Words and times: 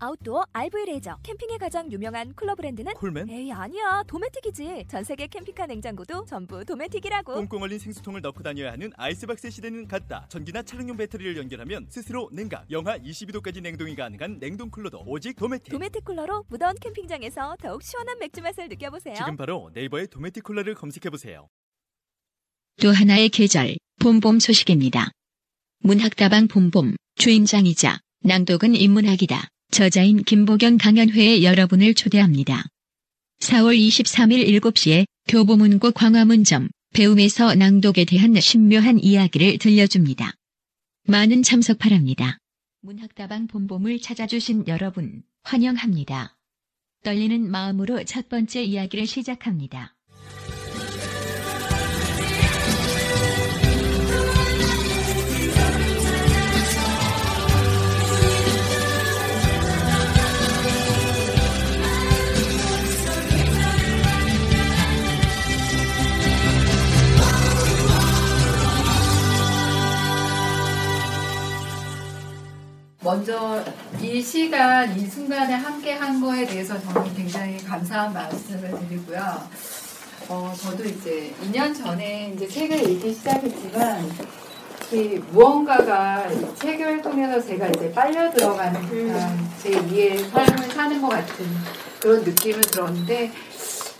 아웃도어 0.00 0.46
RV 0.52 0.84
레저 0.86 1.16
캠핑에 1.22 1.58
가장 1.58 1.90
유명한 1.90 2.32
쿨러 2.34 2.54
브랜드는 2.54 2.94
콜맨? 2.94 3.28
에이 3.28 3.52
아니야 3.52 4.02
도메틱이지 4.06 4.86
전 4.88 5.02
세계 5.04 5.26
캠핑카 5.26 5.66
냉장고도 5.66 6.24
전부 6.24 6.64
도메틱이라고 6.64 7.34
꽁꽁 7.34 7.62
얼린 7.62 7.78
생수통을 7.78 8.20
넣고 8.20 8.42
다녀야 8.42 8.72
하는 8.72 8.92
아이스박스 8.96 9.50
시대는 9.50 9.88
갔다. 9.88 10.26
전기나 10.28 10.62
차량용 10.62 10.96
배터리를 10.96 11.36
연결하면 11.36 11.86
스스로 11.88 12.28
냉각, 12.32 12.70
영하 12.70 12.98
22도까지 12.98 13.60
냉동이 13.60 13.96
가능한 13.96 14.38
냉동 14.38 14.70
쿨러도 14.70 15.02
오직 15.06 15.36
도메틱. 15.36 15.72
도메틱 15.72 16.04
쿨러로 16.04 16.44
무더운 16.48 16.74
캠핑장에서 16.80 17.56
더욱 17.60 17.82
시원한 17.82 18.18
맥주 18.18 18.40
맛을 18.40 18.68
느껴보세요 18.68 19.14
지금 19.16 19.36
바로 19.36 19.70
네이버에 19.74 20.06
도메틱 20.06 20.44
쿨러를 20.44 20.74
검색해 20.74 21.10
보세요. 21.10 21.48
또 22.80 22.90
하나의 22.90 23.28
계절, 23.30 23.76
봄봄 24.00 24.38
소식입니다. 24.38 25.10
문학다방 25.80 26.46
봄봄, 26.48 26.94
주임장이자 27.16 27.98
낭독은 28.20 28.74
인문학이다. 28.76 29.48
저자인 29.70 30.22
김보경 30.22 30.78
강연회에 30.78 31.42
여러분을 31.42 31.94
초대합니다. 31.94 32.64
4월 33.40 33.78
23일 33.78 34.48
7시에 34.60 35.04
교보문고 35.28 35.92
광화문점 35.92 36.68
배움에서 36.94 37.54
낭독에 37.54 38.04
대한 38.04 38.34
신묘한 38.40 38.98
이야기를 38.98 39.58
들려줍니다. 39.58 40.32
많은 41.06 41.42
참석 41.42 41.78
바랍니다. 41.78 42.38
문학다방 42.80 43.46
봄봄을 43.46 44.00
찾아주신 44.00 44.64
여러분, 44.68 45.22
환영합니다. 45.42 46.36
떨리는 47.04 47.50
마음으로 47.50 48.04
첫 48.04 48.28
번째 48.28 48.62
이야기를 48.62 49.06
시작합니다. 49.06 49.94
먼저 73.00 73.62
이 74.02 74.20
시간, 74.20 74.98
이 74.98 75.06
순간에 75.06 75.54
함께 75.54 75.92
한 75.92 76.20
거에 76.20 76.44
대해서 76.44 76.80
저는 76.80 77.14
굉장히 77.14 77.56
감사한 77.58 78.12
말씀을 78.12 78.70
드리고요. 78.88 79.48
어, 80.28 80.52
저도 80.60 80.84
이제 80.84 81.32
2년 81.44 81.76
전에 81.76 82.32
이제 82.34 82.48
책을 82.48 82.90
읽기 82.90 83.14
시작했지만, 83.14 84.10
이 84.90 85.20
무언가가 85.30 86.26
이 86.26 86.54
책을 86.56 87.00
통해서 87.00 87.40
제가 87.40 87.68
이제 87.68 87.92
빨려 87.92 88.32
들어가는 88.32 88.88
듯한 88.88 89.48
제 89.62 89.70
2의 89.70 90.28
삶을 90.30 90.70
사는 90.70 91.00
것 91.00 91.08
같은 91.08 91.46
그런 92.00 92.24
느낌을 92.24 92.60
들었는데, 92.62 93.30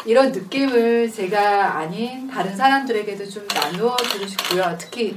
이런 0.06 0.32
느낌을 0.32 1.12
제가 1.12 1.78
아닌 1.78 2.28
다른 2.28 2.56
사람들에게도 2.56 3.28
좀 3.28 3.46
나누어 3.46 3.96
주고 3.96 4.26
싶고요. 4.26 4.76
특히 4.78 5.16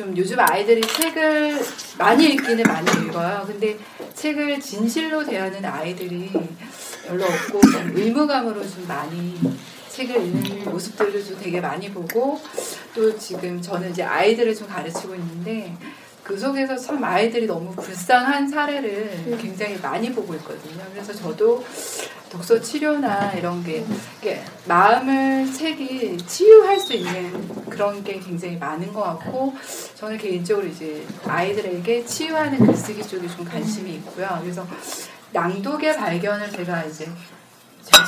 좀 0.00 0.16
요즘 0.16 0.40
아이들이 0.40 0.80
책을 0.80 1.60
많이 1.98 2.32
읽기는 2.32 2.62
많이 2.62 2.90
읽어요. 2.90 3.44
근데 3.46 3.76
책을 4.14 4.58
진실로 4.58 5.22
대하는 5.22 5.62
아이들이 5.62 6.30
별로 7.06 7.26
없고 7.26 7.60
좀 7.60 7.92
의무감으로 7.94 8.66
좀 8.66 8.88
많이 8.88 9.38
책을 9.90 10.16
읽는 10.16 10.64
모습들을 10.64 11.22
좀 11.22 11.38
되게 11.38 11.60
많이 11.60 11.90
보고 11.90 12.40
또 12.94 13.14
지금 13.18 13.60
저는 13.60 13.90
이제 13.90 14.02
아이들을 14.02 14.54
좀 14.54 14.68
가르치고 14.68 15.14
있는데 15.16 15.76
그 16.22 16.38
속에서 16.38 16.76
참 16.76 17.02
아이들이 17.02 17.46
너무 17.46 17.74
불쌍한 17.74 18.48
사례를 18.48 19.36
굉장히 19.40 19.78
많이 19.78 20.12
보고 20.12 20.34
있거든요. 20.34 20.82
그래서 20.92 21.12
저도 21.12 21.64
독서 22.30 22.60
치료나 22.60 23.32
이런 23.32 23.64
게 23.64 23.84
이게 24.20 24.40
마음을 24.66 25.52
책이 25.52 26.16
치유할 26.18 26.78
수 26.78 26.92
있는 26.94 27.48
그런 27.68 28.04
게 28.04 28.20
굉장히 28.20 28.56
많은 28.56 28.92
것 28.92 29.02
같고 29.02 29.54
저는 29.96 30.16
개인적으로 30.16 30.66
이제 30.66 31.04
아이들에게 31.26 32.04
치유하는 32.04 32.64
글쓰기 32.64 33.02
쪽에 33.06 33.26
좀 33.28 33.44
관심이 33.44 33.94
있고요. 33.94 34.38
그래서 34.42 34.66
낭독의 35.32 35.96
발견을 35.96 36.50
제가 36.52 36.84
이제 36.84 37.08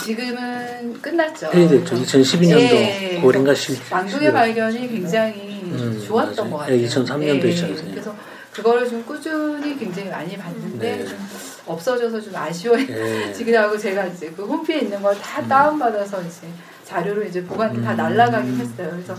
지금은 0.05 1.01
끝났죠. 1.01 1.51
네, 1.51 1.67
네, 1.67 1.85
2012년도 1.85 2.59
예, 2.59 3.21
9월인가 3.23 3.55
10. 3.57 3.91
낭독의 3.91 4.33
발견이 4.33 4.89
굉장히 4.89 5.52
음, 5.75 6.05
좋았던 6.07 6.37
맞아요. 6.37 6.51
것 6.51 6.57
같아요. 6.59 6.77
예, 6.79 6.87
2003년도 6.87 7.45
예, 7.45 7.49
있잖아요. 7.51 7.77
그래서 7.91 8.17
그거를 8.53 8.89
좀 8.89 9.05
꾸준히 9.05 9.79
굉장히 9.79 10.11
많이 10.11 10.37
봤는데 10.37 10.97
네. 10.99 11.05
좀 11.05 11.19
없어져서 11.67 12.21
좀 12.21 12.37
아쉬워요. 12.37 12.85
예. 12.89 13.33
지금 13.35 13.55
하고 13.55 13.79
제가 13.79 14.07
이제 14.07 14.31
그 14.37 14.45
홈피에 14.45 14.81
있는 14.81 15.01
걸다 15.01 15.41
음. 15.41 15.49
다운 15.49 15.79
받아서 15.79 16.21
이제 16.23 16.49
자료로 16.85 17.25
이제 17.25 17.43
보관이 17.45 17.83
다 17.83 17.93
음. 17.93 17.97
날라가긴 17.97 18.57
했어요. 18.57 18.91
그래서 18.91 19.17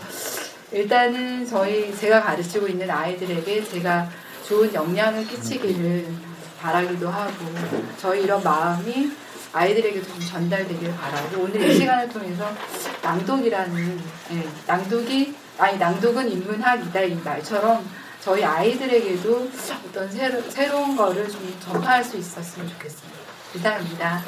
일단은 0.72 1.46
저희 1.46 1.96
제가 1.96 2.22
가르치고 2.22 2.68
있는 2.68 2.90
아이들에게 2.90 3.64
제가 3.64 4.10
좋은 4.48 4.74
영향을 4.74 5.26
끼치기를 5.28 6.06
바라기도 6.60 7.10
하고 7.10 7.32
저희 7.98 8.24
이런 8.24 8.44
마음이 8.44 9.12
아이들에게도 9.54 10.06
좀 10.08 10.20
전달되길 10.20 10.92
바라고 10.96 11.44
오늘 11.44 11.62
이 11.62 11.76
시간을 11.76 12.10
통해서 12.10 12.50
낭독이라는 13.04 14.00
예, 14.32 14.48
낭독이 14.66 15.36
아니 15.64 15.78
낭독은 15.78 16.30
인문학이다 16.30 17.00
이 17.04 17.16
말처럼 17.24 17.86
저희 18.20 18.44
아이들에게도 18.44 19.50
어떤 19.88 20.12
새로, 20.12 20.42
새로운 20.50 20.98
거를 20.98 21.30
좀 21.30 21.58
전파할 21.62 22.04
수 22.04 22.18
있었으면 22.18 22.68
좋겠습니다. 22.68 23.18
이상입니다. 23.56 24.16
아, 24.18 24.24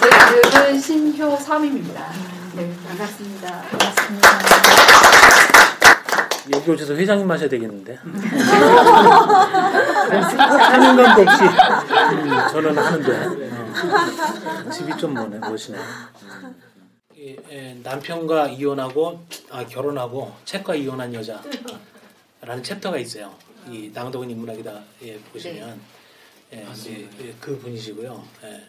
제 0.00 0.08
이름은 0.48 0.80
신효섬입니다. 0.80 2.10
네, 2.54 2.74
반갑습니다. 2.88 3.62
반갑습니다. 3.70 4.28
여기 6.54 6.70
오셔서 6.70 6.94
회장님 6.94 7.26
마셔야 7.26 7.50
되겠는데. 7.50 7.98
하는 10.06 10.96
건 10.96 11.04
없이 11.06 11.42
음, 11.44 12.30
저는 12.50 12.78
하는데 12.78 13.26
어. 13.52 14.70
집이 14.70 14.96
좀 14.96 15.12
뭐네 15.12 15.38
멋이네. 15.38 15.76
예, 15.76 15.82
예, 15.82 16.65
남편과 17.82 18.48
이혼하고 18.48 19.24
아, 19.50 19.64
결혼하고 19.66 20.34
책과 20.44 20.74
이혼한 20.74 21.14
여자라는 21.14 22.62
챕터가 22.62 22.98
있어요. 22.98 23.34
이 23.70 23.90
낭독은 23.92 24.28
인문학이다 24.30 24.84
예, 25.02 25.18
보시면 25.18 25.80
예, 26.52 26.66
이제 26.72 27.08
예, 27.20 27.34
그 27.40 27.58
분이시고요. 27.58 28.22
예. 28.44 28.62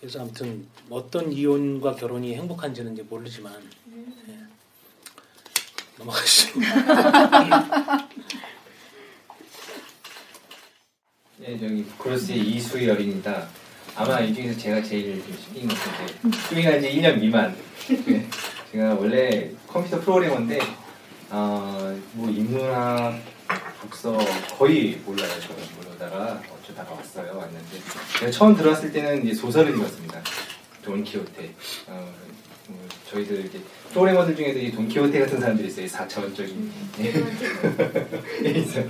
그래서 0.00 0.20
아무튼 0.22 0.66
어떤 0.90 1.30
이혼과 1.32 1.94
결혼이 1.96 2.34
행복한지는 2.34 2.94
이제 2.94 3.02
모르지만 3.02 3.70
예. 4.28 4.38
넘어가시죠. 5.98 6.58
네, 11.38 11.58
저기 11.58 11.84
그로스의 11.98 12.40
이수열입니다. 12.40 13.65
아마 13.96 14.20
이 14.20 14.34
중에서 14.34 14.58
제가 14.58 14.82
제일 14.82 15.22
좀 15.24 15.34
신긴 15.42 15.68
것 15.68 15.74
같아요. 15.78 16.08
수행한 16.48 16.80
지 16.82 16.90
2년 16.90 17.18
미만. 17.18 17.56
네, 17.88 18.28
제가 18.70 18.94
원래 18.94 19.50
컴퓨터 19.66 19.98
프로그래머인데 20.00 20.58
어, 21.30 21.98
뭐 22.12 22.28
인문학 22.30 23.18
독서 23.80 24.18
거의 24.58 25.00
몰라요. 25.04 25.28
저는 25.40 25.62
모르다가 25.76 26.42
어쩌다가 26.62 26.94
왔어요. 26.94 27.38
왔는데 27.38 27.78
제가 28.18 28.30
처음 28.30 28.54
들어왔을 28.54 28.92
때는 28.92 29.24
이제 29.24 29.34
소설을 29.34 29.74
읽었습니다. 29.74 30.22
돈 30.82 31.02
키호테. 31.02 31.54
어, 31.88 32.12
뭐 32.68 32.86
저희들 33.10 33.44
이제 33.46 33.60
프로그래머들 33.90 34.34
중에도 34.34 34.58
이 34.58 34.72
돈키호테 34.72 35.20
같은 35.20 35.40
사람들이 35.40 35.68
있어요. 35.68 35.86
4차원적인. 35.86 36.70
그래서 38.38 38.82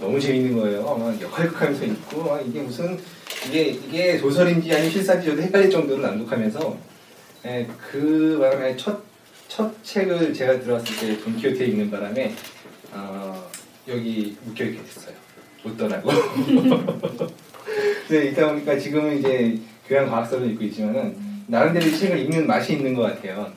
너무 0.00 0.20
재밌는 0.20 0.56
거예요. 0.58 0.82
막 0.96 1.20
역할극하면서 1.20 1.84
읽고 1.84 2.24
막 2.24 2.46
이게 2.46 2.60
무슨 2.60 2.98
이게 3.48 3.68
이게 3.70 4.18
소설인지 4.18 4.72
아니면 4.72 4.90
실사인지 4.90 5.28
저도 5.28 5.42
헷갈릴 5.42 5.70
정도로 5.70 6.02
낭독하면서 6.02 6.78
예, 7.46 7.66
그 7.90 8.38
바람에 8.38 8.76
첫, 8.76 9.02
첫 9.48 9.72
책을 9.82 10.32
제가 10.32 10.60
들어왔을 10.60 10.96
때 10.96 11.20
돈키호테 11.24 11.66
읽는 11.66 11.90
바람에 11.90 12.34
어, 12.92 13.50
여기 13.88 14.36
묵혀 14.44 14.66
있게 14.66 14.82
됐어요. 14.82 15.14
못 15.64 15.76
떠나고. 15.76 16.10
네, 18.08 18.26
있다 18.26 18.48
보니까 18.48 18.78
지금은 18.78 19.18
이제 19.18 19.58
교양 19.88 20.08
과학서를 20.08 20.50
읽고 20.50 20.64
있지만은 20.64 21.31
나름대로 21.46 21.86
이 21.86 21.96
책을 21.96 22.18
읽는 22.18 22.46
맛이 22.46 22.74
있는 22.74 22.94
것 22.94 23.02
같아요. 23.02 23.52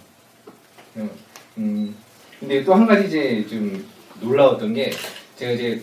음, 0.98 1.10
음, 1.58 1.96
근데 2.40 2.64
또 2.64 2.74
한 2.74 2.86
가지 2.88 3.08
이제 3.08 3.46
좀 3.50 3.86
놀라웠던 4.22 4.74
게 4.74 4.92
제가 5.38 5.52
이제 5.52 5.82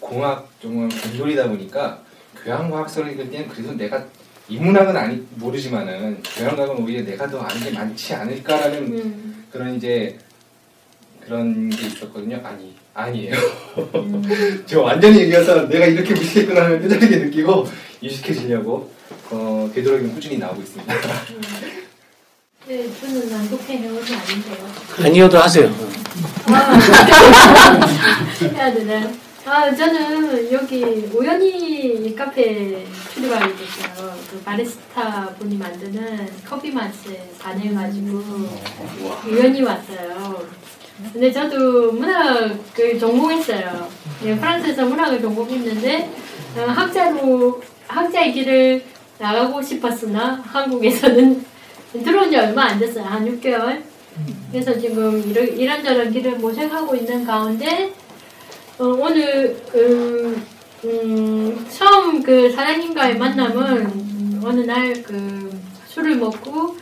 공학 0.00 0.48
전공 0.60 0.88
공돌이다 0.88 1.48
보니까 1.48 2.02
교양과학서를 2.42 3.12
읽을 3.12 3.30
때는 3.30 3.48
그래도 3.48 3.72
내가 3.74 4.04
인문학은 4.48 4.96
아니 4.96 5.26
모르지만은 5.34 6.22
교양과학은 6.22 6.82
오히려 6.84 7.04
내가 7.04 7.28
더 7.28 7.40
아는 7.40 7.62
게 7.62 7.70
많지 7.70 8.14
않을까라는 8.14 8.78
음. 8.78 9.44
그런 9.50 9.74
이제 9.76 10.18
그런 11.20 11.68
게 11.70 11.86
있었거든요. 11.86 12.40
아니 12.44 12.74
아니에요. 12.94 13.34
저 14.64 14.82
완전히 14.82 15.20
얘기해서 15.22 15.68
내가 15.68 15.86
이렇게 15.86 16.14
무식했구나 16.14 16.64
하는 16.64 16.80
뼈저리게 16.80 17.16
느끼고 17.16 17.66
인식해지려고 18.00 18.90
어, 19.30 19.70
되도록이면 19.74 20.14
꾸준히 20.14 20.38
나오고 20.38 20.62
있습니다. 20.62 20.94
네, 22.68 22.90
저는 23.00 23.30
난독해 23.30 23.78
해오는 23.78 24.02
아닌데요. 24.02 24.68
아니어도 25.04 25.38
하세요. 25.38 25.70
해야 28.54 28.72
되나요? 28.74 29.10
아, 29.44 29.72
저는 29.72 30.52
여기 30.52 30.82
우연히 31.14 32.04
이 32.04 32.16
카페 32.16 32.84
출입하게 33.14 33.54
됐어요. 33.54 34.16
그 34.28 34.40
바리스타 34.44 35.28
분이 35.38 35.56
만드는 35.56 36.28
커피 36.48 36.72
맛에 36.72 37.30
반해가지고 37.38 38.20
우연히 39.28 39.62
왔어요. 39.62 40.44
근데 41.12 41.30
저도 41.30 41.92
문학을 41.92 42.98
전공했어요. 42.98 43.88
예, 44.24 44.34
프랑스에서 44.34 44.84
문학을 44.86 45.20
전공했는데 45.22 46.10
어, 46.56 46.60
학자로 46.62 47.62
학자의 47.86 48.32
길을 48.32 48.82
나가고 49.18 49.62
싶었으나 49.62 50.42
한국에서는 50.46 51.44
들어온 52.04 52.30
지 52.30 52.36
얼마 52.36 52.64
안 52.64 52.78
됐어요. 52.78 53.04
한 53.04 53.24
6개월. 53.24 53.82
그래서 54.50 54.78
지금 54.78 55.22
이런, 55.28 55.46
이런 55.58 55.84
저런 55.84 56.10
길을 56.10 56.36
모색하고 56.38 56.94
있는 56.96 57.24
가운데 57.26 57.92
어, 58.78 58.84
오늘 58.84 59.56
음, 59.74 60.42
음, 60.84 61.66
처음 61.70 62.22
그 62.22 62.50
사장님과의 62.50 63.18
만남은 63.18 64.40
어느 64.44 64.60
날 64.60 64.94
그 65.02 65.50
술을 65.88 66.16
먹고 66.16 66.76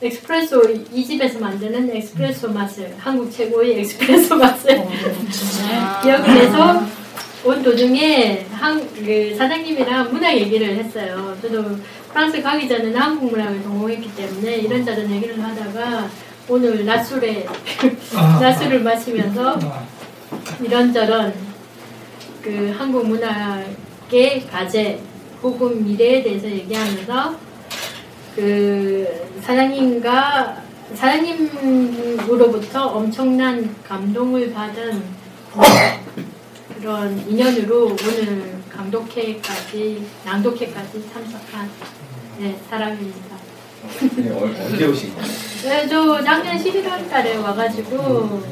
엑스프레소 0.00 0.62
이 0.92 1.04
집에서 1.04 1.38
만드는 1.40 1.94
엑스프레소 1.96 2.50
맛을 2.52 2.94
한국 2.98 3.30
최고의 3.30 3.80
엑스프레소 3.80 4.36
맛을 4.36 4.84
기억을 6.02 6.30
해서 6.30 6.82
온 7.44 7.60
도중에 7.62 8.46
한, 8.52 8.88
그 8.94 9.34
사장님이랑 9.36 10.12
문학 10.12 10.36
얘기를 10.36 10.76
했어요. 10.76 11.36
저도 11.42 11.76
프랑스 12.12 12.40
가기 12.40 12.68
전에는 12.68 12.96
한국 12.96 13.32
문학을 13.32 13.62
전공했기 13.62 14.14
때문에 14.14 14.58
이런저런 14.58 15.10
얘기를 15.10 15.42
하다가 15.42 16.08
오늘 16.48 16.84
낮술에 16.84 17.46
낮술을 18.40 18.80
마시면서 18.80 19.58
이런저런 20.60 21.34
그 22.42 22.72
한국 22.76 23.08
문학의 23.08 24.46
가제 24.48 25.00
혹은 25.42 25.84
미래에 25.84 26.22
대해서 26.22 26.48
얘기하면서 26.48 27.34
그 28.36 29.28
사장님과 29.40 30.62
사장님으로부터 30.94 32.86
엄청난 32.86 33.74
감동을 33.88 34.52
받은 34.52 35.02
그런 36.82 37.16
인연으로 37.30 37.86
오늘 37.86 38.60
감독회까지 38.68 40.04
낭독회까지 40.24 41.08
참석한 41.12 41.70
네, 42.40 42.58
사람입니다. 42.68 43.36
네, 44.16 44.30
어, 44.30 44.52
언제 44.66 44.86
오신 44.86 45.14
거예요? 45.14 45.28
네, 45.62 45.86
저 45.86 46.20
작년 46.24 46.58
11월 46.58 47.08
달에 47.08 47.36
와가지고, 47.36 48.42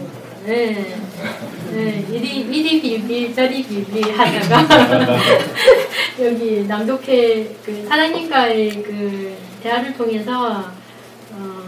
네, 0.47 0.97
네, 1.73 2.07
이리, 2.09 2.43
이리 2.43 2.81
빌빌, 2.81 3.35
저리 3.35 3.65
빌빌 3.65 4.17
하다가, 4.17 5.19
여기 6.23 6.65
낭독회 6.69 7.57
그 7.65 7.85
사장님과의 7.89 8.83
그 8.85 9.37
대화를 9.61 9.97
통해서, 9.97 10.71
어, 11.33 11.63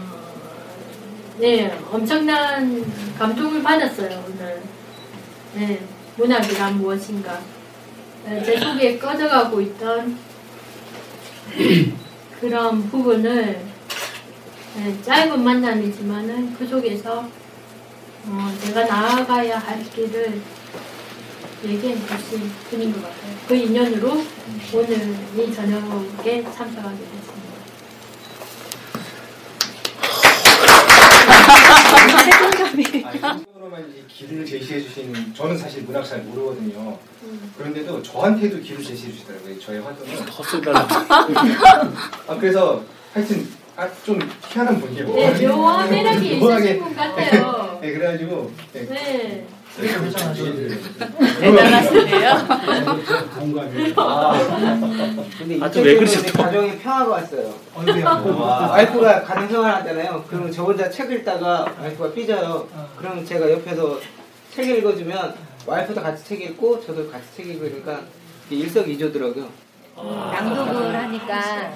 네, 1.39 1.77
엄청난 1.91 2.85
감동을 3.19 3.61
받았어요, 3.61 4.23
오늘. 4.29 4.61
네, 5.55 5.81
문학이란 6.17 6.77
무엇인가. 6.77 7.39
네, 8.25 8.43
제 8.43 8.57
속에 8.59 8.97
꺼져가고 8.97 9.59
있던 9.61 10.17
그런 12.39 12.89
부분을 12.89 13.65
네, 14.75 15.01
짧은 15.01 15.43
만남이지만은 15.43 16.55
그 16.55 16.65
속에서 16.65 17.27
어, 18.25 18.57
내가 18.63 18.85
나아가야 18.85 19.59
할 19.59 19.83
길을 19.83 20.41
얘기해 21.65 21.95
주신 21.95 22.51
분인 22.69 22.93
것 22.93 23.01
같아요. 23.01 23.35
그 23.47 23.55
인연으로 23.55 24.23
오늘 24.73 25.15
이 25.37 25.53
저녁에 25.53 26.43
참석하게 26.43 26.97
됐습니다. 26.97 27.43
아니, 32.31 33.85
이 33.97 34.03
길을 34.07 34.45
제시해 34.45 34.81
주시는 34.81 35.33
저는 35.33 35.57
사실 35.57 35.83
문학 35.83 36.03
잘 36.05 36.19
모르거든요. 36.23 36.97
그런데도 37.57 38.01
저한테도 38.03 38.59
길을 38.59 38.83
제시해 38.83 39.11
주시더라고요. 39.11 39.59
저의 39.59 39.81
활동을. 39.81 40.29
헛소리달라. 40.29 40.87
아 42.27 42.37
그래서 42.39 42.83
하여튼 43.13 43.47
아, 43.75 43.89
좀 44.05 44.19
희한한 44.49 44.79
분이에요. 44.79 45.07
네, 45.15 45.47
묘한 45.47 45.89
매력이. 45.89 46.37
있으신 46.37 46.79
분 46.79 46.95
같아요. 46.95 47.79
네, 47.81 47.91
그래가지고 47.93 48.51
네. 48.73 48.85
네. 48.87 49.47
대단하시네요. 51.39 52.33
근데 55.37 55.59
아, 55.61 55.67
이 55.67 55.71
또왜 55.71 55.95
그러셨어, 55.95 56.31
또? 56.31 56.43
가정에 56.43 56.77
평화가 56.77 57.11
왔어요. 57.11 57.53
와. 58.39 58.67
와이프가 58.71 59.23
가정 59.23 59.47
생활 59.47 59.73
하잖아요. 59.75 60.25
그러면 60.29 60.51
저 60.51 60.63
혼자 60.63 60.89
책 60.89 61.11
읽다가 61.11 61.65
와이프가 61.81 62.11
삐져요. 62.13 62.67
그럼 62.97 63.25
제가 63.25 63.49
옆에서 63.51 63.99
책 64.53 64.69
읽어주면 64.69 65.33
와이프도 65.65 66.01
같이 66.01 66.23
책 66.23 66.41
읽고 66.41 66.85
저도 66.85 67.09
같이 67.09 67.25
책 67.35 67.47
읽고 67.47 67.61
그러니까 67.61 68.01
이게 68.49 68.63
일석이조더라고요. 68.63 69.62
낭독을 69.95 70.95
하니까 70.95 71.71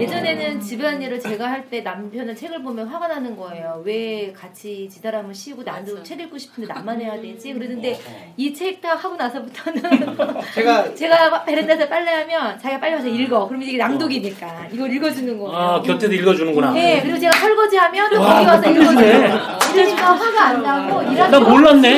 예전에는 0.00 0.60
집안일을 0.60 1.20
제가 1.20 1.48
할 1.50 1.64
때 1.70 1.80
남편은 1.80 2.36
책을 2.36 2.62
보면 2.62 2.86
화가 2.88 3.08
나는 3.08 3.36
거예요. 3.36 3.82
왜 3.86 4.32
같이 4.32 4.86
지다람을 4.90 5.34
씌우고 5.34 5.62
나도 5.62 6.02
책 6.02 6.20
읽고 6.20 6.36
싶은데 6.36 6.72
나만 6.74 7.00
해야 7.00 7.18
되지? 7.20 7.54
그러는데 7.54 7.98
이 8.36 8.52
책 8.52 8.80
다 8.82 8.94
하고 8.96 9.16
나서부터는 9.16 9.80
제가 10.54 10.92
제가 10.94 11.44
베란다에서 11.44 11.88
빨래하면 11.88 12.58
자기가 12.58 12.80
빨리 12.80 12.94
와서 12.96 13.06
읽어. 13.08 13.46
그러면 13.48 13.66
이게 13.68 13.78
낭독이니까 13.78 14.66
이걸 14.72 14.92
읽어주는 14.92 15.38
거예요. 15.38 15.56
아, 15.56 15.80
곁에도 15.80 16.12
읽어주는구나. 16.12 16.72
네, 16.72 17.00
그리고 17.02 17.18
제가 17.18 17.32
설거지하면 17.38 18.10
또 18.10 18.20
와, 18.20 18.34
거기 18.34 18.46
와서 18.46 18.62
끝내주네. 18.62 19.32
이러니까 19.74 20.12
화가 20.12 20.44
안 20.46 20.62
나고 20.62 21.02
일하는 21.12 21.30
나 21.30 21.40
몰랐네. 21.40 21.90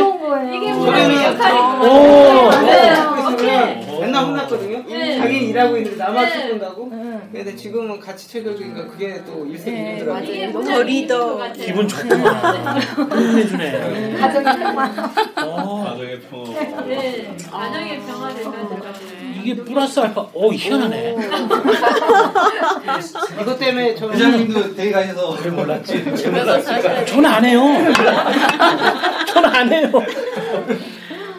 이게 0.54 0.72
저는 0.72 0.78
문학의 0.78 1.25
역할이구나. 1.25 1.80
오. 1.82 2.50
네. 2.66 2.92
네. 3.36 3.85
맨날 4.06 4.25
혼났거든요. 4.25 4.82
네. 4.88 5.18
자기 5.18 5.48
일하고 5.48 5.76
있는데 5.76 5.96
나만 5.96 6.25
네. 6.25 6.32
책 6.32 6.48
본다고. 6.50 6.88
응. 6.92 7.28
근데 7.32 7.56
지금은 7.56 8.00
같이 8.00 8.28
책 8.28 8.46
읽으니까 8.46 8.86
그게 8.86 9.22
또 9.26 9.44
네, 9.44 9.50
일석이조더라고요. 9.52 10.50
문학의 10.52 10.84
리더. 10.84 11.52
기분 11.52 11.88
좋구만. 11.88 12.78
끝내주네. 13.08 14.16
가정의 14.18 14.58
평화. 14.58 14.84
어, 15.44 15.84
가정의 15.84 16.20
평화. 16.20 16.84
네, 16.86 17.36
가정의 17.50 18.00
평화를 18.00 18.44
가져가는. 18.44 19.16
이게 19.42 19.54
플러스 19.62 20.00
알파. 20.00 20.26
오, 20.32 20.52
희한하네. 20.52 21.16
이것 23.40 23.58
때문에 23.58 23.94
저는 23.94 24.14
회장님도 24.14 24.75
대회 24.75 24.90
가셔서 24.90 25.36
왜 25.44 25.50
몰랐지? 25.50 26.04
전안 27.06 27.44
해요. 27.44 27.62
전안 29.32 29.72
해요. 29.72 29.90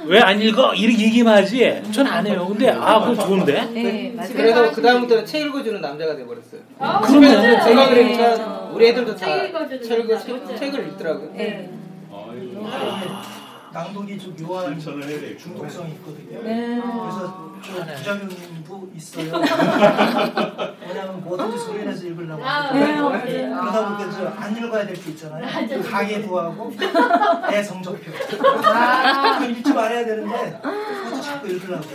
왜 0.08 0.20
안 0.20 0.42
읽어? 0.42 0.74
이렇게 0.74 1.04
얘기만 1.06 1.38
하지. 1.38 1.82
전 1.92 2.08
안 2.08 2.26
해요. 2.26 2.46
근데 2.48 2.70
아, 2.70 3.00
그거 3.02 3.16
좋은데. 3.26 3.66
네, 3.74 4.14
맞아요. 4.16 4.30
그래서 4.34 4.72
그 4.72 4.82
다음부터는 4.82 5.26
책 5.26 5.46
읽어주는 5.48 5.82
남자가 5.82 6.16
돼버렸어요. 6.16 6.62
아, 6.80 7.02
그러면. 7.02 7.62
제가 7.64 7.90
그러니까 7.90 8.70
우리 8.74 8.88
애들도 8.88 9.16
다 9.16 9.26
책 9.26 9.50
읽어주는 9.50 9.82
책을, 9.84 10.08
남자, 10.08 10.56
책, 10.56 10.74
읽더라고요. 10.88 11.32
네. 11.34 11.70
낭독이 13.78 14.18
좀 14.18 14.36
묘한 14.38 14.80
중독성이 14.80 15.92
있거든요. 15.92 16.42
네. 16.42 16.82
그래서 16.82 17.52
좀 17.62 17.86
부작용도 17.96 18.90
있어요. 18.96 19.34
왜냐하면 20.82 21.22
뭐든지 21.24 21.60
소리내서 21.60 22.08
읽으려고 22.08 22.44
아, 22.44 22.70
하니까. 22.70 22.74
네, 23.24 23.48
맞아요. 23.48 23.62
그러다 23.62 23.98
보니까 23.98 24.12
저안 24.12 24.58
읽어야 24.58 24.86
될 24.88 24.96
게 24.96 25.12
있잖아요. 25.12 25.84
가계부하고 25.84 26.74
애 27.52 27.62
성적표. 27.62 28.12
아. 28.66 29.38
그거 29.38 29.52
읽지 29.52 29.72
말아야 29.72 30.04
되는데 30.06 30.60
그것도 30.64 31.22
자꾸 31.22 31.48
읽으려고. 31.48 31.86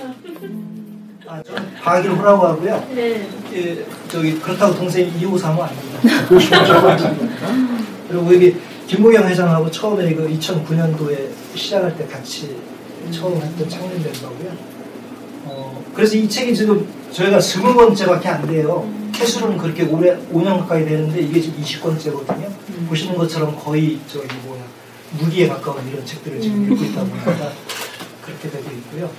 아, 1.27 1.43
저는 1.43 1.75
박일 1.83 2.12
호라고 2.12 2.47
하고요. 2.47 2.87
네. 2.95 3.29
예, 3.55 3.85
저기 4.09 4.39
그렇다고 4.39 4.75
동생 4.77 5.12
253호 5.19 5.61
아닙니다. 5.62 5.99
그리고 8.09 8.35
여기 8.35 8.57
김보경 8.87 9.27
회장하고 9.29 9.71
처음에 9.71 10.15
그 10.15 10.29
2009년도에 10.29 11.31
시작할 11.55 11.97
때 11.97 12.07
같이 12.07 12.57
처음 13.11 13.41
했던 13.41 13.69
창립 13.69 14.03
멤버고요. 14.03 14.53
어, 15.45 15.85
그래서 15.95 16.17
이 16.17 16.29
책이 16.29 16.55
지금 16.55 16.87
저희가 17.12 17.39
20권째밖에 17.39 18.27
안 18.27 18.47
돼요. 18.47 18.89
캐수는 19.12 19.59
그렇게 19.59 19.83
오래 19.85 20.17
5년 20.33 20.61
가까이 20.61 20.85
되는데 20.85 21.21
이게 21.21 21.41
지금 21.41 21.62
20권째거든요. 21.62 22.49
보시는 22.89 23.17
것처럼 23.17 23.57
거의 23.57 23.99
저기 24.07 24.29
뭐야 24.45 24.62
무기에 25.19 25.49
가까운 25.49 25.87
이런 25.89 26.05
책들을 26.05 26.41
지금 26.41 26.65
읽고 26.73 26.85
있다 26.85 27.05
보니까 27.05 27.53
그렇게 28.25 28.51
되고 28.51 28.71
있고요. 28.71 29.11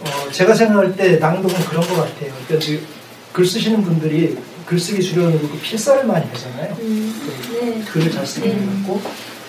어, 0.00 0.30
제가 0.30 0.54
생각할 0.54 0.96
때 0.96 1.16
낭독은 1.16 1.64
그런 1.66 1.86
것 1.86 1.96
같아요. 1.96 2.32
그러니까 2.46 2.66
그, 2.66 2.86
글 3.32 3.46
쓰시는 3.46 3.82
분들이 3.82 4.36
글쓰기 4.68 5.00
수련으로 5.00 5.48
그 5.48 5.58
필사를 5.60 6.04
많이 6.04 6.26
하잖아요. 6.26 6.76
네. 6.76 7.82
글을 7.90 8.12
잘 8.12 8.26
쓰는 8.26 8.84
것 8.86 8.92
같고, 8.92 9.00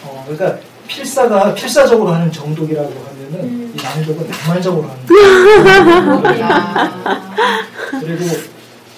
어, 0.06 0.26
그러니까 0.26 0.58
필사가 0.88 1.54
필사적으로 1.54 2.12
하는 2.12 2.32
정독이라고 2.32 2.90
하면은 2.90 3.74
이 3.74 3.78
낭독은 3.84 4.30
낭만적으로 4.30 4.88
하는. 4.88 5.06
그리고 8.00 8.24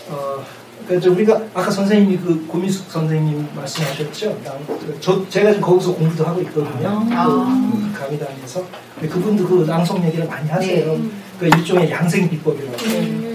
어, 0.09 0.45
그러니까 0.87 1.09
우리가 1.11 1.41
아까 1.55 1.71
선생님이 1.71 2.17
그 2.17 2.45
고민숙 2.45 2.91
선생님 2.91 3.47
말씀하셨죠. 3.55 4.37
낭, 4.43 4.59
저 4.99 5.27
제가 5.27 5.53
지금 5.53 5.65
거기서 5.65 5.95
공부도 5.95 6.23
하고 6.23 6.39
있거든요. 6.41 7.03
그, 7.09 7.93
그 7.93 7.99
강의단에서 7.99 8.63
근데 8.93 9.07
그분도 9.07 9.47
그 9.47 9.65
낭송 9.65 10.05
얘기를 10.05 10.27
많이 10.27 10.47
하세요. 10.47 10.99
그 11.41 11.47
일종의 11.47 11.89
양생 11.89 12.29
비법이라고 12.29 12.77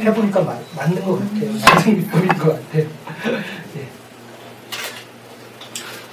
해보니까 0.01 0.41
맞, 0.43 0.61
맞는 0.77 1.05
것 1.05 1.19
같아요. 1.19 1.51
양생 1.61 1.97
비법인 1.97 2.29
것 2.29 2.53
같아요. 2.53 2.87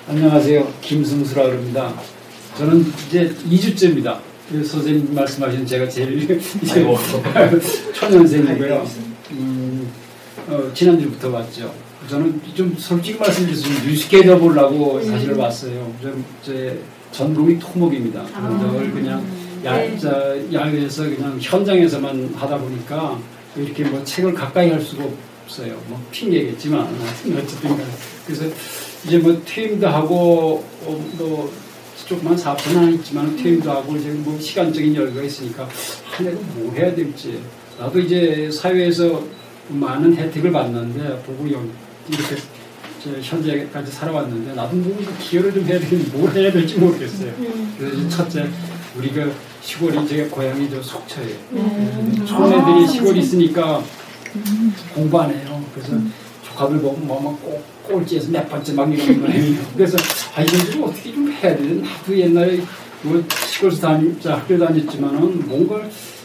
안녕하세요. 0.09 0.73
김승수라 0.81 1.43
그럽니다. 1.43 1.93
저는 2.57 2.83
이제 3.07 3.31
2주째입니다. 3.47 4.17
선생님 4.51 5.13
말씀하신 5.13 5.67
제가 5.67 5.87
제일 5.87 6.17
이제 6.63 6.83
초년생이고요. 7.93 8.87
음, 9.33 9.87
어, 10.47 10.71
지난주부터 10.73 11.29
왔죠. 11.29 11.71
저는 12.09 12.41
좀 12.55 12.75
솔직히 12.75 13.19
말씀드려서 13.19 13.61
좀 13.61 13.71
유식해져 13.91 14.39
보려고 14.39 14.99
사실을 14.99 15.35
왔어요. 15.35 15.93
좀 16.01 16.25
제 16.43 16.81
전공이 17.11 17.59
토목입니다. 17.59 18.23
늘 18.23 18.91
그냥 18.91 19.23
야, 19.65 19.77
네. 19.77 19.97
자, 19.97 20.35
야외에서 20.51 21.03
그냥 21.03 21.37
현장에서만 21.39 22.33
하다 22.35 22.57
보니까 22.57 23.19
이렇게 23.55 23.83
뭐 23.85 24.03
책을 24.03 24.33
가까이 24.33 24.69
할 24.69 24.81
수가 24.81 25.05
없어요. 25.45 25.79
뭐 25.87 26.01
핑계겠지만 26.11 26.81
어쨌든 27.37 27.69
간에. 27.69 27.85
그래서 28.25 28.45
이제 29.05 29.17
뭐 29.17 29.41
퇴임도 29.45 29.87
하고 29.87 30.63
어, 30.85 31.05
뭐 31.17 31.51
조그만 32.07 32.37
사업은 32.37 32.93
있지만 32.95 33.35
퇴임도 33.37 33.71
하고 33.71 33.95
이제 33.95 34.09
뭐 34.09 34.37
시간적인 34.39 34.95
여유가 34.95 35.21
있으니까 35.23 35.63
아, 35.63 36.23
내가 36.23 36.37
뭐 36.55 36.73
해야 36.73 36.93
될지 36.93 37.39
나도 37.79 37.99
이제 37.99 38.49
사회에서 38.51 39.23
많은 39.69 40.15
혜택을 40.15 40.51
받는데 40.51 41.21
보고 41.25 41.49
여- 41.51 41.63
이렇게 42.09 42.35
저 43.01 43.09
현재까지 43.21 43.91
살아왔는데 43.91 44.53
나도 44.53 44.75
뭔가 44.75 45.11
기여를 45.19 45.53
좀 45.53 45.63
해야 45.65 45.79
되는데 45.79 46.17
뭘 46.17 46.31
해야 46.35 46.51
될지 46.51 46.77
모르겠어요. 46.77 47.31
그래서 47.77 47.95
이제 47.97 48.09
첫째 48.09 48.49
우리가 48.97 49.27
시골이 49.63 50.07
제 50.07 50.25
고향이 50.25 50.69
저 50.69 50.81
속초예요. 50.81 51.35
음. 51.53 52.25
촌애들이 52.27 52.83
아, 52.83 52.87
시골에 52.87 53.19
있으니까 53.19 53.81
공부 54.93 55.19
안 55.21 55.29
해요. 55.31 55.63
그래서 55.73 55.93
조카들 56.43 56.79
보면 56.79 57.07
뭐막 57.07 57.39
꼴찌에서 57.87 58.29
몇 58.31 58.49
번째 58.49 58.73
막 58.73 58.93
이러는 58.93 59.21
거예요. 59.21 59.55
그래서 59.75 59.97
아 60.35 60.41
이건 60.41 60.71
좀 60.71 60.83
어떻게 60.83 61.13
좀 61.13 61.31
해야 61.31 61.55
되지? 61.55 61.81
나도 61.81 62.17
옛날에 62.19 62.61
뭐 63.03 63.21
시골에서 63.51 63.81
다니, 63.81 64.19
자, 64.21 64.35
학교 64.37 64.57
다녔지만은 64.57 65.47
뭔가 65.47 65.81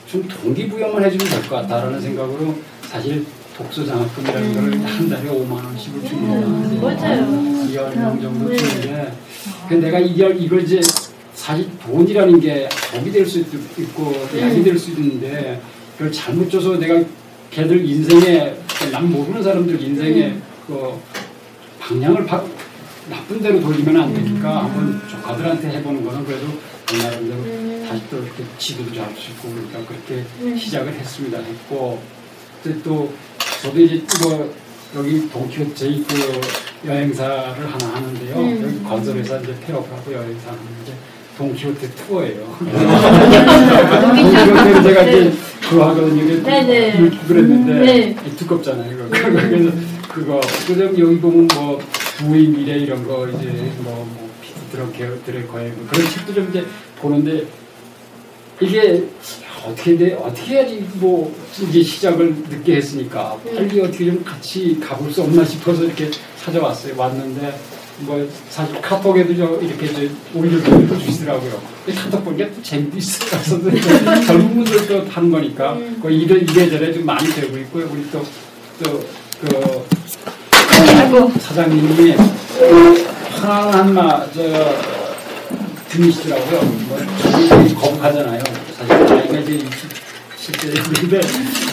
좀 0.06 0.26
동기부여만 0.26 1.04
해주면 1.04 1.28
될 1.28 1.42
것 1.48 1.56
같다라는 1.56 2.00
생각으로 2.00 2.54
사실 2.82 3.24
독서 3.56 3.84
장학금이라는 3.84 4.54
거를 4.54 4.84
한 4.86 5.08
달에 5.08 5.28
5만 5.28 5.52
원씩을 5.52 6.04
줍니다. 6.08 6.46
음, 6.46 6.78
맞아요. 6.80 7.26
2월 7.68 7.96
명 7.96 8.20
정도 8.20 8.48
네. 8.48 8.56
주는데 8.56 9.12
그 9.68 9.74
내가 9.74 9.98
이걸 9.98 10.40
이걸 10.40 10.62
이제 10.62 10.80
사실 11.48 11.66
돈이라는 11.78 12.40
게 12.40 12.68
독이 12.92 13.10
될 13.10 13.24
수도 13.24 13.56
있고 13.78 14.12
약이 14.38 14.62
될 14.62 14.78
수도 14.78 15.00
있는데 15.00 15.58
그걸 15.96 16.12
잘못 16.12 16.50
줘서 16.50 16.76
내가 16.76 17.02
걔들 17.50 17.88
인생에 17.88 18.54
남 18.92 19.10
모르는 19.10 19.42
사람들 19.42 19.80
인생에 19.80 20.36
그 20.66 21.00
방향을 21.80 22.26
바, 22.26 22.44
나쁜 23.08 23.40
대로 23.40 23.62
돌리면 23.62 23.96
안 23.96 24.12
되니까 24.12 24.64
한번 24.64 25.00
조카들한테 25.08 25.70
해보는 25.70 26.04
거는 26.04 26.26
그래도 26.26 26.48
그 26.86 26.96
나름대로 26.96 27.86
다시 27.88 28.02
또 28.10 28.18
이렇게 28.18 28.44
지도도 28.58 28.94
잡을 28.94 29.16
수 29.16 29.30
있고 29.30 29.48
그러니까 29.48 29.86
그렇게 29.86 30.58
시작을 30.58 30.92
했습니다. 30.92 31.38
했고 31.38 31.98
또 32.84 33.10
저도 33.62 33.80
이제 33.80 34.02
뭐 34.22 34.54
여기 34.96 35.26
동키호테 35.30 35.74
제이 35.74 36.04
그 36.06 36.40
여행사를 36.86 37.72
하나 37.72 37.94
하는데요. 37.94 38.36
음. 38.36 38.62
여기 38.62 38.84
건설회사 38.84 39.38
이제 39.38 39.54
폐업하고 39.60 40.12
여행사 40.12 40.50
하는데 40.50 40.87
동키호테 41.38 41.88
투어예요. 41.90 42.56
동키호테를 44.02 44.82
제가 44.82 45.02
이제 45.04 45.32
좋아하거든요. 45.70 46.42
네네. 46.42 46.98
읽고 47.06 47.26
그랬는데 47.28 47.74
네. 47.74 48.16
두껍잖아요. 48.36 49.08
그래서 49.08 49.70
그거 50.08 50.40
그다음 50.66 50.98
여기 50.98 51.20
보면 51.20 51.46
뭐 51.54 51.78
부의 52.18 52.48
미래 52.48 52.78
이런 52.78 53.06
거 53.06 53.28
이제 53.28 53.70
뭐, 53.78 53.94
뭐 53.94 54.28
피드들어 54.42 54.90
계열들의 54.90 55.46
거행 55.46 55.72
그런 55.88 56.10
책도 56.10 56.34
좀 56.34 56.48
이제 56.50 56.64
보는데 57.00 57.46
이게 58.60 59.04
어떻게 59.64 59.96
돼 59.96 60.14
어떻게 60.14 60.54
해야지 60.54 60.84
뭐 60.94 61.32
이제 61.68 61.82
시작을 61.82 62.34
늦게 62.50 62.76
했으니까 62.76 63.38
빨리 63.54 63.80
어떻게 63.80 64.06
좀 64.06 64.24
같이 64.24 64.78
가볼 64.80 65.12
수 65.12 65.22
없나 65.22 65.44
싶어서 65.44 65.84
이렇게 65.84 66.10
찾아왔어요. 66.42 66.94
왔는데 66.96 67.54
뭐 68.00 68.28
사실 68.48 68.80
카톡에도 68.80 69.36
저 69.36 69.58
이렇게 69.60 69.92
저 69.92 70.00
올려주시더라고요. 70.38 70.98
주시더라고요. 70.98 71.60
카톡 71.96 72.24
보니까 72.24 72.46
또 72.54 72.62
재미도 72.62 72.96
있어요. 72.98 73.30
이제 73.76 73.80
젊은 74.26 74.54
분들도 74.54 75.06
하는 75.08 75.30
거니까 75.30 75.76
그 76.00 76.10
이래 76.10 76.36
이래저래 76.40 76.92
좀 76.92 77.04
많이 77.04 77.28
되고 77.28 77.56
있고요. 77.58 77.88
우리 77.90 78.08
또또그 78.10 79.86
사장님이 81.40 82.14
하나하나 83.40 84.26
저 84.32 84.42
들으시더라고요. 85.88 86.60
뭐 86.88 86.98
거북하잖아요. 87.80 88.42
사실 88.76 89.04
나이가 89.06 89.38
이제 89.38 89.58
60대 90.38 91.00
근데 91.00 91.20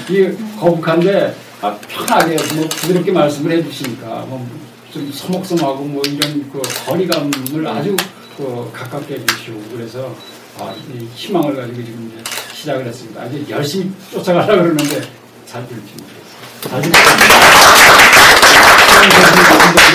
이 0.10 0.36
거북한데 0.60 1.36
아, 1.62 1.78
편하게 1.88 2.36
뭐 2.56 2.68
부드럽게 2.70 3.12
말씀을 3.12 3.52
해주시니까 3.52 4.08
뭐 4.28 4.65
좀 4.96 5.12
서먹서먹하고 5.12 5.84
뭐 5.84 6.02
이런 6.06 6.50
그 6.50 6.62
거리감을 6.86 7.68
아주 7.68 7.94
그 8.38 8.72
가깝게 8.74 9.16
해주시고 9.16 9.62
그래서 9.74 10.16
아, 10.58 10.74
이 10.94 11.06
희망을 11.14 11.54
가지고 11.54 11.84
지금 11.84 12.10
이제 12.14 12.24
시작을 12.54 12.86
했습니다. 12.88 13.22
아주 13.22 13.44
열심히 13.50 13.92
쫓아가려고 14.10 14.62
그러는데 14.64 15.02
잘 15.46 15.68
될지 15.68 15.92
모르겠어요. 15.98 16.24
잘 16.62 16.82
될지 16.82 16.98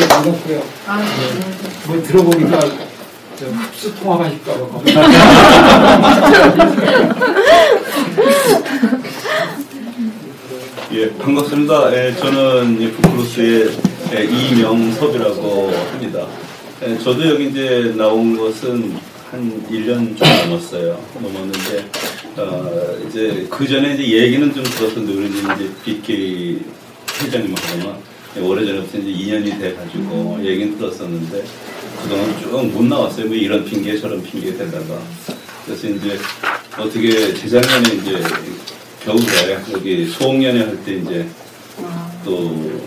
반갑고요. 0.06 0.58
네. 0.58 0.64
뭐 1.86 2.02
들어보니까 2.02 2.60
저 3.38 3.46
흡수 3.46 3.94
통합하실까 3.94 4.52
봐 4.52 4.82
예, 10.92 11.08
반갑습니다. 11.16 11.96
예, 11.96 12.14
저는 12.16 12.82
이 12.82 12.90
부크로스의 12.92 13.89
예, 14.12 14.24
이명섭이라고 14.24 15.70
합니다. 15.92 16.26
예, 16.82 16.98
저도 16.98 17.28
여기 17.28 17.48
이제 17.48 17.94
나온 17.96 18.36
것은 18.36 18.96
한 19.30 19.66
1년 19.70 20.16
좀 20.16 20.28
넘었어요. 20.28 21.00
넘었는데, 21.20 21.84
어, 22.36 22.98
이제 23.06 23.46
그 23.48 23.68
전에 23.68 23.94
이제 23.94 24.02
얘기는 24.08 24.52
좀 24.52 24.64
들었었는데, 24.64 25.12
우리 25.12 25.28
이제 25.28 25.70
BK 25.84 26.60
회장님하고는 27.22 27.94
예, 28.36 28.40
오래전부터 28.40 28.98
이제 28.98 29.10
인연이 29.10 29.58
돼가지고 29.58 30.38
얘기는 30.42 30.76
들었었는데, 30.78 31.44
그동안 32.02 32.40
쭉 32.40 32.50
못 32.72 32.84
나왔어요. 32.84 33.26
뭐 33.26 33.36
이런 33.36 33.64
핑계 33.64 33.96
저런 33.98 34.22
핑계 34.22 34.56
대다가. 34.56 34.98
그래서 35.66 35.86
이제 35.88 36.18
어떻게 36.76 37.34
재작년에 37.34 37.88
이제 37.94 38.22
겨울에 39.04 39.58
여기 39.72 40.06
수홍연회 40.06 40.60
할 40.64 40.78
때 40.84 40.94
이제 40.94 41.26
또 42.24 42.80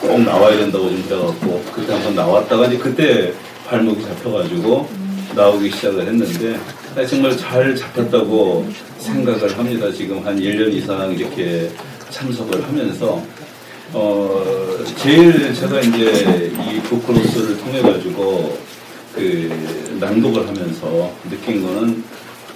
꼭 0.00 0.20
나와야 0.22 0.56
된다고 0.56 0.88
좀 0.88 0.98
해갖고 1.06 1.62
그때 1.74 1.92
한번 1.92 2.14
나왔다가 2.14 2.66
이제 2.66 2.78
그때 2.78 3.32
발목이 3.66 4.02
잡혀가지고 4.02 4.88
나오기 5.36 5.70
시작을 5.70 6.06
했는데 6.06 6.58
정말 7.08 7.36
잘 7.36 7.76
잡혔다고 7.76 8.66
생각을 8.98 9.56
합니다. 9.58 9.90
지금 9.92 10.24
한 10.26 10.38
1년 10.38 10.72
이상 10.72 11.12
이렇게 11.12 11.70
참석을 12.10 12.62
하면서 12.64 13.22
어 13.92 14.44
제일 14.96 15.54
제가 15.54 15.80
이제 15.80 16.52
이 16.70 16.80
부크로스를 16.80 17.58
통해 17.58 17.80
가지고 17.82 18.58
그 19.14 19.50
낭독을 20.00 20.46
하면서 20.48 21.12
느낀 21.28 21.62
거는 21.64 22.02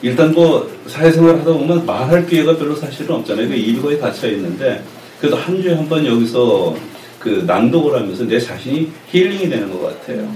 일단 0.03 0.33
뭐 0.33 0.69
사회생활 0.87 1.37
하다 1.41 1.53
보면 1.53 1.87
말할 1.87 2.27
기회가 2.27 2.57
별로 2.57 2.75
사실은 2.75 3.17
없잖아요. 3.17 3.49
그 3.49 3.55
일거에 3.55 3.99
갇혀 3.99 4.29
있는데 4.31 4.83
그래도 5.21 5.37
한 5.37 5.61
주에 5.63 5.75
한 5.75 5.89
번 5.89 6.05
여기서 6.05 6.75
그 7.25 7.43
낭독을 7.47 7.99
하면서 7.99 8.27
내 8.27 8.39
자신이 8.39 8.91
힐링이 9.11 9.49
되는 9.49 9.73
것 9.73 9.83
같아요. 9.83 10.31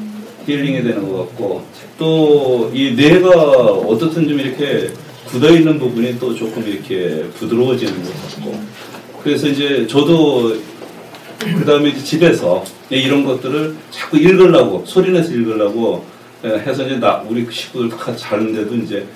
힐링이 0.47 0.83
되는 0.83 1.07
것 1.07 1.19
같고 1.19 1.63
또 1.99 2.71
이 2.73 2.93
뇌가 2.95 3.29
어떻든 3.29 4.27
좀 4.27 4.41
이렇게 4.41 4.91
굳어 5.27 5.51
있는 5.51 5.79
부분이 5.79 6.19
또 6.19 6.35
조금 6.35 6.67
이렇게 6.67 7.25
부드러워지는 7.35 8.03
것 8.03 8.11
같고 8.23 8.59
그래서 9.23 9.49
이제 9.49 9.87
저도 9.87 10.57
그 11.39 11.65
다음에 11.67 11.95
집에서 11.95 12.65
이런 12.89 13.25
것들을 13.25 13.75
자꾸 13.91 14.17
읽으려고 14.17 14.83
소리내서 14.87 15.33
읽으려고 15.33 16.05
해서 16.43 16.87
이제 16.87 16.97
나 16.97 17.23
우리 17.29 17.47
식구들 17.51 17.91
다 17.91 18.17
자는데도 18.17 18.75
이제 18.77 19.07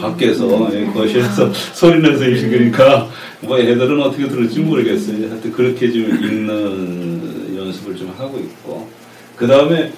밖에서 0.00 0.68
예, 0.74 0.84
거실에서 0.86 1.50
소리 1.72 2.00
내서 2.00 2.24
읽으니까 2.24 3.08
뭐 3.40 3.58
애들은 3.58 4.00
어떻게 4.00 4.28
들을지 4.28 4.60
모르겠어요. 4.60 5.28
하여튼 5.30 5.52
그렇게 5.52 5.90
좀 5.90 6.02
읽는 6.02 7.56
연습을 7.56 7.96
좀 7.96 8.12
하고 8.16 8.38
있고 8.38 8.88
그 9.36 9.46
다음에 9.46 9.90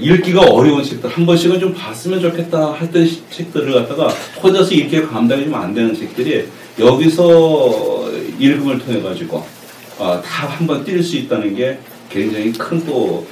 읽기가 0.00 0.42
어려운 0.42 0.82
책들 0.84 1.08
한 1.08 1.24
번씩은 1.24 1.58
좀 1.58 1.72
봤으면 1.72 2.20
좋겠다 2.20 2.74
했던 2.74 3.06
시- 3.06 3.22
책들을 3.30 3.72
갖다가 3.72 4.08
혼자서 4.42 4.74
읽기가 4.74 5.08
감당이 5.08 5.44
좀 5.44 5.54
안 5.54 5.72
되는 5.72 5.94
책들이 5.94 6.44
여기서 6.78 8.10
읽음을 8.38 8.78
통해 8.78 9.00
가지고 9.00 9.44
아, 9.98 10.20
다 10.24 10.46
한번 10.46 10.84
뛸 10.84 11.02
수 11.02 11.16
있다는 11.16 11.54
게 11.56 11.78
굉장히 12.10 12.52
큰 12.52 12.84
또 12.84 13.26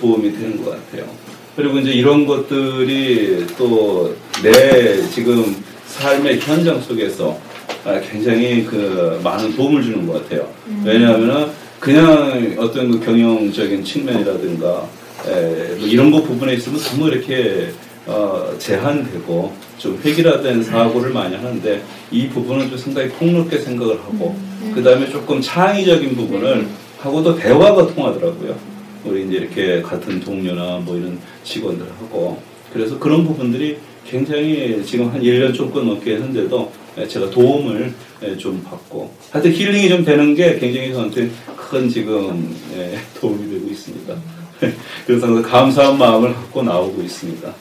도움이 0.00 0.32
되는 0.32 0.62
것 0.62 0.70
같아요. 0.72 1.08
그리고 1.54 1.78
이제 1.78 1.92
이런 1.92 2.26
것들이 2.26 3.46
또 3.56 4.14
내 4.42 5.08
지금 5.10 5.56
삶의 5.86 6.40
현장 6.40 6.80
속에서 6.80 7.38
아, 7.84 8.00
굉장히 8.00 8.64
그 8.64 9.20
많은 9.22 9.54
도움을 9.56 9.82
주는 9.82 10.06
것 10.06 10.22
같아요. 10.22 10.48
왜냐하면 10.84 11.50
그냥 11.80 12.54
어떤 12.58 12.90
그 12.90 13.00
경영적인 13.04 13.84
측면이라든가 13.84 14.88
에, 15.28 15.74
뭐 15.76 15.86
이런 15.86 16.10
것 16.10 16.22
부분에 16.24 16.54
있으면 16.54 16.80
너무 16.80 17.08
이렇게 17.08 17.70
어, 18.06 18.52
제한되고 18.58 19.52
좀 19.78 20.00
획일화된 20.04 20.62
사고를 20.62 21.12
많이 21.12 21.34
하는데 21.36 21.82
이 22.10 22.28
부분은 22.28 22.68
좀 22.68 22.78
상당히 22.78 23.08
폭넓게 23.10 23.58
생각을 23.58 23.98
하고 24.00 24.36
그 24.74 24.82
다음에 24.82 25.08
조금 25.08 25.40
창의적인 25.40 26.14
부분을 26.16 26.66
하고도 26.98 27.36
대화가 27.36 27.86
통하더라고요. 27.94 28.56
우리 29.04 29.26
이제 29.26 29.36
이렇게 29.36 29.82
같은 29.82 30.20
동료나 30.20 30.78
뭐 30.78 30.96
이런 30.96 31.18
직원들하고. 31.44 32.40
그래서 32.72 32.98
그런 32.98 33.24
부분들이 33.24 33.78
굉장히 34.08 34.84
지금 34.84 35.08
한 35.10 35.20
1년 35.20 35.54
조금 35.54 35.86
넘게 35.86 36.14
했는데도 36.14 36.72
제가 37.08 37.30
도움을 37.30 37.92
좀 38.38 38.62
받고 38.62 39.12
하여튼 39.30 39.52
힐링이 39.52 39.88
좀 39.88 40.04
되는 40.04 40.34
게 40.34 40.58
굉장히 40.58 40.92
저한테 40.92 41.30
큰 41.56 41.88
지금 41.88 42.56
예, 42.74 42.98
도움이 43.18 43.50
되고 43.50 43.68
있습니다. 43.68 44.16
그래서 45.06 45.26
항상 45.26 45.42
감사한 45.42 45.98
마음을 45.98 46.32
갖고 46.32 46.62
나오고 46.62 47.02
있습니다. 47.02 47.54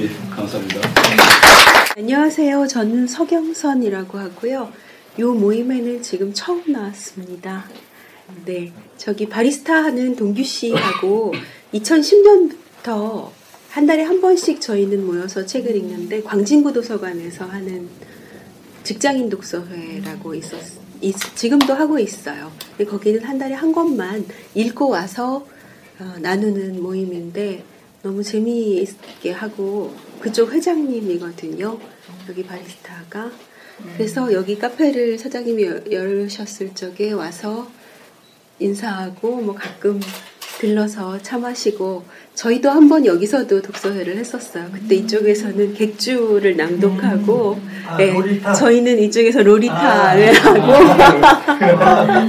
예, 0.00 0.08
감사합니다. 0.30 0.80
안녕하세요. 1.96 2.66
저는 2.66 3.06
서경선이라고 3.06 4.18
하고요. 4.18 4.72
요 5.20 5.32
모임에는 5.32 6.02
지금 6.02 6.32
처음 6.32 6.62
나왔습니다. 6.66 7.66
네, 8.44 8.72
저기 8.96 9.28
바리스타 9.28 9.74
하는 9.74 10.16
동규 10.16 10.42
씨하고 10.42 11.34
2010년부터 11.74 13.30
한 13.70 13.86
달에 13.86 14.02
한 14.02 14.20
번씩 14.20 14.60
저희는 14.60 15.06
모여서 15.06 15.44
책을 15.44 15.76
읽는데 15.76 16.22
광진구 16.22 16.72
도서관에서 16.72 17.44
하는 17.44 17.88
직장인 18.82 19.28
독서회라고 19.28 20.34
있었, 20.34 20.58
있, 21.00 21.14
지금도 21.34 21.74
하고 21.74 21.98
있어요. 21.98 22.50
거기는 22.88 23.22
한 23.22 23.38
달에 23.38 23.54
한 23.54 23.72
권만 23.72 24.24
읽고 24.54 24.88
와서 24.88 25.46
어, 26.00 26.14
나누는 26.20 26.82
모임인데 26.82 27.64
너무 28.02 28.22
재미있게 28.22 29.32
하고 29.32 29.94
그쪽 30.20 30.52
회장님이거든요. 30.52 31.78
여기 32.28 32.44
바리스타가. 32.44 33.30
그래서 33.96 34.32
여기 34.32 34.58
카페를 34.58 35.18
사장님이 35.18 35.64
여- 35.66 35.82
열으셨을 35.90 36.74
적에 36.74 37.12
와서 37.12 37.70
인사하고 38.58 39.36
뭐 39.40 39.54
가끔 39.54 40.00
들러서 40.58 41.18
차 41.22 41.38
마시고 41.38 42.04
저희도 42.34 42.68
한번 42.70 43.06
여기서도 43.06 43.62
독서회를 43.62 44.16
했었어요. 44.16 44.66
그때 44.72 44.96
이쪽에서는 44.96 45.74
객주를 45.74 46.56
낭독하고 46.56 47.60
아, 47.86 47.96
네, 47.96 48.12
로리타? 48.12 48.52
저희는 48.54 48.98
이쪽에서 48.98 49.42
로리타를 49.42 50.36
아. 50.36 50.40
하고 50.42 50.62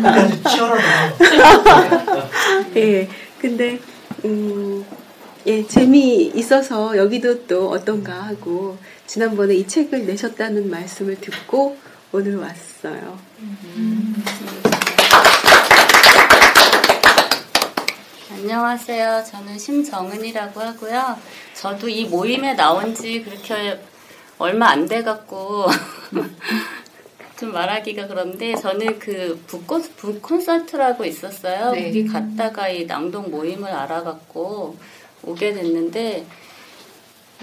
끝까지 0.01 0.43
치열하다. 0.43 1.17
예. 2.77 3.09
근데 3.39 3.79
음, 4.25 4.85
예, 5.47 5.65
재미 5.65 6.25
있어서 6.35 6.95
여기도 6.97 7.47
또 7.47 7.69
어떤가 7.69 8.13
하고 8.13 8.77
지난번에 9.07 9.55
이 9.55 9.65
책을 9.65 10.05
내셨다는 10.05 10.69
말씀을 10.69 11.19
듣고 11.19 11.77
오늘 12.11 12.37
왔어요. 12.37 13.17
안녕하세요. 18.51 19.23
저는 19.25 19.59
심정은이라고 19.59 20.59
하고요. 20.59 21.15
저도 21.53 21.87
이 21.87 22.05
모임에 22.05 22.55
나온 22.55 22.95
지 22.95 23.21
그렇게 23.21 23.79
얼마 24.39 24.69
안 24.69 24.87
돼갖고 24.87 25.67
좀 27.37 27.53
말하기가 27.53 28.07
그런데 28.07 28.55
저는 28.55 28.97
그 28.97 29.39
북콘, 29.45 29.83
북콘서트라고 29.95 31.05
있었어요. 31.05 31.73
네. 31.73 31.83
거기 31.83 32.07
갔다가 32.07 32.67
이 32.69 32.87
낭독 32.87 33.29
모임을 33.29 33.69
알아갖고 33.69 34.75
오게 35.21 35.53
됐는데 35.53 36.25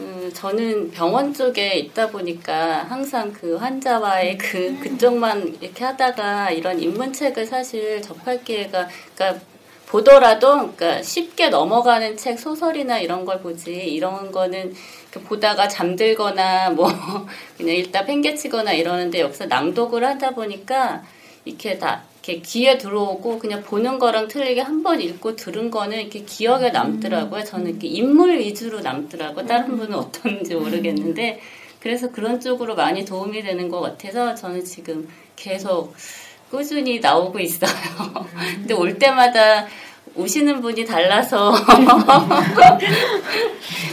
음, 0.00 0.32
저는 0.34 0.90
병원 0.90 1.32
쪽에 1.32 1.74
있다 1.76 2.10
보니까 2.10 2.82
항상 2.82 3.32
그 3.32 3.54
환자와의 3.54 4.38
그 4.38 4.76
그쪽만 4.80 5.58
이렇게 5.60 5.84
하다가 5.84 6.50
이런 6.50 6.80
인문책을 6.80 7.46
사실 7.46 8.02
접할 8.02 8.42
기회가 8.42 8.88
그러니까 9.14 9.40
보더라도 9.88 10.72
그러니까 10.74 11.02
쉽게 11.02 11.48
넘어가는 11.48 12.16
책 12.16 12.38
소설이나 12.38 12.98
이런 12.98 13.24
걸 13.24 13.40
보지 13.40 13.72
이런 13.72 14.32
거는 14.32 14.74
이렇게 15.12 15.28
보다가 15.28 15.68
잠들거나 15.68 16.70
뭐 16.70 16.88
그냥 17.56 17.76
읽다 17.76 18.04
팽개치거나 18.04 18.72
이러는데 18.72 19.20
여기서 19.20 19.46
낭독을 19.46 20.04
하다 20.04 20.30
보니까 20.30 21.02
이렇게 21.44 21.78
다 21.78 22.02
이렇게 22.24 22.42
귀에 22.42 22.76
들어오고 22.76 23.38
그냥 23.38 23.62
보는 23.62 24.00
거랑 24.00 24.26
틀리게 24.26 24.60
한 24.60 24.82
번 24.82 25.00
읽고 25.00 25.36
들은 25.36 25.70
거는 25.70 26.00
이렇게 26.00 26.20
기억에 26.24 26.70
남더라고요. 26.70 27.44
저는 27.44 27.70
이렇게 27.70 27.86
인물 27.86 28.38
위주로 28.38 28.80
남더라고요. 28.80 29.46
다른 29.46 29.76
분은 29.76 29.94
어떤지 29.94 30.54
모르겠는데 30.56 31.40
그래서 31.80 32.10
그런 32.10 32.40
쪽으로 32.40 32.74
많이 32.74 33.04
도움이 33.04 33.42
되는 33.42 33.68
것 33.68 33.80
같아서 33.80 34.34
저는 34.34 34.64
지금 34.64 35.08
계속 35.36 35.94
꾸준히 36.50 37.00
나오고 37.00 37.38
있어요. 37.40 37.70
근데 38.54 38.74
올 38.74 38.98
때마다 38.98 39.66
오시는 40.14 40.60
분이 40.60 40.84
달라서 40.84 41.52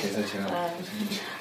그래서 0.01 0.25
제가 0.25 0.69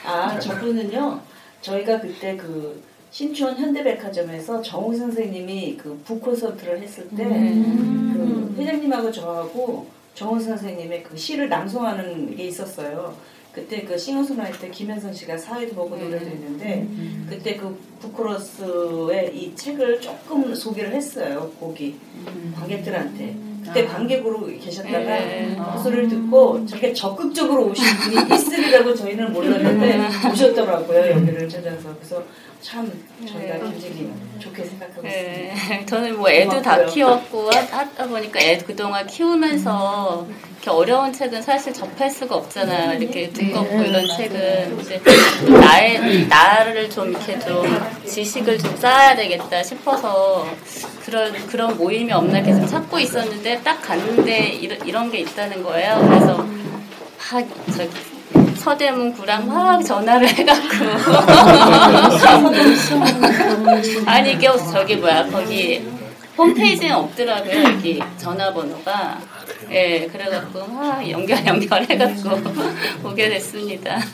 아, 0.05 0.38
저분은요. 0.38 1.20
저희가 1.61 2.01
그때 2.01 2.37
그 2.37 2.83
신촌 3.11 3.57
현대백화점에서 3.57 4.62
정우 4.62 4.96
선생님이 4.96 5.77
그 5.77 6.01
북콘서트를 6.05 6.81
했을 6.81 7.09
때그 7.11 8.55
회장님하고 8.59 9.12
저하고 9.12 9.87
정우 10.14 10.40
선생님의 10.40 11.03
그 11.05 11.16
시를 11.16 11.48
낭송하는 11.48 12.35
게 12.37 12.44
있었어요. 12.44 13.14
그때 13.53 13.83
그 13.83 13.99
싱어송라이터 13.99 14.69
김현선 14.71 15.12
씨가 15.12 15.37
사회도 15.37 15.75
보고 15.75 15.95
노래도 15.97 16.25
했는데 16.25 16.87
그때 17.29 17.57
그 17.57 17.79
부크로스의 18.01 19.37
이 19.37 19.55
책을 19.55 20.01
조금 20.01 20.55
소개를 20.55 20.93
했어요. 20.95 21.51
거기 21.61 21.97
관객들한테. 22.57 23.37
그때 23.62 23.87
관객으로 23.87 24.47
계셨다가 24.47 24.99
네. 24.99 25.57
그 25.73 25.83
소리를 25.83 26.09
듣고 26.09 26.67
저렇게 26.67 26.93
적극적으로 26.93 27.69
오신 27.69 27.85
분이 27.97 28.35
있으리라고 28.35 28.93
저희는 28.93 29.33
몰랐는데 29.33 30.01
오셨더라고요 30.33 31.12
여기를 31.12 31.49
찾아서 31.49 31.95
그래서 31.95 32.25
참 32.62 32.90
저희가 33.27 33.59
굉장히 33.59 34.12
좋게 34.38 34.64
생각하고 34.64 35.03
네. 35.03 35.53
있습니다. 35.55 35.87
저는 35.87 36.16
뭐 36.16 36.31
애도 36.31 36.62
다 36.62 36.77
고맙고요. 36.77 36.87
키웠고 36.94 37.51
하- 37.51 37.79
하다 37.79 38.07
보니까 38.07 38.40
애 38.40 38.59
그동안 38.59 39.05
키우면서 39.07 40.27
이렇게 40.55 40.70
어려운 40.70 41.12
책은 41.12 41.42
사실 41.42 41.72
접할 41.72 42.09
수가 42.09 42.37
없잖아요. 42.37 43.01
이렇게 43.01 43.31
두껍고 43.31 43.83
이런 43.83 44.07
책은 44.07 44.81
이제 44.81 45.01
또 45.44 45.59
나의 45.59 46.29
나를 46.29 46.88
좀 46.88 47.11
이렇게 47.11 47.37
좀 47.40 47.64
지식을 48.07 48.59
좀 48.59 48.77
쌓아야 48.77 49.16
되겠다 49.16 49.61
싶어서 49.64 50.46
그런 51.05 51.33
그런 51.48 51.77
모임이 51.77 52.12
없나 52.12 52.40
계속 52.42 52.64
찾고 52.66 53.01
있었는데 53.01 53.61
딱 53.64 53.83
갔는데 53.83 54.38
이런 54.51 54.87
이런 54.87 55.11
게 55.11 55.18
있다는 55.18 55.64
거예요. 55.64 56.01
그래서 56.09 56.46
저 57.77 57.85
서대문 58.62 59.12
구랑 59.12 59.48
막 59.48 59.83
전화를 59.83 60.29
해갖고. 60.29 60.85
아니 64.07 64.33
이게 64.35 64.48
저기 64.72 64.94
뭐야 64.96 65.27
거기 65.27 65.85
홈페이지에 66.38 66.92
없더라고요 66.92 67.64
여기 67.64 68.01
전화번호가. 68.16 69.18
예 69.70 70.07
그래갖고 70.07 70.64
막 70.68 71.11
연결 71.11 71.44
연결해갖고 71.44 72.40
오게 73.09 73.29
됐습니다. 73.31 73.98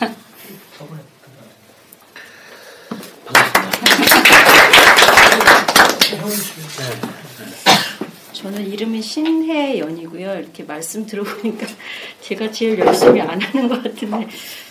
저는 8.38 8.68
이름이 8.68 9.02
신혜연이고요. 9.02 10.38
이렇게 10.38 10.62
말씀 10.62 11.04
들어보니까 11.04 11.66
제가 12.22 12.52
제일 12.52 12.78
열심히 12.78 13.20
안 13.20 13.40
하는 13.40 13.68
것 13.68 13.82
같은데 13.82 14.28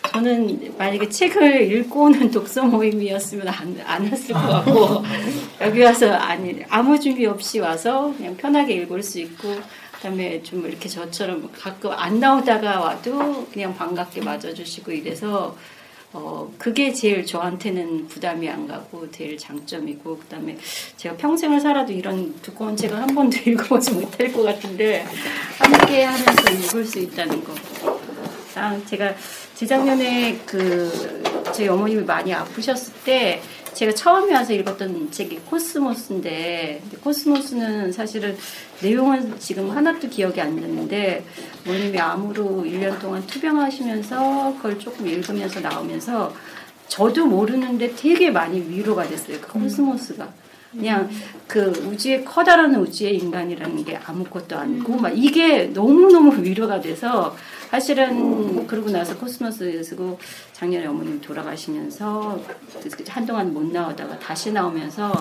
저는 0.10 0.74
만약에 0.78 1.10
책을 1.10 1.70
읽고 1.74 2.04
오는 2.04 2.32
독서 2.32 2.64
모임이었으면 2.64 3.46
안, 3.50 3.78
안 3.86 4.06
했을 4.06 4.34
것 4.34 4.40
같고 4.40 5.04
여기 5.60 5.82
와서 5.82 6.14
아니 6.14 6.64
아무 6.70 6.98
준비 6.98 7.26
없이 7.26 7.60
와서 7.60 8.14
그냥 8.16 8.38
편하게 8.38 8.76
읽을 8.76 9.04
수 9.04 9.20
있고 9.20 9.54
그다음에 9.92 10.42
좀 10.44 10.66
이렇게 10.66 10.88
저처럼 10.88 11.50
가끔 11.52 11.92
안 11.92 12.22
나오다가 12.22 12.80
와도 12.80 13.48
그냥 13.52 13.76
반갑게 13.76 14.22
맞아주시고 14.22 14.94
이래서 14.94 15.58
어, 16.14 16.52
그게 16.58 16.94
제일 16.94 17.26
저한테는 17.26 18.08
부담이 18.08 18.50
안 18.50 18.68
가고 18.68 19.10
제일 19.12 19.38
장점이고 19.38 20.18
그다음에 20.20 20.58
제가 20.96 21.18
평생을 21.18 21.60
살아도 21.60 21.92
이런 21.92 22.34
두꺼운 22.42 22.76
책을 22.76 22.98
한 22.98 23.08
번도 23.08 23.38
읽어보지 23.50 23.92
못할 23.92 24.32
것 24.32 24.44
같은데 24.44 25.06
함께 25.60 26.04
하면서 26.04 26.52
읽을 26.52 26.86
수 26.86 27.00
있다는 27.00 27.44
거. 27.44 27.54
아, 28.56 28.80
제가 28.86 29.14
재작년에 29.54 30.40
그 30.46 31.22
저희 31.54 31.68
어머님이 31.68 32.04
많이 32.04 32.34
아프셨을 32.34 32.94
때 33.04 33.42
제가 33.78 33.92
처음에 33.94 34.34
와서 34.34 34.54
읽었던 34.54 35.12
책이 35.12 35.42
코스모스인데 35.46 36.82
코스모스는 37.04 37.92
사실은 37.92 38.36
내용은 38.82 39.38
지금 39.38 39.70
하나도 39.70 40.10
기억이 40.10 40.42
안 40.42 40.56
나는데 40.56 41.24
어머님이 41.64 42.00
암으로 42.00 42.64
1년 42.66 43.00
동안 43.00 43.24
투병하시면서 43.28 44.56
그걸 44.56 44.80
조금 44.80 45.08
읽으면서 45.08 45.60
나오면서 45.60 46.34
저도 46.88 47.28
모르는데 47.28 47.94
되게 47.96 48.32
많이 48.32 48.60
위로가 48.68 49.08
됐어요. 49.08 49.38
그 49.42 49.60
코스모스가. 49.60 50.28
그냥 50.72 51.08
그 51.46 51.70
우주의 51.86 52.26
커다란 52.26 52.74
우주의 52.76 53.18
인간이라는 53.18 53.86
게 53.86 53.96
아무것도 53.98 54.58
아니고 54.58 54.98
막 54.98 55.10
이게 55.16 55.66
너무너무 55.66 56.44
위로가 56.44 56.82
돼서 56.82 57.36
사실은 57.70 58.66
그러고 58.66 58.90
나서 58.90 59.18
코스모스 59.18 59.84
쓰고 59.84 60.18
작년에 60.54 60.86
어머님 60.88 61.20
돌아가시면서 61.22 62.40
한동안 63.08 63.54
못 63.54 63.64
나오다가 63.72 64.18
다시 64.20 64.52
나오면서 64.52 65.12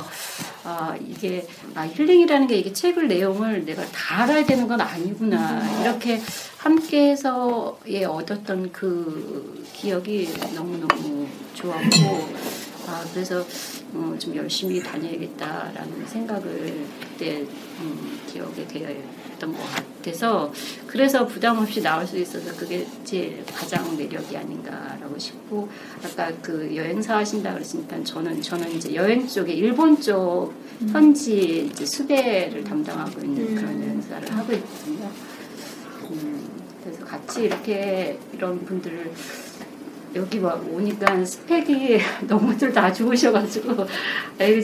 아 0.65 0.97
이게 1.07 1.47
아 1.75 1.87
힐링이라는 1.87 2.47
게 2.47 2.57
이게 2.57 2.73
책을 2.73 3.09
내용을 3.09 3.65
내가 3.65 3.85
다 3.87 4.23
알아야 4.23 4.45
되는 4.45 4.67
건 4.69 4.81
아니구나. 4.81 5.83
이렇게 5.83 6.21
함께해서 6.59 7.79
예 7.89 8.05
얻었던 8.05 8.73
그 8.73 9.65
기억이 9.73 10.29
너무 10.55 10.79
너무 10.79 11.27
좋았고 11.55 12.29
아, 12.89 13.05
그래서 13.13 13.45
어, 13.97 14.19
좀 14.19 14.37
열심히 14.37 14.83
다녀야겠다라는 14.83 16.07
생각을 16.07 16.87
그때 17.01 17.47
음, 17.81 18.21
기억에 18.27 18.67
되었던 18.67 19.53
것 19.53 19.59
같아서 19.75 20.53
그래서 20.87 21.27
부담 21.27 21.59
없이 21.59 21.83
나올 21.83 22.07
수 22.07 22.19
있어서 22.19 22.55
그게 22.57 22.87
제 23.05 23.43
가장 23.55 23.97
매력이 23.97 24.37
아닌가라고 24.37 25.19
싶고 25.19 25.69
아까 26.05 26.31
그 26.43 26.75
여행사 26.77 27.17
하신다 27.17 27.55
그랬으니까 27.55 28.03
저는 28.05 28.43
저는 28.43 28.71
이제 28.73 28.95
여행 28.95 29.27
쪽에 29.27 29.53
일본 29.55 29.99
쪽 30.01 30.53
현지 30.93 31.67
이제 31.67 31.87
수배를 31.87 32.63
담당하고 32.65 33.21
있는 33.21 33.55
그런 33.55 33.83
여행사를 33.83 34.37
하고 34.37 34.53
있거든요. 34.53 35.11
음, 36.11 36.49
그래서 36.85 37.05
같이 37.05 37.45
이렇게 37.45 38.19
이런 38.35 38.63
분들을 38.65 39.13
여기 40.17 40.39
막 40.41 40.65
오니까 40.73 41.23
스펙이 41.25 41.99
너무들 42.27 42.73
다 42.73 42.91
좋으셔가지고 42.93 43.87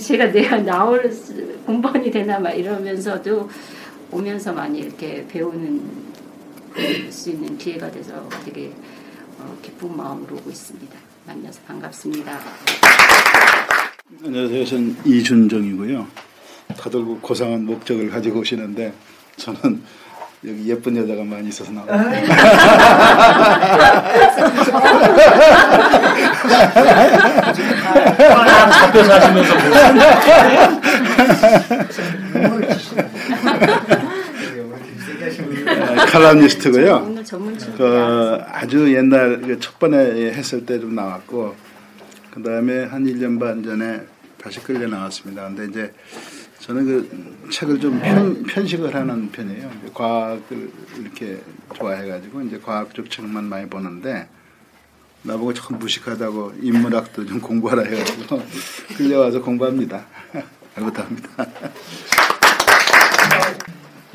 제가 0.00 0.32
내가 0.32 0.56
나올 0.58 1.12
수- 1.12 1.34
공번이 1.66 2.10
되나 2.10 2.38
막 2.38 2.50
이러면서도 2.50 3.48
오면서 4.10 4.52
많이 4.52 4.80
이렇게 4.80 5.26
배우는 5.28 6.12
수 7.10 7.30
있는 7.30 7.56
기회가 7.58 7.90
돼서 7.90 8.26
되게 8.44 8.72
어, 9.38 9.56
기쁜 9.62 9.94
마음으로 9.94 10.36
오고 10.36 10.50
있습니다. 10.50 10.98
만나서 11.26 11.60
반갑습니다. 11.66 12.38
안녕하세요. 14.24 14.64
저는 14.64 14.96
이준정이고요. 15.04 16.06
다들 16.78 17.04
그 17.04 17.18
고상한 17.20 17.66
목적을 17.66 18.08
가지고 18.10 18.40
오시는데 18.40 18.92
저는 19.36 19.82
여기 20.44 20.68
예쁜 20.70 20.96
여자가 20.96 21.22
많이 21.22 21.48
있어서 21.50 21.72
아, 28.34 28.70
잡혀서 28.70 29.12
하시면서 29.12 29.54
칼럼니스트고요. 36.10 37.04
오늘 37.06 37.24
전문 37.24 37.56
그 37.76 38.38
아주 38.50 38.92
옛날 38.94 39.40
그첫 39.40 39.78
번에 39.78 40.32
했을 40.32 40.66
때 40.66 40.78
좀 40.82 40.94
나왔고 40.94 41.54
그 42.30 42.42
다음에 42.42 42.84
한 42.84 43.04
1년 43.04 43.38
반 43.38 43.62
전에 43.62 44.00
다시 44.42 44.60
끌려 44.60 44.88
나왔습니다. 44.88 45.44
근데 45.44 45.66
이제 45.66 45.92
저는 46.62 46.84
그 46.84 47.48
책을 47.50 47.80
좀 47.80 48.00
편, 48.00 48.44
편식을 48.44 48.94
하는 48.94 49.32
편이에요. 49.32 49.68
과학을 49.92 50.70
이렇게 51.00 51.42
좋아해가지고 51.74 52.42
이제 52.42 52.60
과학적 52.60 53.10
책만 53.10 53.44
많이 53.44 53.68
보는데 53.68 54.28
나보고 55.22 55.54
조금 55.54 55.80
무식하다고 55.80 56.54
인문학도 56.60 57.26
좀 57.26 57.40
공부하라 57.42 57.82
해가지고 57.82 58.40
끌려와서 58.96 59.42
공부합니다. 59.42 60.06
잘 60.74 60.84
부탁합니다. 60.84 61.46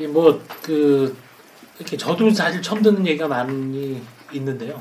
뭐 0.08 0.40
그 0.62 1.14
이렇게 1.78 1.96
저도 1.96 2.30
사실 2.30 2.62
처음 2.62 2.82
듣는 2.82 3.06
얘기가 3.06 3.28
많이 3.28 4.02
있는데요. 4.32 4.80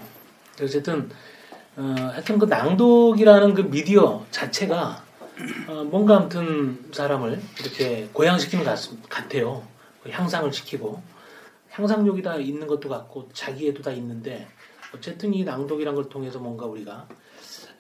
어쨌든 0.62 1.10
어, 1.76 1.96
하여튼 2.12 2.40
그 2.40 2.46
낭독이라는 2.46 3.54
그 3.54 3.62
미디어 3.62 4.26
자체가 4.32 5.07
어, 5.68 5.84
뭔가 5.84 6.18
아무튼 6.18 6.90
사람을 6.92 7.42
이렇게 7.62 8.10
고양시키는 8.14 8.64
것 8.64 8.72
같, 8.72 9.10
같아요. 9.10 9.68
그 10.04 10.10
향상을 10.10 10.52
시키고 10.52 11.02
향상력이 11.70 12.22
다 12.24 12.38
있는 12.38 12.66
것도 12.68 12.90
같고 12.90 13.30
자기애도 13.34 13.82
다 13.84 13.92
있는데 13.92 14.48
어쨌든 14.96 15.34
이 15.34 15.44
낭독이란 15.44 15.94
걸 15.96 16.10
통해서 16.10 16.40
뭔가 16.40 16.66
우리가 16.66 17.08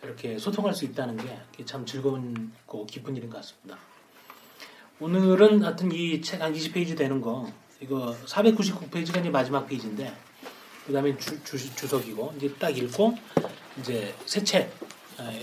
이렇게 0.03 0.37
소통할 0.37 0.73
수 0.73 0.85
있다는 0.85 1.17
게 1.17 1.39
참 1.65 1.85
즐거운 1.85 2.51
고 2.67 2.85
기쁜 2.85 3.15
일인 3.15 3.29
것 3.31 3.37
같습니다. 3.37 3.77
오늘은 4.99 5.63
하여튼 5.63 5.91
이 5.91 6.21
책 6.21 6.41
한 6.41 6.53
20페이지 6.53 6.95
되는 6.95 7.19
거 7.21 7.51
이거 7.81 8.15
499페이지가 8.25 9.19
이제 9.19 9.29
마지막 9.29 9.65
페이지인데 9.67 10.13
그 10.85 10.93
다음에 10.93 11.17
주, 11.17 11.43
주, 11.43 11.57
주석이고 11.75 12.33
이제 12.37 12.53
딱 12.59 12.69
읽고 12.77 13.15
이제 13.79 14.13
새 14.25 14.43
책 14.43 14.71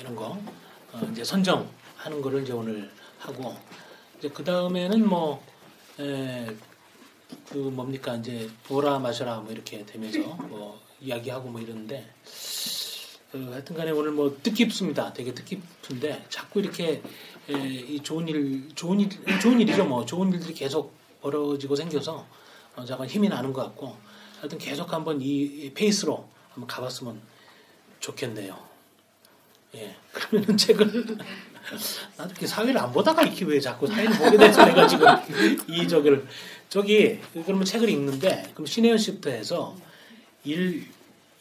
이런 0.01 0.15
거 0.15 0.39
어, 0.93 1.01
이제 1.11 1.25
선정 1.25 1.69
하는 2.05 2.21
거를 2.21 2.43
이제 2.43 2.53
오늘 2.53 2.91
하고 3.19 3.57
이제 4.19 4.29
그 4.29 4.45
다음에는 4.45 5.09
뭐 5.09 5.43
그 7.49 7.59
뭡니까 7.59 8.17
이제 8.17 8.51
보라 8.65 8.99
마셔라 8.99 9.41
뭐 9.41 9.53
이렇게 9.53 9.85
되면서 9.85 10.19
뭐 10.49 10.81
이야기하고 11.01 11.49
뭐 11.49 11.61
이러는데 11.61 12.09
어, 13.33 13.39
하여튼간에 13.53 13.91
오늘 13.91 14.13
뭐 14.13 14.37
뜻깊습니다. 14.43 15.13
되게 15.13 15.35
뜻깊은데 15.35 16.27
자꾸 16.29 16.61
이렇게 16.61 17.03
에, 17.49 17.53
이 17.53 18.01
좋은 18.03 18.29
일 18.29 18.69
좋은 18.75 19.01
일 19.01 19.09
좋은 19.41 19.61
일이죠 19.61 19.85
뭐 19.85 20.05
좋은 20.05 20.33
일들이 20.33 20.55
계속 20.55 20.95
벌어지고 21.21 21.77
생겨서 21.77 22.27
어, 22.77 22.85
잠깐 22.85 23.07
힘이 23.09 23.29
나는 23.29 23.53
것 23.53 23.63
같고 23.63 23.97
하여튼 24.39 24.59
계속 24.59 24.93
한번 24.93 25.21
이, 25.21 25.43
이 25.43 25.73
페이스로 25.75 26.29
한번 26.51 26.67
가봤으면 26.67 27.21
좋겠네요. 28.01 28.57
예 29.75 29.97
그러면은 30.13 30.57
책을 30.59 31.19
나도 32.17 32.31
이렇게 32.31 32.47
사회를 32.47 32.79
안 32.79 32.93
보다가 32.93 33.23
이렇게 33.23 33.45
왜 33.45 33.59
자꾸 33.61 33.87
사회를 33.87 34.11
보게 34.19 34.37
돼서 34.37 34.65
내가 34.65 34.87
지금 34.87 35.07
이 35.69 35.87
저기를 35.89 36.27
저기 36.69 37.21
그러면 37.45 37.65
책을 37.65 37.89
읽는데 37.89 38.51
그럼 38.55 38.67
신혜연 38.67 38.99
씨부터 38.99 39.31
해서 39.31 39.75
1, 40.45 40.87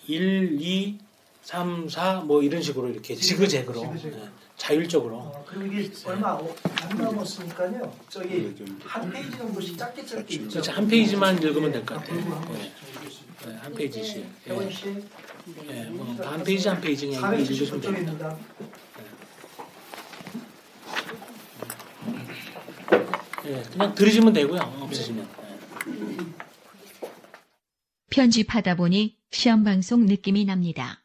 1, 0.07 0.61
2, 0.61 0.97
3, 1.43 1.89
4, 1.89 2.21
뭐 2.21 2.41
이런 2.41 2.61
식으로 2.61 2.89
이렇게 2.89 3.15
지그재그로 3.15 3.81
지그재그. 3.81 4.17
예, 4.17 4.29
자율적으로 4.55 5.15
어, 5.17 5.45
그리고 5.47 5.65
이게 5.73 5.91
얼마 6.05 6.33
어- 6.33 6.55
안 6.81 6.97
남았으니까요. 6.97 7.93
저기 8.09 8.55
한 8.85 9.11
페이지 9.11 9.37
정도씩 9.37 9.77
짧게 9.77 10.05
짧게 10.05 10.35
있죠. 10.35 10.49
그렇죠. 10.49 10.71
한 10.71 10.87
페이지만 10.87 11.41
읽으면 11.41 11.71
될 11.73 11.85
것 11.85 11.95
같아요. 11.99 12.47
예. 12.55 12.71
네, 13.49 13.55
한 13.57 13.73
페이지씩. 13.73 14.25
혜원 14.47 14.71
씨. 14.71 15.03
예, 15.69 15.83
뭐한 15.89 16.43
페이지 16.45 16.69
한 16.69 16.79
페이지 16.79 17.07
그냥 17.07 17.37
읽으시면 17.37 17.81
됩니다. 17.81 18.37
470쪽입니다. 18.37 18.37
예, 23.45 23.61
그냥 23.71 23.93
들으시면 23.93 24.33
되고요. 24.33 24.59
없으시면. 24.81 25.27
편집하다 28.09 28.75
보니 28.75 29.17
시험 29.31 29.63
방송 29.63 30.05
느낌이 30.05 30.45
납니다. 30.45 31.03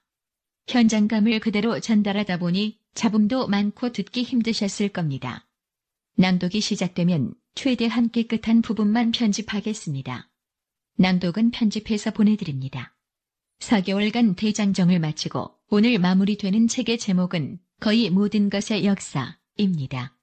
현장감을 0.69 1.41
그대로 1.41 1.81
전달하다 1.81 2.39
보니 2.39 2.79
잡음도 2.95 3.49
많고 3.49 3.93
듣기 3.93 4.23
힘드셨을 4.23 4.91
겁니다. 4.91 5.47
낭독이 6.17 6.61
시작되면 6.61 7.35
최대한 7.55 8.11
깨끗한 8.11 8.61
부분만 8.63 9.13
편집하겠습니다. 9.13 10.29
낭독은 10.97 11.51
편집해서 11.53 12.11
보내드립니다. 12.11 12.95
4개월간 13.61 14.37
대장정을 14.37 14.99
마치고 15.01 15.55
오늘 15.71 15.99
마무리되는 15.99 16.69
책의 16.69 16.99
제목은 16.99 17.59
거의 17.81 18.11
모든 18.11 18.51
것의 18.51 18.85
역사입니다. 18.85 20.17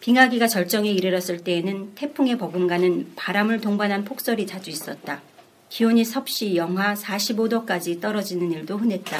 빙하기가 0.00 0.46
절정에 0.46 0.90
이르렀을 0.90 1.38
때에는 1.38 1.94
태풍에 1.94 2.38
버금가는 2.38 3.12
바람을 3.16 3.60
동반한 3.60 4.04
폭설이 4.04 4.46
자주 4.46 4.70
있었다. 4.70 5.20
기온이 5.68 6.04
섭씨 6.04 6.56
영하 6.56 6.94
45도까지 6.94 8.00
떨어지는 8.00 8.52
일도 8.52 8.78
흔했다. 8.78 9.18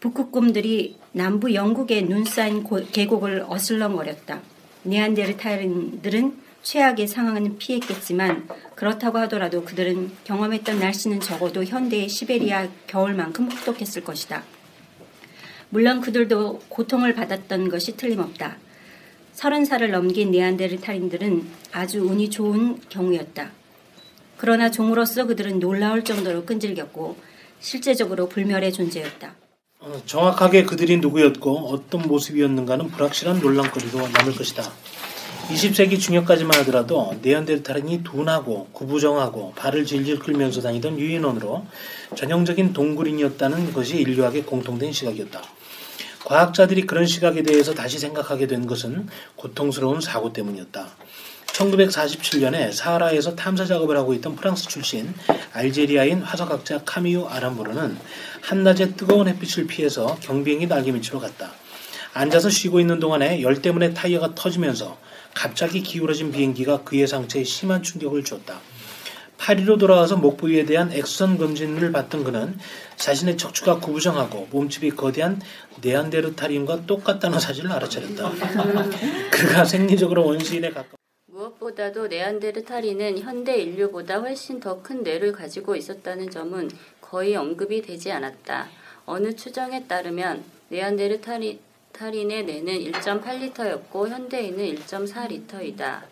북극곰들이 0.00 0.96
남부 1.12 1.52
영국의 1.54 2.02
눈 2.04 2.24
쌓인 2.24 2.62
고- 2.62 2.84
계곡을 2.92 3.44
어슬렁거렸다. 3.48 4.40
네안데르탈인들은 4.84 6.38
최악의 6.62 7.08
상황은 7.08 7.58
피했겠지만 7.58 8.48
그렇다고 8.74 9.18
하더라도 9.20 9.64
그들은 9.64 10.10
경험했던 10.24 10.78
날씨는 10.78 11.20
적어도 11.20 11.64
현대의 11.64 12.08
시베리아 12.08 12.68
겨울만큼 12.86 13.50
혹독했을 13.50 14.04
것이다. 14.04 14.42
물론 15.70 16.00
그들도 16.00 16.60
고통을 16.68 17.14
받았던 17.14 17.68
것이 17.70 17.96
틀림없다. 17.96 18.56
서른 19.40 19.64
살을 19.64 19.90
넘긴 19.90 20.32
네안데르탈인들은 20.32 21.46
아주 21.72 22.02
운이 22.02 22.28
좋은 22.28 22.78
경우였다. 22.90 23.50
그러나 24.36 24.70
종으로서 24.70 25.24
그들은 25.24 25.60
놀라울 25.60 26.04
정도로 26.04 26.44
끈질겼고 26.44 27.16
실제적으로 27.58 28.28
불멸의 28.28 28.70
존재였다. 28.70 29.34
어, 29.78 30.02
정확하게 30.04 30.64
그들이 30.64 30.98
누구였고 30.98 31.70
어떤 31.70 32.02
모습이었는가는 32.02 32.88
불확실한 32.88 33.40
논란거리로 33.40 34.08
남을 34.08 34.34
것이다. 34.34 34.70
20세기 35.48 35.98
중엽까지만 35.98 36.60
하더라도 36.60 37.14
네안데르탈인이 37.22 38.04
둔하고 38.04 38.68
구부정하고 38.72 39.54
발을 39.56 39.86
질질 39.86 40.18
끌면서 40.18 40.60
다니던 40.60 40.98
유인원으로 40.98 41.64
전형적인 42.14 42.74
동굴인이었다는 42.74 43.72
것이 43.72 44.02
인류학의 44.02 44.42
공통된 44.42 44.92
시각이었다. 44.92 45.40
과학자들이 46.30 46.82
그런 46.82 47.06
시각에 47.06 47.42
대해서 47.42 47.74
다시 47.74 47.98
생각하게 47.98 48.46
된 48.46 48.64
것은 48.64 49.08
고통스러운 49.34 50.00
사고 50.00 50.32
때문이었다. 50.32 50.86
1947년에 51.48 52.72
사하라에서 52.72 53.34
탐사 53.34 53.64
작업을 53.64 53.96
하고 53.96 54.14
있던 54.14 54.36
프랑스 54.36 54.68
출신 54.68 55.12
알제리아인 55.52 56.22
화석학자 56.22 56.82
카미유 56.84 57.26
아람보르는 57.26 57.98
한낮에 58.42 58.94
뜨거운 58.94 59.26
햇빛을 59.26 59.66
피해서 59.66 60.18
경비행기 60.20 60.68
날개 60.68 60.92
밑으로 60.92 61.18
갔다. 61.18 61.50
앉아서 62.14 62.48
쉬고 62.48 62.78
있는 62.78 63.00
동안에 63.00 63.42
열 63.42 63.60
때문에 63.60 63.92
타이어가 63.92 64.36
터지면서 64.36 64.98
갑자기 65.34 65.82
기울어진 65.82 66.30
비행기가 66.30 66.84
그의 66.84 67.08
상체에 67.08 67.42
심한 67.42 67.82
충격을 67.82 68.22
줬다. 68.22 68.60
파리로 69.40 69.78
돌아와서 69.78 70.16
목 70.16 70.36
부위에 70.36 70.66
대한 70.66 70.92
엑선 70.92 71.38
검진을 71.38 71.92
받던 71.92 72.24
그는 72.24 72.58
자신의 73.00 73.38
척추가 73.38 73.78
구부정하고 73.80 74.48
몸집이 74.50 74.90
거대한 74.90 75.40
네안데르탈인과 75.80 76.86
똑같다는 76.86 77.40
사실을 77.40 77.72
알아차렸다. 77.72 78.30
그가 79.32 79.64
생리적으로 79.64 80.26
원시인에 80.26 80.70
가까 80.70 80.88
무엇보다도 81.26 82.08
네안데르탈인은 82.08 83.18
현대 83.20 83.56
인류보다 83.56 84.18
훨씬 84.18 84.60
더 84.60 84.82
큰 84.82 85.02
뇌를 85.02 85.32
가지고 85.32 85.74
있었다는 85.76 86.30
점은 86.30 86.70
거의 87.00 87.34
언급이 87.36 87.80
되지 87.82 88.12
않았다. 88.12 88.68
어느 89.06 89.34
추정에 89.34 89.86
따르면 89.86 90.44
네안데르탈인의 90.68 91.58
뇌는 92.44 92.92
1.8리터였고 92.92 94.08
현대인은 94.08 94.74
1.4리터이다. 94.76 96.02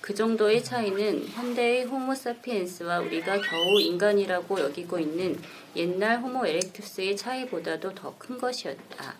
그 0.00 0.14
정도의 0.14 0.64
차이는 0.64 1.26
현대의 1.28 1.84
호모사피엔스와 1.84 3.00
우리가 3.00 3.40
겨우 3.42 3.80
인간이라고 3.80 4.60
여기고 4.60 4.98
있는 4.98 5.36
옛날 5.76 6.20
호모 6.20 6.46
에렉투스의 6.46 7.16
차이보다도 7.16 7.94
더 7.94 8.14
큰 8.18 8.38
것이었다. 8.38 9.14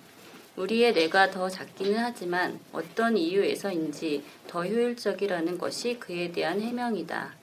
우리의 0.57 0.93
뇌가 0.93 1.31
더 1.31 1.49
작기는 1.49 1.97
하지만 1.99 2.59
어떤 2.73 3.17
이유에서인지 3.17 4.25
더 4.49 4.65
효율적이라는 4.65 5.57
것이 5.57 5.99
그에 6.01 6.33
대한 6.33 6.61
해명이다. 6.61 7.35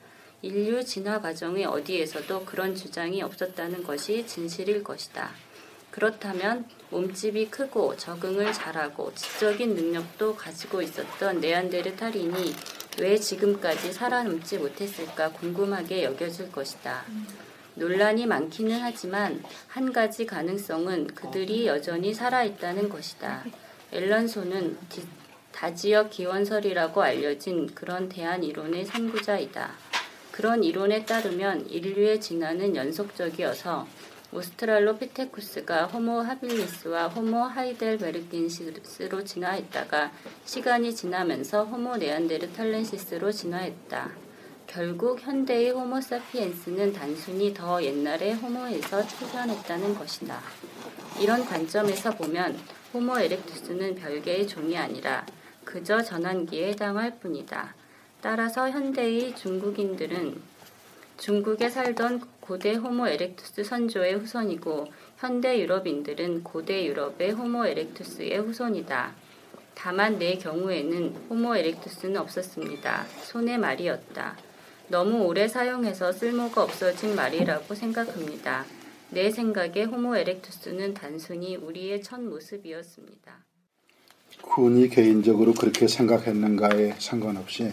인류 0.42 0.84
진화 0.84 1.20
과정의 1.20 1.64
어디에서도 1.64 2.44
그런 2.44 2.74
주장이 2.74 3.22
없었다는 3.22 3.84
것이 3.84 4.26
진실일 4.26 4.84
것이다. 4.84 5.30
그렇다면 5.90 6.66
몸집이 6.90 7.48
크고 7.48 7.96
적응을 7.96 8.52
잘하고 8.52 9.14
지적인 9.14 9.74
능력도 9.74 10.36
가지고 10.36 10.82
있었던 10.82 11.40
네안데르탈인이 11.40 12.54
왜 12.98 13.16
지금까지 13.16 13.94
살아남지 13.94 14.58
못했을까 14.58 15.32
궁금하게 15.32 16.04
여겨질 16.04 16.52
것이다. 16.52 17.04
논란이 17.76 18.26
많기는 18.26 18.80
하지만 18.80 19.42
한 19.68 19.92
가지 19.92 20.26
가능성은 20.26 21.08
그들이 21.08 21.66
여전히 21.66 22.12
살아있다는 22.12 22.88
것이다. 22.88 23.44
앨런소는 23.92 24.76
디- 24.88 25.06
다지역 25.52 26.10
기원설이라고 26.10 27.02
알려진 27.02 27.66
그런 27.74 28.08
대한 28.08 28.42
이론의 28.42 28.84
선구자이다. 28.86 29.70
그런 30.32 30.62
이론에 30.64 31.06
따르면 31.06 31.68
인류의 31.70 32.20
진화는 32.20 32.76
연속적이어서 32.76 33.86
오스트랄로피테쿠스가 34.32 35.86
호모 35.86 36.20
하빌리스와 36.20 37.08
호모 37.08 37.38
하이델베르겐시스로 37.44 39.24
진화했다가 39.24 40.12
시간이 40.44 40.94
지나면서 40.94 41.64
호모 41.64 41.96
네안데르탈렌시스로 41.96 43.32
진화했다. 43.32 44.25
결국 44.66 45.20
현대의 45.20 45.70
호모 45.70 46.00
사피엔스는 46.00 46.92
단순히 46.92 47.54
더 47.54 47.82
옛날의 47.82 48.34
호모에서 48.34 49.06
출현했다는 49.06 49.94
것이다. 49.94 50.40
이런 51.20 51.44
관점에서 51.44 52.14
보면 52.16 52.58
호모 52.92 53.18
에렉투스는 53.18 53.94
별개의 53.94 54.46
종이 54.46 54.76
아니라 54.76 55.24
그저 55.64 56.02
전환기에 56.02 56.70
해당할 56.70 57.18
뿐이다. 57.18 57.74
따라서 58.20 58.68
현대의 58.68 59.34
중국인들은 59.36 60.40
중국에 61.16 61.70
살던 61.70 62.20
고대 62.40 62.74
호모 62.74 63.08
에렉투스 63.08 63.64
선조의 63.64 64.16
후손이고 64.16 64.86
현대 65.18 65.58
유럽인들은 65.60 66.44
고대 66.44 66.84
유럽의 66.86 67.32
호모 67.32 67.66
에렉투스의 67.66 68.38
후손이다. 68.40 69.14
다만 69.74 70.18
내 70.18 70.36
경우에는 70.36 71.26
호모 71.30 71.56
에렉투스는 71.56 72.16
없었습니다. 72.16 73.06
손의 73.22 73.58
말이었다. 73.58 74.45
너무 74.88 75.24
오래 75.24 75.48
사용해서 75.48 76.12
쓸모가 76.12 76.62
없어진 76.62 77.16
말이라고 77.16 77.74
생각합니다. 77.74 78.64
내 79.10 79.30
생각에 79.30 79.82
호모 79.82 80.16
에렉투스는 80.16 80.94
단순히 80.94 81.56
우리의 81.56 82.02
첫 82.02 82.20
모습이었습니다. 82.20 83.44
군이 84.42 84.88
개인적으로 84.88 85.54
그렇게 85.54 85.88
생각했는가에 85.88 86.94
상관없이 86.98 87.72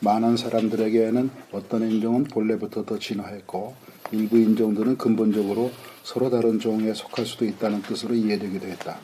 많은 0.00 0.36
사람들에게는 0.36 1.30
어떤 1.52 1.90
인종은 1.90 2.24
본래부터 2.24 2.84
더 2.84 2.98
진화했고 2.98 3.74
일부 4.12 4.38
인종들은 4.38 4.98
근본적으로 4.98 5.70
서로 6.02 6.28
다른 6.28 6.58
종에 6.58 6.92
속할 6.92 7.24
수도 7.24 7.44
있다는 7.44 7.82
뜻으로 7.82 8.14
이해되기도 8.14 8.66
했다. 8.66 8.98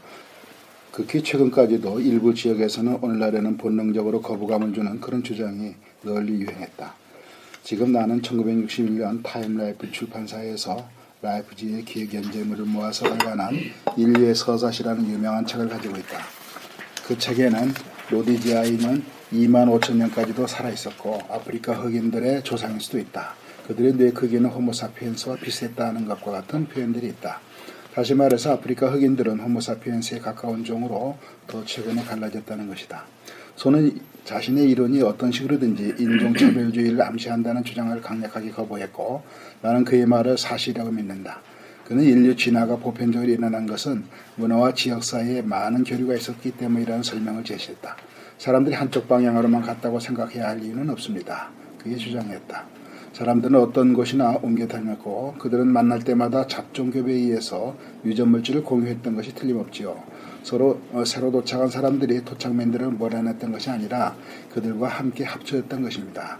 극히 0.92 1.22
최근까지도 1.22 2.00
일부 2.00 2.34
지역에서는 2.34 2.98
오늘날에는 3.02 3.56
본능적으로 3.58 4.22
거부감을 4.22 4.72
주는 4.72 4.98
그런 5.00 5.22
주장이 5.22 5.74
널리 6.02 6.40
유행했다. 6.40 7.05
지금 7.66 7.90
나는 7.90 8.22
1961년 8.22 9.24
타임라이프 9.24 9.90
출판사에서 9.90 10.88
라이프지의 11.20 11.84
기획 11.84 12.14
연재물을 12.14 12.64
모아서 12.64 13.08
발간한 13.08 13.56
인류의 13.96 14.36
서사시라는 14.36 15.10
유명한 15.10 15.44
책을 15.44 15.68
가지고 15.68 15.96
있다. 15.96 16.20
그 17.04 17.18
책에는 17.18 17.72
로디지아인은 18.10 19.02
2만 19.32 19.80
5천 19.80 19.96
년까지도 19.96 20.46
살아 20.46 20.70
있었고 20.70 21.18
아프리카 21.28 21.72
흑인들의 21.74 22.44
조상일 22.44 22.80
수도 22.80 23.00
있다. 23.00 23.34
그들의 23.66 23.94
뇌 23.94 24.12
크기는 24.12 24.48
호모사피엔스와 24.48 25.34
비슷했다는 25.34 26.06
것과 26.06 26.30
같은 26.30 26.68
표현들이 26.68 27.08
있다. 27.08 27.40
다시 27.92 28.14
말해서 28.14 28.52
아프리카 28.52 28.92
흑인들은 28.92 29.40
호모사피엔스에 29.40 30.20
가까운 30.20 30.62
종으로 30.62 31.18
더 31.48 31.64
최근에 31.64 32.04
갈라졌다는 32.04 32.68
것이다. 32.68 33.06
소는 33.56 33.98
자신의 34.26 34.68
이론이 34.70 35.02
어떤 35.02 35.30
식으로든지 35.30 35.94
인종차별주의를 36.00 37.00
암시한다는 37.00 37.62
주장을 37.62 37.98
강력하게 38.00 38.50
거부했고 38.50 39.22
나는 39.62 39.84
그의 39.84 40.04
말을 40.04 40.36
사실이라고 40.36 40.90
믿는다. 40.90 41.40
그는 41.84 42.02
인류 42.02 42.34
진화가 42.34 42.78
보편적으로 42.78 43.30
일어난 43.30 43.66
것은 43.66 44.02
문화와 44.34 44.74
지역 44.74 45.04
사이에 45.04 45.42
많은 45.42 45.84
교류가 45.84 46.16
있었기 46.16 46.56
때문이라는 46.56 47.04
설명을 47.04 47.44
제시했다. 47.44 47.96
사람들이 48.38 48.74
한쪽 48.74 49.06
방향으로만 49.06 49.62
갔다고 49.62 50.00
생각해야 50.00 50.48
할 50.48 50.60
이유는 50.60 50.90
없습니다. 50.90 51.50
그게 51.78 51.94
주장했다. 51.94 52.66
사람들은 53.12 53.58
어떤 53.60 53.94
곳이나 53.94 54.40
옮겨 54.42 54.66
다녔고 54.66 55.36
그들은 55.38 55.68
만날 55.68 56.00
때마다 56.00 56.48
잡종교배에 56.48 57.14
의해서 57.14 57.76
유전물질을 58.04 58.64
공유했던 58.64 59.14
것이 59.14 59.34
틀림없지요. 59.36 59.96
서로 60.46 60.78
어, 60.92 61.04
새로 61.04 61.32
도착한 61.32 61.68
사람들이 61.68 62.24
도착맨들을 62.24 62.92
몰아냈던 62.92 63.50
것이 63.50 63.68
아니라 63.68 64.14
그들과 64.54 64.86
함께 64.86 65.24
합쳐졌던 65.24 65.82
것입니다. 65.82 66.38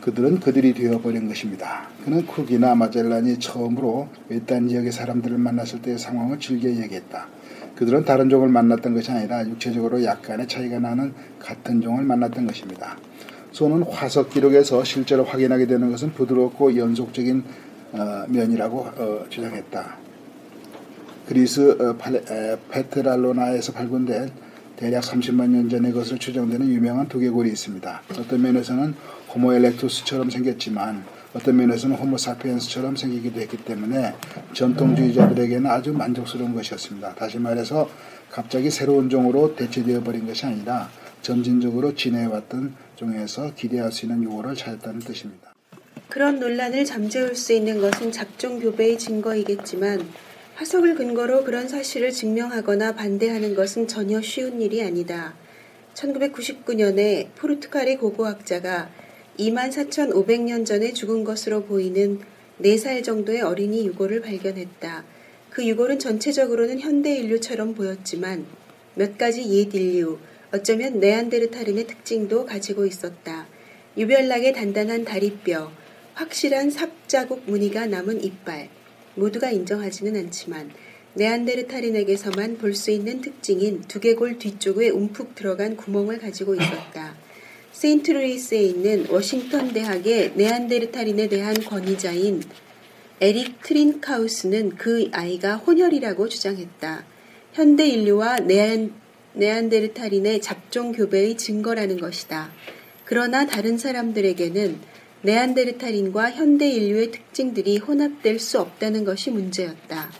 그들은 0.00 0.40
그들이 0.40 0.74
되어버린 0.74 1.28
것입니다. 1.28 1.86
그는 2.04 2.26
쿡이나 2.26 2.74
마젤란이 2.74 3.38
처음으로 3.38 4.08
외딴 4.28 4.66
지역의 4.66 4.90
사람들을 4.90 5.38
만났을 5.38 5.80
때의 5.80 5.96
상황을 5.96 6.40
즐겨 6.40 6.70
얘기했다. 6.70 7.28
그들은 7.76 8.04
다른 8.04 8.28
종을 8.28 8.48
만났던 8.48 8.94
것이 8.94 9.12
아니라 9.12 9.46
육체적으로 9.46 10.02
약간의 10.02 10.48
차이가 10.48 10.80
나는 10.80 11.14
같은 11.38 11.80
종을 11.80 12.02
만났던 12.02 12.48
것입니다. 12.48 12.96
소는 13.52 13.84
화석 13.84 14.30
기록에서 14.30 14.82
실제로 14.82 15.22
확인하게 15.22 15.68
되는 15.68 15.88
것은 15.92 16.14
부드럽고 16.14 16.76
연속적인 16.76 17.44
어, 17.92 18.24
면이라고 18.26 18.78
어, 18.80 19.26
주장했다. 19.28 20.09
그리스 21.30 21.60
어, 21.80 21.96
페트랄로나에서 22.72 23.72
발견된 23.72 24.32
대략 24.74 25.04
30만 25.04 25.50
년 25.50 25.68
전의 25.68 25.92
것으로 25.92 26.18
추정되는 26.18 26.66
유명한 26.66 27.06
두개골이 27.06 27.48
있습니다. 27.50 28.02
어떤 28.18 28.42
면에서는 28.42 28.94
호모 29.32 29.54
엘렉투스처럼 29.54 30.28
생겼지만 30.28 31.04
어떤 31.32 31.56
면에서는 31.56 31.94
호모 31.94 32.18
사피엔스처럼 32.18 32.96
생기기도 32.96 33.40
했기 33.40 33.58
때문에 33.58 34.12
전통주의자들에게는 34.54 35.70
아주 35.70 35.92
만족스러운 35.92 36.52
것이었습니다. 36.52 37.14
다시 37.14 37.38
말해서 37.38 37.88
갑자기 38.28 38.68
새로운 38.68 39.08
종으로 39.08 39.54
대체되어 39.54 40.02
버린 40.02 40.26
것이 40.26 40.46
아니라 40.46 40.90
점진적으로 41.22 41.94
진해왔던 41.94 42.74
종에서 42.96 43.54
기대할 43.54 43.92
수 43.92 44.06
있는 44.06 44.24
요구를 44.24 44.56
찾았다는 44.56 44.98
뜻입니다. 44.98 45.54
그런 46.08 46.40
논란을 46.40 46.84
잠재울 46.84 47.36
수 47.36 47.52
있는 47.52 47.80
것은 47.80 48.10
작종 48.10 48.58
교배의 48.58 48.98
증거이겠지만 48.98 50.00
화석을 50.60 50.94
근거로 50.94 51.42
그런 51.44 51.68
사실을 51.68 52.10
증명하거나 52.10 52.94
반대하는 52.94 53.54
것은 53.54 53.88
전혀 53.88 54.20
쉬운 54.20 54.60
일이 54.60 54.82
아니다. 54.82 55.34
1999년에 55.94 57.28
포르투갈의 57.34 57.96
고고학자가 57.96 58.90
24,500년 59.38 60.66
전에 60.66 60.92
죽은 60.92 61.24
것으로 61.24 61.62
보이는 61.62 62.20
4살 62.60 63.02
정도의 63.02 63.40
어린이 63.40 63.86
유골을 63.86 64.20
발견했다. 64.20 65.04
그 65.48 65.66
유골은 65.66 65.98
전체적으로는 65.98 66.80
현대 66.80 67.16
인류처럼 67.16 67.72
보였지만 67.72 68.44
몇 68.96 69.16
가지 69.16 69.50
옛 69.50 69.74
인류, 69.74 70.18
어쩌면 70.52 71.00
네안데르탈인의 71.00 71.86
특징도 71.86 72.44
가지고 72.44 72.84
있었다. 72.84 73.46
유별나게 73.96 74.52
단단한 74.52 75.06
다리뼈, 75.06 75.72
확실한 76.12 76.68
삽자국 76.70 77.44
무늬가 77.46 77.86
남은 77.86 78.22
이빨, 78.22 78.68
모두가 79.14 79.50
인정하지는 79.50 80.16
않지만 80.16 80.70
네안데르탈인에게서만 81.14 82.58
볼 82.58 82.74
수 82.74 82.90
있는 82.90 83.20
특징인 83.20 83.82
두개골 83.88 84.38
뒤쪽에 84.38 84.90
움푹 84.90 85.34
들어간 85.34 85.76
구멍을 85.76 86.18
가지고 86.18 86.54
있었다. 86.54 87.16
세인트루이스에 87.72 88.62
있는 88.62 89.06
워싱턴 89.10 89.72
대학의 89.72 90.32
네안데르탈인에 90.36 91.28
대한 91.28 91.54
권위자인 91.54 92.42
에릭 93.20 93.62
트린카우스는 93.62 94.76
그 94.76 95.08
아이가 95.12 95.56
혼혈이라고 95.56 96.28
주장했다. 96.28 97.04
현대 97.52 97.86
인류와 97.88 98.40
네안, 98.40 98.92
네안데르탈인의 99.34 100.40
잡종 100.40 100.92
교배의 100.92 101.36
증거라는 101.36 102.00
것이다. 102.00 102.50
그러나 103.04 103.46
다른 103.46 103.76
사람들에게는 103.76 104.78
네안데르탈인과 105.22 106.30
현대 106.30 106.68
인류의 106.68 107.10
특징들이 107.10 107.76
혼합될 107.78 108.38
수 108.38 108.60
없다는 108.60 109.04
것이 109.04 109.30
문제였다. 109.30 110.10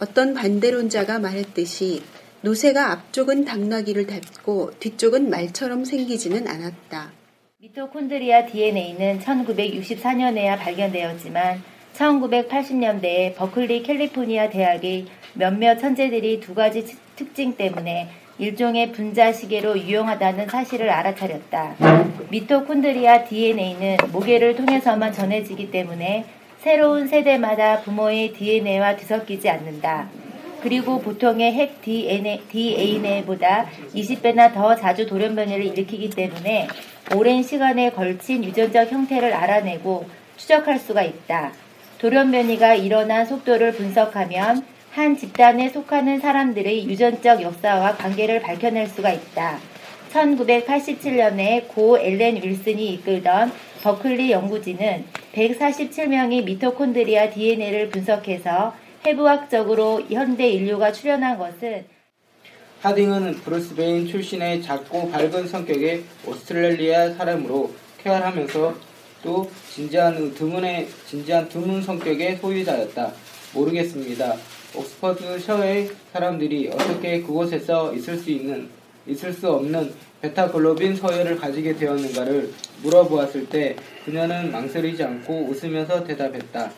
어떤 0.00 0.34
반대론자가 0.34 1.20
말했듯이 1.20 2.02
노새가 2.42 2.90
앞쪽은 2.90 3.44
당나귀를 3.44 4.06
닮고 4.06 4.72
뒤쪽은 4.80 5.30
말처럼 5.30 5.84
생기지는 5.84 6.48
않았다. 6.48 7.12
미토콘드리아 7.58 8.46
DNA는 8.46 9.20
1964년에야 9.20 10.58
발견되었지만 10.58 11.62
1980년대에 11.94 13.36
버클리 13.36 13.82
캘리포니아 13.82 14.48
대학의 14.48 15.06
몇몇 15.34 15.78
천재들이 15.78 16.40
두 16.40 16.54
가지 16.54 16.86
특징 17.14 17.54
때문에 17.56 18.08
일종의 18.40 18.92
분자 18.92 19.34
시계로 19.34 19.78
유용하다는 19.78 20.48
사실을 20.48 20.88
알아차렸다. 20.88 21.76
미토콘드리아 22.30 23.24
DNA는 23.24 23.98
모계를 24.12 24.56
통해서만 24.56 25.12
전해지기 25.12 25.70
때문에 25.70 26.24
새로운 26.60 27.06
세대마다 27.06 27.80
부모의 27.82 28.32
DNA와 28.32 28.96
뒤섞이지 28.96 29.50
않는다. 29.50 30.08
그리고 30.62 31.00
보통의 31.00 31.52
핵 31.52 31.82
DNA, 31.82 32.40
DNA보다 32.48 33.66
20배나 33.94 34.54
더 34.54 34.74
자주 34.74 35.06
돌연 35.06 35.36
변이를 35.36 35.66
일으키기 35.66 36.08
때문에 36.08 36.66
오랜 37.14 37.42
시간에 37.42 37.90
걸친 37.90 38.42
유전적 38.42 38.90
형태를 38.90 39.34
알아내고 39.34 40.06
추적할 40.38 40.78
수가 40.78 41.02
있다. 41.02 41.52
돌연 41.98 42.30
변이가 42.30 42.74
일어난 42.74 43.26
속도를 43.26 43.72
분석하면 43.72 44.64
한 44.92 45.16
집단에 45.16 45.68
속하는 45.68 46.18
사람들의 46.18 46.88
유전적 46.88 47.42
역사와 47.42 47.96
관계를 47.96 48.42
밝혀낼 48.42 48.88
수가 48.88 49.12
있다. 49.12 49.58
1987년에 50.12 51.68
고 51.68 51.96
엘렌 51.96 52.42
윌슨이 52.42 52.94
이끌던 52.94 53.52
버클리 53.82 54.32
연구진은 54.32 55.04
147명의 55.32 56.42
미토콘드리아 56.42 57.30
DNA를 57.30 57.90
분석해서 57.90 58.74
해부학적으로 59.06 60.02
현대 60.10 60.48
인류가 60.48 60.90
출현한 60.90 61.38
것은 61.38 61.84
하딩은 62.80 63.34
브루스베인 63.44 64.08
출신의 64.08 64.62
작고 64.62 65.10
밝은 65.12 65.46
성격의 65.46 66.02
오스트레일리아 66.26 67.14
사람으로 67.14 67.70
쾌활하면서 68.02 68.74
또 69.22 69.48
진지한 69.70 70.34
드문의 70.34 70.88
진지한 71.06 71.48
드문 71.48 71.80
성격의 71.80 72.38
소유자였다. 72.38 73.12
모르겠습니다. 73.54 74.36
옥스퍼드 74.74 75.38
셔의 75.40 75.90
사람들이 76.12 76.68
어떻게 76.68 77.20
그곳에서 77.20 77.92
있을 77.92 78.16
수 78.16 78.30
있는 78.30 78.68
있을 79.06 79.32
수 79.32 79.50
없는 79.50 79.92
베타글로빈 80.20 80.94
서열을 80.94 81.36
가지게 81.38 81.76
되었는가를 81.76 82.52
물어보았을 82.82 83.48
때 83.48 83.74
그녀는 84.04 84.52
망설이지 84.52 85.02
않고 85.02 85.46
웃으면서 85.48 86.04
대답했다. 86.04 86.70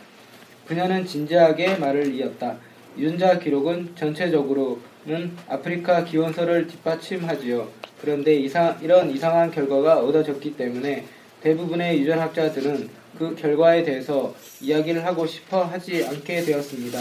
그녀는 0.66 1.04
진지하게 1.04 1.76
말을 1.76 2.14
이었다. 2.14 2.56
유전자 2.96 3.38
기록은 3.38 3.94
전체적으로는 3.96 5.36
아프리카 5.48 6.04
기원서를 6.04 6.68
뒷받침하지요. 6.68 7.68
그런데 8.00 8.34
이상, 8.36 8.78
이런 8.82 9.10
이상한 9.10 9.50
결과가 9.50 9.98
얻어졌기 10.00 10.56
때문에 10.56 11.04
대부분의 11.42 12.00
유전학자들은 12.00 12.88
그 13.18 13.34
결과에 13.34 13.82
대해서 13.82 14.34
이야기를 14.60 15.04
하고 15.04 15.26
싶어 15.26 15.64
하지 15.64 16.04
않게 16.04 16.42
되었습니다. 16.42 16.98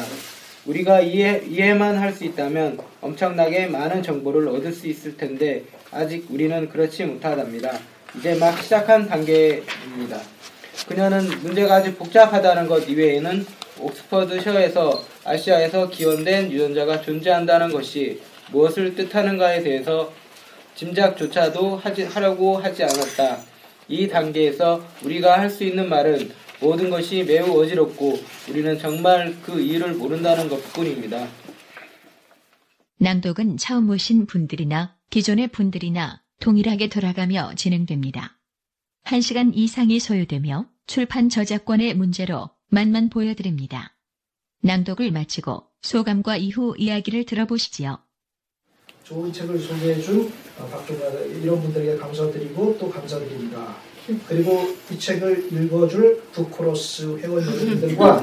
우리가 0.66 1.02
이해, 1.02 1.42
이해만 1.48 1.98
할 1.98 2.14
수 2.14 2.24
있다면 2.26 2.78
엄청나게 3.02 3.68
많은 3.68 4.04
정보를 4.04 4.48
얻을 4.50 4.72
수 4.72 4.88
있을 4.88 5.18
텐데 5.18 5.64
아직 5.92 6.28
우리는 6.30 6.70
그렇지 6.70 7.06
못하답니다. 7.06 7.72
이제 8.18 8.36
막 8.36 8.62
시작한 8.62 9.08
단계입니다. 9.08 10.20
그녀는 10.88 11.28
문제가 11.42 11.76
아주 11.76 11.94
복잡하다는 11.96 12.68
것 12.68 12.88
이외에는 12.88 13.46
옥스퍼드셔에서 13.80 15.04
아시아에서 15.24 15.90
기원된 15.90 16.52
유전자가 16.52 17.02
존재한다는 17.02 17.72
것이 17.72 18.22
무엇을 18.52 18.96
뜻하는가에 18.96 19.64
대해서 19.64 20.12
짐작조차도 20.76 21.78
하지, 21.78 22.04
하려고 22.04 22.58
하지 22.58 22.84
않았다. 22.84 23.40
이 23.88 24.08
단계에서 24.08 24.84
우리가 25.04 25.40
할 25.40 25.50
수 25.50 25.64
있는 25.64 25.90
말은 25.90 26.32
모든 26.62 26.90
것이 26.90 27.24
매우 27.24 27.60
어지럽고 27.60 28.20
우리는 28.50 28.78
정말 28.78 29.36
그 29.42 29.60
이유를 29.60 29.96
모른다는 29.96 30.48
것뿐입니다. 30.48 31.28
낭독은 33.00 33.58
처음 33.58 33.90
오신 33.90 34.28
분들이나 34.28 34.96
기존의 35.10 35.48
분들이나 35.48 36.22
동일하게 36.40 36.90
돌아가며 36.90 37.54
진행됩니다. 37.56 38.38
1시간 39.06 39.52
이상이 39.56 40.00
소요되며 40.00 40.68
출판 40.86 41.30
저작권의 41.30 41.96
문제로 41.96 42.52
만만 42.70 43.10
보여드립니다. 43.10 43.98
낭독을 44.62 45.12
마치고 45.12 45.64
소감과 45.82 46.38
이후 46.38 46.76
이야기를 46.78 47.26
들어보시지요. 47.26 47.98
좋은 49.04 49.34
책을 49.34 49.60
소개해준 49.60 50.32
어, 50.60 50.68
박종가 50.68 51.10
이런 51.22 51.60
분들에게 51.60 51.98
감사드리고 51.98 52.78
또 52.80 52.90
감사드립니다. 52.90 53.76
그리고 54.28 54.76
이 54.90 54.98
책을 55.00 55.48
읽어줄 55.52 56.22
북코러스 56.34 57.18
회원 57.18 57.46
여러분들과 57.46 58.22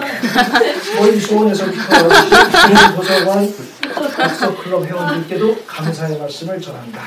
저희 0.96 1.20
수원에서부터 1.20 2.08
주민 2.08 2.96
도서관 2.96 3.54
독서클럽 3.94 4.84
회원들께도 4.86 5.64
감사의 5.66 6.18
말씀을 6.18 6.60
전합니다. 6.60 7.02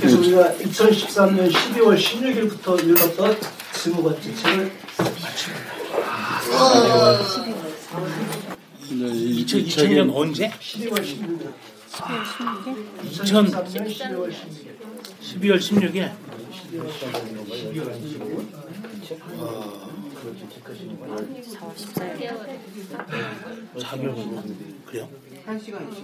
그래서 0.00 0.18
우리가 0.18 0.52
2013년 0.54 1.50
12월 1.52 1.96
16일부터 1.98 2.82
읽었던 2.88 3.36
20번째 3.72 4.22
책을 4.42 4.72
마칩니다. 5.22 5.72
2000년 8.92 10.10
언제? 10.14 10.50
12월 10.50 10.98
16일. 11.00 11.71
2000 11.92 13.46
12월 13.46 14.30
16일. 14.32 14.72
12월 15.20 15.58
16일. 15.58 16.12
12월 16.72 17.88
16일. 18.00 18.62
사개월 23.80 24.16
그래요? 24.86 25.08
한 25.44 25.58
시간이죠. 25.58 26.00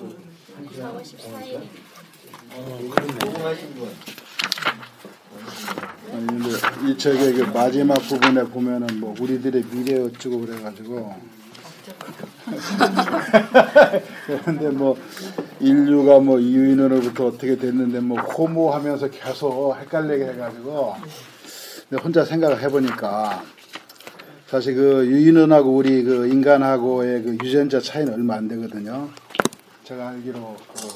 4월 0.76 1.02
14일. 1.02 1.62
어. 2.52 2.78
아니 6.12 6.26
근데 6.26 6.48
이 6.86 6.98
책의 6.98 7.32
그 7.34 7.42
마지막 7.44 7.94
부분에 7.94 8.44
보면은 8.44 9.00
뭐 9.00 9.14
우리들의 9.18 9.62
미래 9.70 10.00
어쩌고 10.02 10.40
그래가지고 10.40 11.16
그런데 14.26 14.68
뭐 14.70 14.96
인류가 15.60 16.20
뭐 16.20 16.40
유인원으로부터 16.40 17.26
어떻게 17.26 17.56
됐는데 17.56 18.00
뭐 18.00 18.20
호모하면서 18.20 19.10
계속 19.10 19.76
헷갈리게 19.76 20.32
해가지고 20.32 20.94
근데 21.88 22.02
혼자 22.02 22.24
생각을 22.24 22.60
해보니까 22.62 23.42
사실 24.46 24.74
그 24.74 25.06
유인원하고 25.06 25.76
우리 25.76 26.02
그 26.02 26.26
인간하고의 26.26 27.22
그 27.22 27.32
유전자 27.44 27.80
차이는 27.80 28.14
얼마 28.14 28.36
안 28.36 28.48
되거든요. 28.48 29.10
제가 29.84 30.08
알기로 30.08 30.56
그 30.74 30.88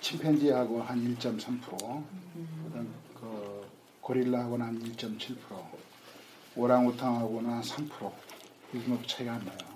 침팬지하고 0.00 0.82
한 0.82 1.16
1.3%, 1.16 1.60
그다음 1.70 2.94
그 3.14 3.66
고릴라하고는 4.02 4.66
한 4.66 4.78
1.7%, 4.82 5.36
오랑우탕하고는 6.56 7.50
한 7.50 7.62
3%, 7.62 8.12
이 8.74 8.82
정도 8.84 9.06
차이가 9.06 9.32
안 9.32 9.44
나요. 9.44 9.73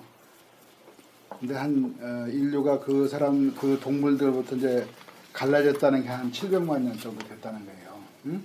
근데 1.40 1.54
한 1.54 1.94
어, 2.00 2.26
인류가 2.28 2.80
그 2.80 3.06
사람 3.08 3.54
그 3.54 3.78
동물들부터 3.80 4.56
이제 4.56 4.86
갈라졌다는 5.32 6.02
게 6.02 6.08
한 6.08 6.32
700만 6.32 6.80
년 6.82 6.98
정도 6.98 7.24
됐다는 7.28 7.64
거예요. 7.64 7.98
응? 8.26 8.42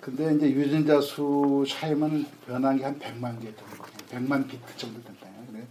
근데 0.00 0.34
이제 0.34 0.50
유전자 0.50 1.00
수 1.00 1.64
차이만 1.68 2.24
변한 2.46 2.78
게 2.78 2.84
한 2.84 2.98
100만 2.98 3.38
개 3.40 3.52
정도, 3.54 3.84
100만 4.10 4.48
비트 4.48 4.76
정도 4.78 5.02
된다요. 5.02 5.32
그래 5.52 5.66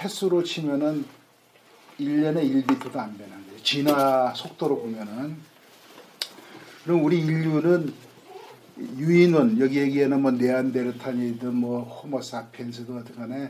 횟수로 0.00 0.44
치면은 0.44 1.04
1년에 1.98 2.64
1비트도 2.64 2.96
안 2.96 3.18
되는 3.18 3.32
거예요. 3.46 3.62
진화 3.62 4.32
속도로 4.34 4.78
보면은. 4.80 5.36
그럼 6.84 7.04
우리 7.04 7.20
인류는 7.20 7.92
유인원, 8.96 9.60
여기 9.60 9.78
얘기에는 9.78 10.22
뭐 10.22 10.30
네안데르탈이든 10.30 11.54
뭐 11.54 11.82
호모사피엔스든 11.82 12.96
어떻게 12.96 13.14
간에 13.18 13.48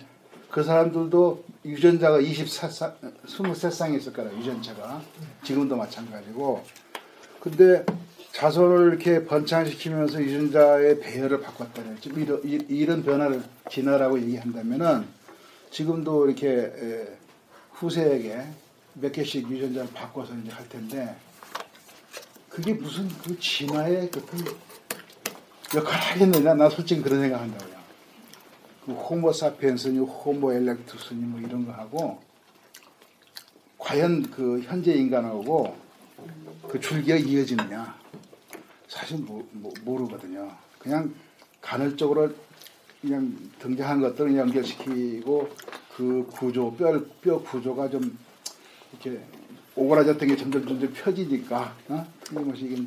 그 0.50 0.62
사람들도 0.64 1.44
유전자가 1.64 2.18
24쌍, 2.20 2.92
23쌍이 3.26 3.96
있을 3.98 4.12
거라, 4.12 4.32
유전자가. 4.36 5.00
지금도 5.44 5.76
마찬가지고. 5.76 6.64
근데 7.40 7.84
자손을 8.32 8.88
이렇게 8.90 9.24
번창시키면서 9.24 10.20
유전자의 10.22 11.00
배열을 11.00 11.40
바꿨다는 11.40 12.00
지금 12.00 12.22
이런, 12.22 12.40
이- 12.44 12.64
이런 12.68 13.02
변화를 13.02 13.42
진화라고 13.70 14.20
얘기한다면은 14.22 15.06
지금도 15.70 16.26
이렇게 16.26 16.48
에, 16.48 17.18
후세에게 17.74 18.44
몇 18.94 19.12
개씩 19.12 19.48
유전자를 19.50 19.90
바꿔서 19.92 20.34
이제 20.34 20.50
할 20.50 20.68
텐데 20.68 21.16
그게 22.48 22.74
무슨 22.74 23.08
그 23.22 23.38
진화의 23.38 24.10
그 24.10 24.22
역할을 25.76 25.98
하겠느냐 26.00 26.54
나 26.54 26.68
솔직히 26.68 27.00
그런 27.02 27.20
생각한다고요. 27.20 27.79
그 28.84 28.92
호모 28.92 29.32
사피엔스니 29.32 29.98
호모 29.98 30.52
엘렉투스니 30.52 31.20
뭐 31.20 31.40
이런 31.40 31.66
거 31.66 31.72
하고 31.72 32.20
과연 33.78 34.30
그 34.30 34.60
현재 34.60 34.92
인간하고 34.92 35.76
그 36.68 36.78
줄기가 36.80 37.16
이어지느냐 37.16 37.98
사실 38.88 39.18
모, 39.18 39.46
모, 39.52 39.72
모르거든요. 39.84 40.50
그냥 40.78 41.14
간헐적으로 41.60 42.32
그냥 43.00 43.36
등장한 43.58 44.00
것들을 44.00 44.36
연결시키고 44.36 45.48
그 45.96 46.26
구조 46.32 46.74
뼈, 46.74 47.02
뼈 47.20 47.40
구조가 47.40 47.88
좀 47.88 48.18
이렇게 48.92 49.22
오그라졌던 49.74 50.28
게 50.28 50.36
점점 50.36 50.66
점점 50.66 50.92
펴지니까 50.92 51.74
어? 51.88 52.06
틀림없이 52.24 52.64
이게 52.64 52.82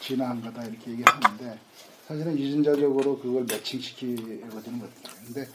진화한 0.00 0.40
거다 0.40 0.64
이렇게 0.64 0.92
얘기하는데 0.92 1.58
사실은 2.08 2.38
유전자적으로 2.38 3.18
그걸 3.18 3.44
매칭시키거든요. 3.44 4.88
근데 5.26 5.46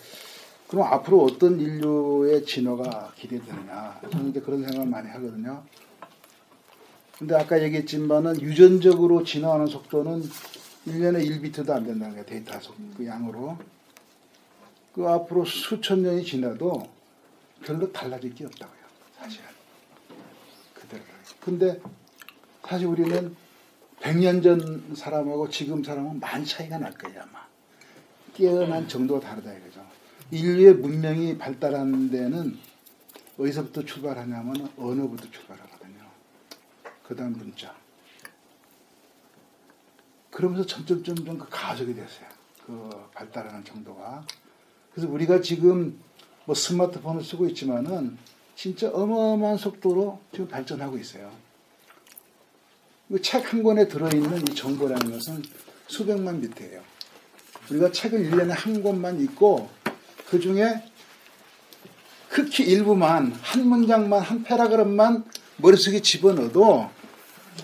그럼 0.68 0.86
앞으로 0.86 1.24
어떤 1.24 1.60
인류의 1.60 2.46
진화가 2.46 3.14
기대되느냐 3.18 4.00
저는 4.12 4.30
이제 4.30 4.40
그런 4.40 4.62
생각을 4.62 4.86
많이 4.86 5.10
하거든요. 5.10 5.64
근데 7.18 7.36
아까 7.36 7.62
얘기했지만은 7.64 8.40
유전적으로 8.40 9.24
진화하는 9.24 9.66
속도는 9.66 10.22
1년에 10.88 11.26
1비트도 11.28 11.72
안 11.72 11.86
된다는 11.86 12.12
거예요. 12.12 12.26
데이터 12.26 12.60
속, 12.60 12.76
그 12.98 13.06
양으로. 13.06 13.58
그 14.94 15.08
앞으로 15.08 15.46
수천 15.46 16.04
년이 16.04 16.24
지나도 16.24 16.88
별로 17.64 17.92
달라질 17.92 18.36
게 18.36 18.46
없다고요. 18.46 18.80
사실은. 19.18 19.46
그대로. 20.76 21.04
근데 21.40 21.82
사실 22.68 22.86
우리는 22.86 23.36
100년 24.04 24.44
전 24.44 24.94
사람하고 24.94 25.50
지금 25.50 25.82
사람은 25.82 26.20
많이 26.20 26.46
차이가 26.46 26.78
날 26.78 26.94
거예요, 26.94 27.22
아마. 27.22 27.48
깨어난 28.34 28.88
정도가 28.88 29.22
다르다 29.22 29.54
이거죠. 29.54 29.86
인류의 30.30 30.74
문명이 30.76 31.38
발달한 31.38 32.10
데는 32.10 32.58
어디서부터 33.40 33.86
출발하냐면 33.86 34.70
언어부터 34.78 35.32
출발하거든요. 35.32 36.04
그 37.08 37.16
다음 37.16 37.34
문자. 37.34 37.74
그러면서 40.30 40.66
점점 40.66 41.02
점점 41.04 41.38
그 41.38 41.48
가속이 41.50 41.94
됐어요. 41.94 42.28
그 42.66 42.90
발달하는 43.14 43.64
정도가. 43.64 44.26
그래서 44.94 45.10
우리가 45.10 45.40
지금 45.40 45.98
뭐 46.46 46.54
스마트폰을 46.54 47.24
쓰고 47.24 47.48
있지만은 47.50 48.18
진짜 48.56 48.90
어마어마한 48.90 49.58
속도로 49.58 50.20
지금 50.32 50.48
발전하고 50.50 50.98
있어요. 50.98 51.32
책 53.22 53.52
한 53.54 53.64
권에 53.64 53.88
들어있는 53.88 54.42
이 54.50 54.56
정보라는 54.56 55.12
것은 55.12 55.44
수백만 55.88 56.42
비트예요. 56.42 56.82
우리가 57.70 57.92
책을 57.92 58.30
1년에 58.30 58.50
한 58.50 58.82
권만 58.82 59.22
읽고 59.22 59.70
그 60.28 60.40
중에 60.40 60.84
극히 62.30 62.64
일부만 62.64 63.32
한 63.42 63.68
문장만 63.68 64.22
한 64.22 64.44
패러그램만 64.44 65.24
머릿속에 65.58 66.02
집어넣어도 66.02 66.90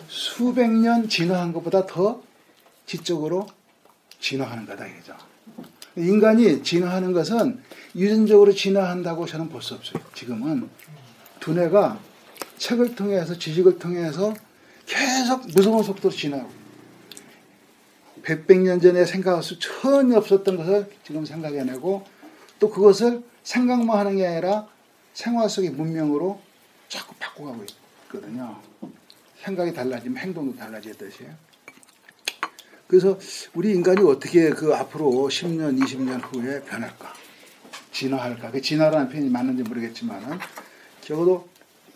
수백 0.08 0.70
년 0.70 1.10
진화한 1.10 1.52
것보다 1.54 1.86
더 1.88 2.22
지적으로 2.86 3.48
진화하는 4.20 4.66
거다 4.68 4.86
이거죠. 4.86 5.16
인간이 5.96 6.62
진화하는 6.62 7.14
것은 7.14 7.62
유전적으로 7.96 8.54
진화한다고 8.54 9.26
저는 9.26 9.50
볼 9.50 9.62
수 9.62 9.74
없어요. 9.74 10.04
지금은 10.14 10.70
두뇌가 11.40 12.00
책을 12.58 12.94
통해서 12.96 13.38
지식을 13.38 13.80
통해서 13.80 14.34
계속 14.90 15.46
무서운 15.54 15.84
속도로 15.84 16.14
진화하고 16.14 16.50
백백 18.24 18.60
년 18.60 18.82
전에 18.82 19.06
생각할 19.06 19.44
수 19.44 19.58
전혀 19.60 20.18
없었던 20.18 20.58
것을 20.58 20.92
지금 21.06 21.26
생각해내고 21.26 22.04
또 22.60 22.70
그것을 22.70 23.24
생각만 23.44 23.98
하는 23.98 24.18
게 24.18 24.26
아니라 24.26 24.68
생활 25.14 25.50
속의 25.50 25.72
문명으로 25.72 26.42
자꾸 26.90 27.16
바꿔가고 27.20 27.64
있거든요. 28.06 28.60
생각이 29.44 29.74
달라지면 29.74 30.18
행동도 30.18 30.58
달라지듯이. 30.58 31.28
그래서 32.88 33.18
우리 33.54 33.72
인간이 33.72 34.02
어떻게 34.02 34.50
그 34.50 34.74
앞으로 34.74 35.30
10년, 35.30 35.80
20년 35.80 36.22
후에 36.24 36.62
변할까? 36.64 37.14
진화할까? 37.92 38.52
그 38.52 38.62
진화라는 38.62 39.10
표현이 39.10 39.30
맞는지 39.30 39.64
모르겠지만은 39.64 40.40
적어도 41.02 41.48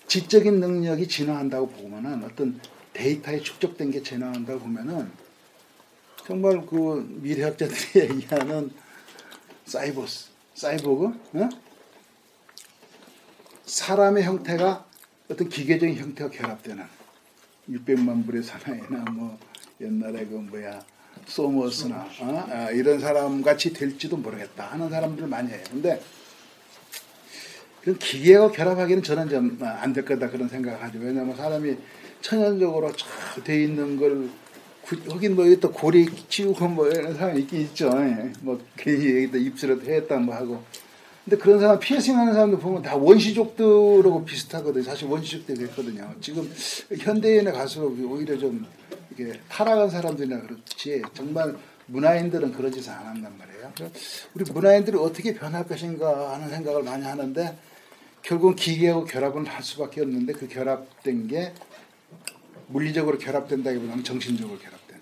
지적인 0.08 0.60
능력이 0.60 1.08
진화한다고 1.08 1.70
보면은 1.70 2.24
어떤 2.24 2.60
데이터에 2.94 3.40
축적된 3.42 3.92
게 3.92 4.02
진화한다고 4.04 4.60
보면은 4.62 5.12
정말 6.26 6.66
그 6.66 7.06
미래학자들이 7.22 8.02
얘기하는 8.10 8.72
사이보스, 9.66 10.30
사이보그, 10.54 11.06
어? 11.34 11.50
사람의 13.66 14.24
형태가 14.24 14.86
어떤 15.30 15.50
기계적인 15.50 15.96
형태가 15.96 16.30
결합되는 16.30 16.84
600만 17.70 18.26
불의 18.26 18.44
사나이나 18.44 19.06
뭐 19.12 19.40
옛날에 19.82 20.26
그 20.26 20.36
뭐야 20.36 20.84
소머스나 21.26 22.08
어? 22.20 22.46
아, 22.50 22.70
이런 22.72 23.00
사람 23.00 23.42
같이 23.42 23.72
될지도 23.72 24.18
모르겠다 24.18 24.72
하는 24.72 24.90
사람들 24.90 25.28
많이 25.28 25.50
해요. 25.52 25.64
근데 25.70 26.02
그런 27.82 27.98
기계와 27.98 28.52
결합하기는 28.52 29.04
저는 29.04 29.30
좀 29.30 29.58
안 29.62 29.94
될 29.94 30.06
거다 30.06 30.30
그런 30.30 30.48
생각하죠. 30.50 31.00
왜냐하면 31.00 31.36
사람이 31.36 31.76
천연적으로 32.24 32.92
돼 33.44 33.64
있는 33.64 33.98
걸 33.98 34.30
구- 34.82 34.98
하긴 35.14 35.36
뭐 35.36 35.46
또 35.60 35.72
고리 35.72 36.08
치우고 36.30 36.68
뭐 36.70 36.88
이런 36.90 37.14
사람 37.16 37.38
있긴 37.38 37.62
있죠. 37.62 37.92
예. 37.96 38.32
뭐 38.42 38.60
괜히 38.78 39.24
여기다 39.24 39.38
입술에도 39.38 39.84
했다 39.92 40.18
뭐 40.18 40.34
하고. 40.34 40.64
근데 41.24 41.38
그런 41.38 41.60
사람 41.60 41.80
피어싱 41.80 42.18
하는 42.18 42.34
사람들 42.34 42.60
보면 42.60 42.82
다 42.82 42.96
원시족들하고 42.98 44.26
비슷하거든요. 44.26 44.84
사실 44.84 45.08
원시족들이 45.08 45.58
그랬거든요. 45.60 46.14
지금 46.20 46.50
현대인에 47.00 47.52
갈수록 47.52 47.96
오히려 48.10 48.38
좀 48.38 48.66
이게 49.12 49.40
타락한 49.50 49.90
사람들이나 49.90 50.42
그렇지 50.42 51.02
정말 51.14 51.56
문화인들은 51.86 52.54
그런 52.54 52.72
짓을 52.72 52.92
안 52.92 53.06
한단 53.06 53.32
말이에요. 53.38 53.92
우리 54.34 54.50
문화인들이 54.52 54.98
어떻게 54.98 55.34
변할 55.34 55.66
것인가 55.68 56.34
하는 56.34 56.50
생각을 56.50 56.84
많이 56.84 57.04
하는데 57.06 57.58
결국은 58.22 58.56
기계하고 58.56 59.06
결합은 59.06 59.46
할 59.46 59.62
수밖에 59.64 60.02
없는데 60.02 60.34
그 60.34 60.48
결합된 60.48 61.28
게 61.28 61.54
물리적으로 62.68 63.18
결합된다기보다는 63.18 64.04
정신적으로 64.04 64.58
결합된 64.60 65.00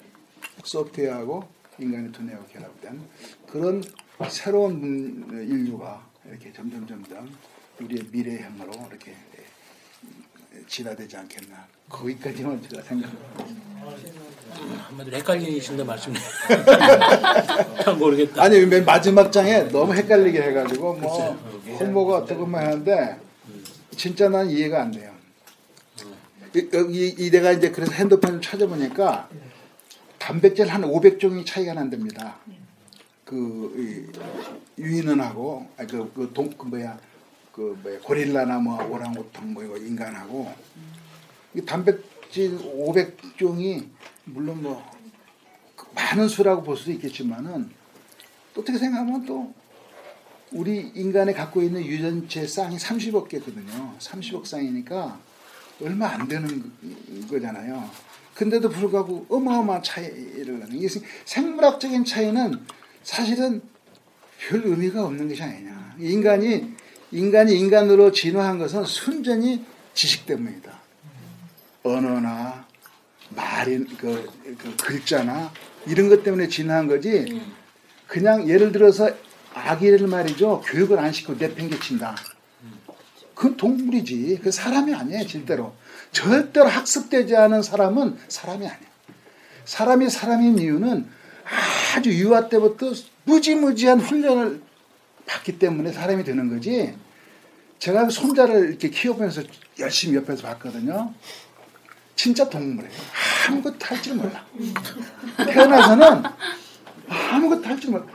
소프트웨어하고 0.64 1.47
인간의 1.80 2.12
두뇌하고 2.12 2.45
결합된 2.47 3.01
그런 3.47 3.84
새로운 4.30 4.80
문- 4.80 5.47
인류가 5.49 6.05
이렇게 6.30 6.51
점점 6.53 6.86
점점 6.88 7.30
우리의 7.80 8.03
미래 8.12 8.41
향으로 8.43 8.72
이렇게 8.89 9.16
진화되지 10.68 11.18
않겠나 11.18 11.66
거기까지만 11.89 12.62
제가 12.70 12.84
생각합니다. 12.84 13.45
한마디로 14.88 15.18
헷갈리신다 15.18 15.84
말씀네. 15.84 16.20
잘 17.84 17.95
모르겠다. 17.95 18.43
아니 18.43 18.66
맨 18.66 18.86
마지막 18.86 19.32
장에 19.32 19.64
너무 19.70 19.93
헷갈리게 19.93 20.39
해가지고 20.41 20.93
뭐 20.95 21.32
홍보가 21.80 22.18
어떻게 22.18 22.45
만 22.45 22.66
하는데 22.66 23.18
진짜 23.95 24.30
난 24.30 24.49
이해가 24.49 24.84
안 24.84 24.91
돼요. 24.91 25.11
이, 26.54 26.60
이, 26.60 27.16
이 27.18 27.32
내가 27.32 27.52
이제 27.52 27.72
그래서 27.72 27.91
핸드폰을 27.93 28.41
찾아보니까 28.41 29.30
단백질 30.18 30.68
한 30.68 30.82
500종이 30.82 31.45
차이가 31.45 31.74
난답니다. 31.74 32.38
그 33.24 34.12
이, 34.78 34.82
유인원하고 34.82 35.68
아니 35.78 35.88
그그동 35.89 36.49
그 36.58 36.66
뭐야 36.66 36.99
그 37.52 37.80
뭐야 37.82 37.99
고릴라나 37.99 38.60
뭐 38.60 38.84
오랑우탄 38.84 39.54
뭐 39.54 39.64
이거 39.64 39.78
인간하고 39.78 40.54
이 41.54 41.62
단백질 41.62 42.58
500종이 42.58 43.88
물론 44.26 44.62
뭐 44.62 44.84
많은 45.95 46.28
수라고 46.28 46.64
볼 46.64 46.76
수도 46.76 46.91
있겠지만은 46.91 47.70
또 48.54 48.62
어떻게 48.62 48.78
생각하면 48.78 49.26
또 49.26 49.54
우리 50.52 50.91
인간이 50.95 51.34
갖고 51.34 51.62
있는 51.62 51.86
유전체 51.86 52.45
쌍이 52.45 52.76
30억 52.76 53.30
개거든요. 53.30 53.95
30억 53.99 54.45
쌍이니까 54.45 55.20
얼마 55.82 56.08
안 56.08 56.28
되는 56.28 56.72
거잖아요. 57.30 57.90
근데도 58.36 58.70
불구하고 58.70 59.26
어마어마한 59.30 59.84
차이를 59.84 60.60
나는 60.60 60.76
이 60.76 60.88
생물학적인 61.26 62.06
차이는 62.06 62.60
사실은 63.04 63.62
별 64.40 64.66
의미가 64.66 65.04
없는 65.06 65.28
것이 65.28 65.44
아니냐. 65.44 65.96
인간이 66.00 66.74
인간이 67.12 67.60
인간으로 67.60 68.12
진화한 68.12 68.58
것은 68.58 68.86
순전히 68.86 69.66
지식 69.94 70.26
때문이다. 70.26 70.72
언어나 71.84 72.66
말인 73.30 73.88
그, 73.98 74.30
그 74.58 74.76
글자나 74.78 75.52
이런 75.86 76.10
것 76.10 76.24
때문에 76.24 76.48
진화한 76.48 76.88
거지. 76.88 77.42
그냥 78.08 78.48
예를 78.48 78.72
들어서 78.72 79.10
아기를 79.54 80.08
말이죠 80.08 80.62
교육을 80.62 80.98
안 81.00 81.12
시키고 81.12 81.36
내팽개친다. 81.36 82.16
그건 83.42 83.58
동물이지. 83.58 84.39
그 84.44 84.52
사람이 84.52 84.94
아니에요 84.94 85.26
절대로. 85.26 85.74
절대로 86.12 86.68
학습되지 86.68 87.36
않은 87.36 87.64
사람은 87.64 88.20
사람이 88.28 88.68
아니야. 88.68 88.89
사람이 89.66 90.12
사람인 90.12 90.60
이유는 90.60 91.10
아주 91.96 92.12
유아 92.12 92.50
때부터 92.50 92.94
무지무지한 93.24 94.00
훈련을 94.00 94.62
받기 95.26 95.58
때문에 95.58 95.92
사람이 95.92 96.24
되는 96.24 96.54
거지. 96.54 96.96
제가 97.80 98.10
손자를 98.10 98.70
이렇게 98.70 98.92
키워보면서 98.92 99.42
열심히 99.80 100.18
옆에서 100.18 100.44
봤거든요. 100.44 101.12
진짜 102.16 102.48
동물이에요. 102.48 102.94
아무것도 103.48 103.78
할 103.84 104.02
줄 104.04 104.16
몰라. 104.18 104.46
태어나서는 105.38 106.24
아무것도 107.10 107.64
할 107.66 107.80
줄 107.80 107.89
몰라. 107.89 108.06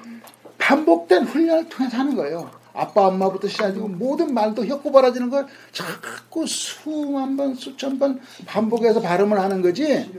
반복된 0.58 1.24
훈련을 1.24 1.68
통해서 1.68 1.96
하는 1.96 2.14
거예요. 2.14 2.48
아빠, 2.76 3.06
엄마부터 3.06 3.48
시작하고 3.48 3.88
모든 3.88 4.34
말도 4.34 4.66
혀꼬바라지는 4.66 5.30
걸 5.30 5.46
자꾸 5.72 6.46
수만 6.46 7.36
번, 7.36 7.54
수천 7.54 7.98
번 7.98 8.20
반복해서 8.44 9.00
발음을 9.00 9.40
하는 9.40 9.62
거지. 9.62 10.10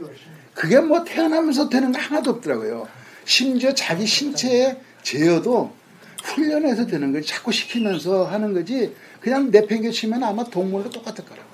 그게 0.54 0.80
뭐 0.80 1.04
태어나면서 1.04 1.70
되는 1.70 1.92
거 1.92 2.00
하나도 2.00 2.32
없더라고요. 2.32 2.88
심지어 3.26 3.74
자기 3.74 4.08
신체의 4.08 4.80
제어도 5.04 5.72
훈련해서 6.24 6.88
되는 6.88 7.12
거지. 7.14 7.28
자꾸 7.28 7.52
시키면서 7.52 8.26
하는 8.26 8.54
거지. 8.54 8.96
그냥 9.20 9.52
내팽개치면 9.52 10.24
아마 10.24 10.44
동물도 10.44 10.90
똑같을 10.90 11.24
거라고요. 11.26 11.48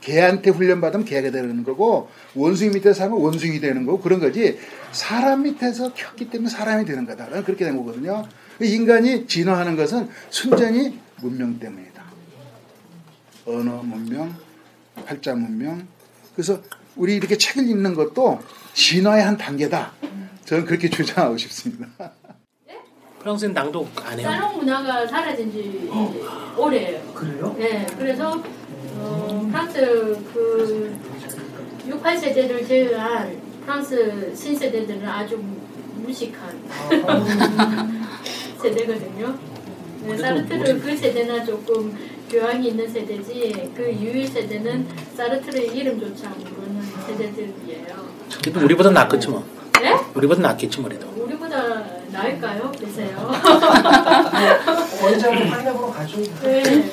개한테 0.00 0.50
훈련받으면 0.50 1.04
개가 1.04 1.32
되는 1.32 1.64
거고 1.64 2.08
원숭이 2.34 2.70
밑에서 2.70 2.94
살면 2.94 3.18
원숭이 3.18 3.60
되는 3.60 3.84
거고 3.84 4.00
그런 4.00 4.20
거지. 4.20 4.58
사람 4.92 5.42
밑에서 5.42 5.92
켰기 5.92 6.30
때문에 6.30 6.48
사람이 6.48 6.84
되는 6.84 7.04
거다. 7.04 7.26
그렇게 7.42 7.64
된 7.64 7.76
거거든요. 7.76 8.26
인간이 8.60 9.26
진화하는 9.26 9.76
것은 9.76 10.08
순전히 10.30 10.98
문명 11.20 11.58
때문이다. 11.58 12.04
언어 13.46 13.82
문명, 13.82 14.34
팔자 15.04 15.34
문명. 15.34 15.86
그래서 16.34 16.60
우리 16.96 17.16
이렇게 17.16 17.36
책을 17.36 17.68
읽는 17.68 17.94
것도 17.94 18.40
진화의 18.74 19.24
한 19.24 19.36
단계다. 19.36 19.92
저는 20.44 20.64
그렇게 20.64 20.88
주장하고 20.90 21.36
싶습니다. 21.36 21.86
프랑스는 23.20 23.54
낭독 23.54 23.90
안 24.04 24.18
해요. 24.18 24.28
살롱 24.28 24.58
문화가 24.58 25.06
사라진 25.06 25.50
지 25.50 25.90
오래예요. 26.56 27.12
그래요? 27.12 27.54
네, 27.58 27.86
그래서 27.98 28.42
어, 28.98 29.48
프랑스 29.50 29.78
그 30.32 30.96
6, 31.86 32.02
8세대를 32.02 32.66
제외한 32.66 33.40
프랑스 33.62 34.34
신세대들은 34.34 35.06
아주 35.08 35.42
무식한 35.96 36.62
세대거든요. 38.60 39.34
네, 40.02 40.16
사르트르 40.16 40.80
그 40.80 40.96
세대나 40.96 41.44
조금 41.44 41.96
교양이 42.30 42.68
있는 42.68 42.88
세대지 42.88 43.72
그 43.76 43.84
유일 43.92 44.26
세대는 44.26 44.86
사르트르의 45.16 45.76
이름조차 45.76 46.28
모르는 46.30 46.82
세대들이에요. 47.06 48.06
그래도 48.42 48.60
우리보다 48.64 48.90
낫겠지 48.90 49.28
뭐. 49.28 49.44
네? 49.80 49.94
우리보다 50.14 50.42
낫겠지 50.42 50.80
뭐래도. 50.80 51.06
우리보다 51.16 51.84
나을까요? 52.10 52.72
글쎄요. 52.78 53.30
언제부터 55.02 55.44
한국으로 55.44 55.90
가죠? 55.92 56.22
네. 56.42 56.90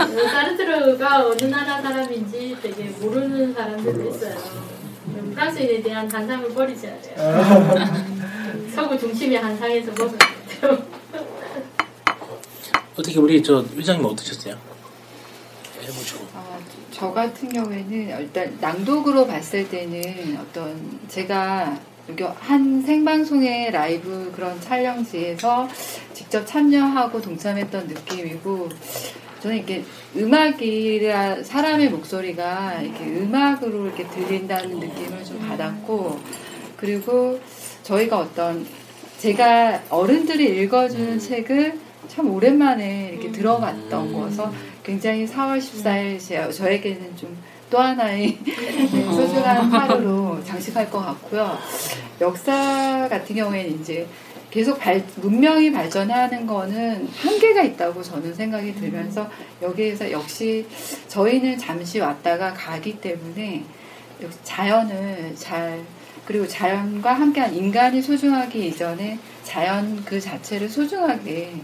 어, 0.00 0.28
사르트르가 0.28 1.26
어느 1.26 1.44
나라 1.44 1.80
사람인지 1.82 2.56
되게 2.62 2.84
모르는 3.00 3.52
사람들도 3.54 4.08
있어요. 4.10 4.34
프랑스인에 5.34 5.82
대한 5.82 6.10
한상을 6.10 6.48
버리셔야 6.54 7.00
돼요. 7.00 7.16
서구 8.74 8.98
중심의 8.98 9.38
한상에서 9.38 9.92
돼요. 9.92 10.34
어떻게 12.96 13.18
우리 13.18 13.42
저 13.42 13.64
회장님 13.76 14.04
어떠셨어요? 14.04 14.56
해보시고. 15.82 16.24
저 16.90 17.12
같은 17.12 17.52
경우에는 17.52 18.20
일단 18.20 18.56
낭독으로 18.60 19.26
봤을 19.26 19.68
때는 19.68 20.38
어떤 20.40 21.00
제가 21.08 21.78
한 22.38 22.82
생방송의 22.82 23.72
라이브 23.72 24.30
그런 24.34 24.60
촬영지에서 24.60 25.68
직접 26.12 26.46
참여하고 26.46 27.20
동참했던 27.20 27.88
느낌이고 27.88 28.68
저는 29.40 29.56
이렇게 29.56 29.84
음악이라 30.16 31.42
사람의 31.42 31.90
목소리가 31.90 32.80
이렇게 32.82 33.04
음악으로 33.04 33.86
이렇게 33.86 34.06
들린다는 34.08 34.78
느낌을 34.78 35.24
좀 35.24 35.38
받았고 35.40 36.20
그리고 36.76 37.40
저희가 37.82 38.18
어떤 38.18 38.66
제가 39.34 39.80
어른들이 39.88 40.62
읽어주는 40.62 41.18
책을 41.18 41.78
참 42.08 42.30
오랜만에 42.30 43.12
이렇게 43.14 43.32
들어봤던 43.32 44.12
거서 44.12 44.52
굉장히 44.82 45.24
4월 45.26 45.58
14일 45.58 46.18
제- 46.20 46.50
저에게는 46.52 47.16
좀 47.16 47.34
또 47.70 47.78
하나의 47.80 48.38
네, 48.44 49.04
소중한 49.06 49.72
하루로 49.72 50.44
장식할 50.44 50.88
것 50.90 51.00
같고요. 51.00 51.58
역사 52.20 53.08
같은 53.10 53.34
경우에는 53.34 53.80
이제 53.80 54.06
계속 54.50 54.78
발, 54.78 55.02
문명이 55.16 55.72
발전하는 55.72 56.46
거는 56.46 57.08
한계가 57.08 57.62
있다고 57.62 58.00
저는 58.00 58.32
생각이 58.32 58.74
들면서 58.76 59.28
여기에서 59.60 60.08
역시 60.12 60.64
저희는 61.08 61.58
잠시 61.58 61.98
왔다가 61.98 62.52
가기 62.52 63.00
때문에 63.00 63.64
자연을 64.44 65.34
잘 65.34 65.80
그리고 66.26 66.46
자연과 66.48 67.12
함께한 67.12 67.54
인간이 67.54 68.00
소중하기 68.00 68.68
이전에 68.68 69.18
자연 69.42 70.04
그 70.04 70.20
자체를 70.20 70.68
소중하게 70.68 71.60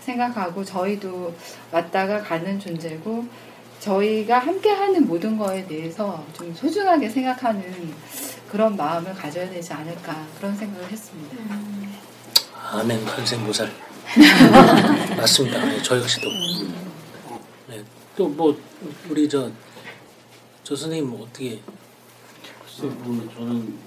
생각하고 0.00 0.64
저희도 0.64 1.34
왔다가 1.70 2.20
가는 2.22 2.58
존재고 2.58 3.24
저희가 3.80 4.38
함께하는 4.38 5.06
모든 5.06 5.36
거에 5.38 5.66
대해서 5.66 6.24
좀 6.32 6.54
소중하게 6.54 7.08
생각하는 7.08 7.92
그런 8.48 8.76
마음을 8.76 9.12
가져야 9.14 9.48
되지 9.48 9.72
않을까 9.72 10.26
그런 10.38 10.54
생각을 10.54 10.88
했습니다. 10.90 11.36
아멘 12.70 13.04
환생보살 13.04 13.72
맞습니다. 15.16 15.64
네, 15.64 15.82
저 15.82 15.96
역시도 15.98 16.28
네, 17.68 17.82
또뭐 18.16 18.56
우리 19.08 19.28
저저 19.28 19.50
선생님 20.64 21.08
뭐 21.08 21.22
어떻게 21.24 21.60
글쎄 22.64 22.86
뭐 22.86 23.28
저는 23.34 23.78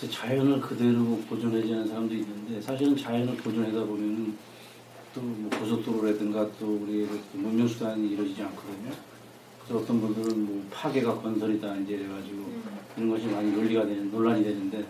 글쎄 0.00 0.08
자연을 0.08 0.62
그대로 0.62 1.18
보존하자는 1.28 1.86
사람도 1.86 2.14
있는데 2.14 2.58
사실은 2.58 2.96
자연을 2.96 3.36
보존하다 3.36 3.84
보면은 3.84 4.34
또뭐 5.14 5.50
고속도로라든가 5.50 6.48
또 6.58 6.78
우리 6.82 7.06
문명 7.34 7.68
수단이 7.68 8.08
이루어지지 8.12 8.42
않거든요. 8.42 8.92
그래서 9.62 9.82
어떤 9.82 10.00
분들은 10.00 10.46
뭐 10.46 10.64
파괴가 10.70 11.20
건설이다 11.20 11.76
이제 11.76 11.94
이래가지고 11.94 12.50
이런 12.96 13.10
것이 13.10 13.26
많이 13.26 13.52
논리가 13.52 13.84
되는 13.84 14.10
논란이 14.10 14.42
되는데 14.42 14.86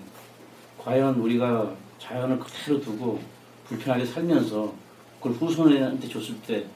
과연 0.78 1.16
우리가 1.16 1.74
자연을 1.98 2.38
그대로 2.38 2.80
두고 2.80 3.20
불편하게 3.64 4.04
살면서 4.04 4.72
그걸 5.18 5.32
후손한테 5.32 6.08
줬을 6.08 6.40
때 6.42 6.66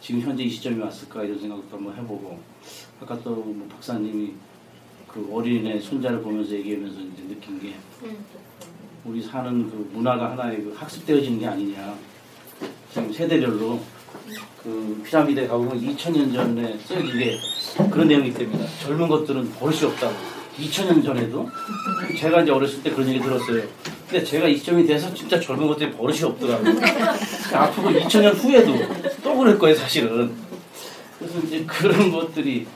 지금 0.00 0.20
현재 0.20 0.42
이 0.42 0.50
시점이 0.50 0.78
왔을까 0.78 1.24
이런 1.24 1.38
생각도 1.38 1.76
한번 1.76 1.96
해보고 1.96 2.38
아까 3.00 3.18
또 3.22 3.30
뭐 3.30 3.66
박사님이 3.68 4.34
그 5.08 5.28
어린애 5.32 5.80
손자를 5.80 6.20
보면서 6.20 6.52
얘기하면서 6.52 7.00
이제 7.00 7.22
느낀 7.28 7.60
게 7.60 7.74
우리 9.04 9.22
사는 9.22 9.70
그 9.70 9.90
문화가 9.92 10.32
하나의 10.32 10.62
그 10.62 10.74
학습되어지는 10.76 11.38
게 11.38 11.46
아니냐 11.46 11.94
지금 12.92 13.12
세대별로 13.12 13.80
그 14.62 15.02
피라미드에 15.04 15.46
가보면 15.46 15.80
2000년 15.80 16.32
전에 16.34 16.78
쓰여지게 16.78 17.38
그런 17.90 18.08
내용이 18.08 18.28
있답니다. 18.28 18.66
젊은 18.82 19.08
것들은 19.08 19.50
버릇이 19.52 19.84
없다고. 19.84 20.14
2000년 20.58 21.04
전에도 21.04 21.48
제가 22.18 22.42
이제 22.42 22.50
어렸을 22.50 22.82
때 22.82 22.90
그런 22.90 23.08
얘기 23.08 23.20
들었어요. 23.20 23.62
근데 24.08 24.24
제가 24.24 24.48
이 24.48 24.56
시점이 24.56 24.84
돼서 24.86 25.12
진짜 25.14 25.38
젊은 25.38 25.68
것들이 25.68 25.92
버릇이 25.92 26.22
없더라고요. 26.24 26.74
앞으로 27.54 27.90
2000년 28.00 28.34
후에도 28.34 28.74
또 29.22 29.36
그럴 29.36 29.58
거예요, 29.58 29.76
사실은. 29.76 30.32
그래서 31.18 31.38
이제 31.40 31.64
그런 31.64 32.10
것들이 32.10 32.66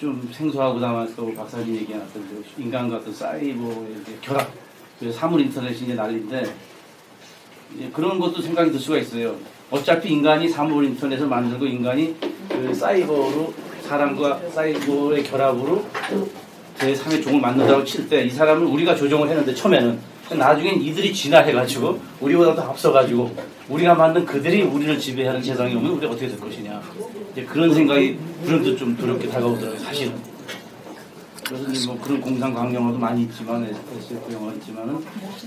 좀 0.00 0.26
생소하고 0.32 0.80
남아서 0.80 1.26
박사님 1.36 1.76
얘기했던 1.76 2.08
그 2.14 2.42
인간과 2.56 2.96
어떤 2.96 3.12
사이버의 3.12 3.96
이제 4.00 4.16
결합. 4.22 4.50
그래서 4.98 5.18
사물 5.18 5.42
인터넷이 5.42 5.76
이제 5.84 5.94
난리인데 5.94 6.42
이제 7.76 7.90
그런 7.92 8.18
것도 8.18 8.40
생각이 8.40 8.70
들 8.70 8.80
수가 8.80 8.96
있어요. 8.96 9.36
어차피 9.70 10.08
인간이 10.10 10.48
사물 10.48 10.86
인터넷을 10.86 11.26
만들고 11.26 11.66
인간이 11.66 12.16
그 12.48 12.72
사이버로 12.74 13.52
사람과 13.82 14.40
사이버의 14.54 15.22
결합으로 15.24 15.84
제3의 16.78 17.22
종을 17.22 17.38
만든다고 17.40 17.84
칠 17.84 18.08
때 18.08 18.24
이 18.24 18.30
사람을 18.30 18.66
우리가 18.66 18.94
조종을 18.96 19.28
했는데 19.28 19.54
처음에는 19.54 19.98
나중엔 20.34 20.80
이들이 20.82 21.12
진화해가지고 21.12 22.00
우리보다 22.20 22.54
더 22.54 22.62
앞서가지고 22.70 23.34
우리가 23.68 23.94
만든 23.94 24.24
그들이 24.24 24.62
우리를 24.62 24.98
지배하는 24.98 25.42
세상이 25.42 25.74
오면 25.74 25.92
우리가 25.92 26.12
어떻게 26.12 26.28
될 26.28 26.38
것이냐 26.38 26.80
이제 27.32 27.44
그런 27.44 27.72
생각이 27.74 28.18
그런데 28.44 28.76
좀 28.76 28.96
두렵게 28.96 29.28
다가오더라고요 29.28 29.78
사실은 29.78 30.14
그래서 31.46 31.68
이제 31.70 31.86
뭐 31.88 31.98
그런 32.00 32.20
공상 32.20 32.54
강영화도 32.54 32.98
많이 32.98 33.22
있지만 33.24 33.64
SF 33.98 34.32
영화 34.32 34.52
있지만은 34.54 34.98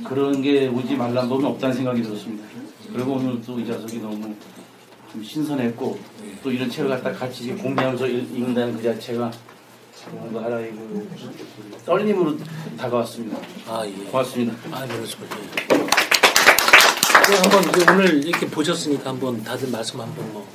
그런 0.04 0.42
게 0.42 0.68
오지 0.68 0.96
말란 0.96 1.30
법은 1.30 1.46
없다는 1.46 1.74
생각이 1.76 2.02
들었습니다. 2.02 2.44
그리고 2.92 3.14
오늘 3.14 3.42
또 3.42 3.58
이 3.58 3.66
자석이 3.66 4.00
너무 4.00 4.34
좀 5.12 5.24
신선했고 5.24 5.98
또 6.44 6.52
이런 6.52 6.70
책을 6.70 6.90
갖다 6.90 7.12
같이 7.14 7.52
공유하면서 7.54 8.08
읽- 8.08 8.36
읽는다는 8.36 8.76
그 8.76 8.84
자체가 8.84 9.32
뭔가 10.12 10.44
하나의 10.46 10.72
그 10.72 11.08
떨림으로 11.86 12.38
다가왔습니다. 12.78 13.38
아 13.68 13.86
예. 13.86 13.92
고맙습니다. 14.06 14.54
아 14.72 14.86
그렇습니다. 14.86 15.36
그럼 17.26 17.42
한번 17.44 17.70
이제 17.70 17.92
오늘 17.92 18.26
이렇게 18.26 18.48
보셨으니까 18.48 19.10
한번 19.10 19.44
다들 19.44 19.70
말씀 19.70 20.00
한번 20.02 20.34
뭐 20.34 20.48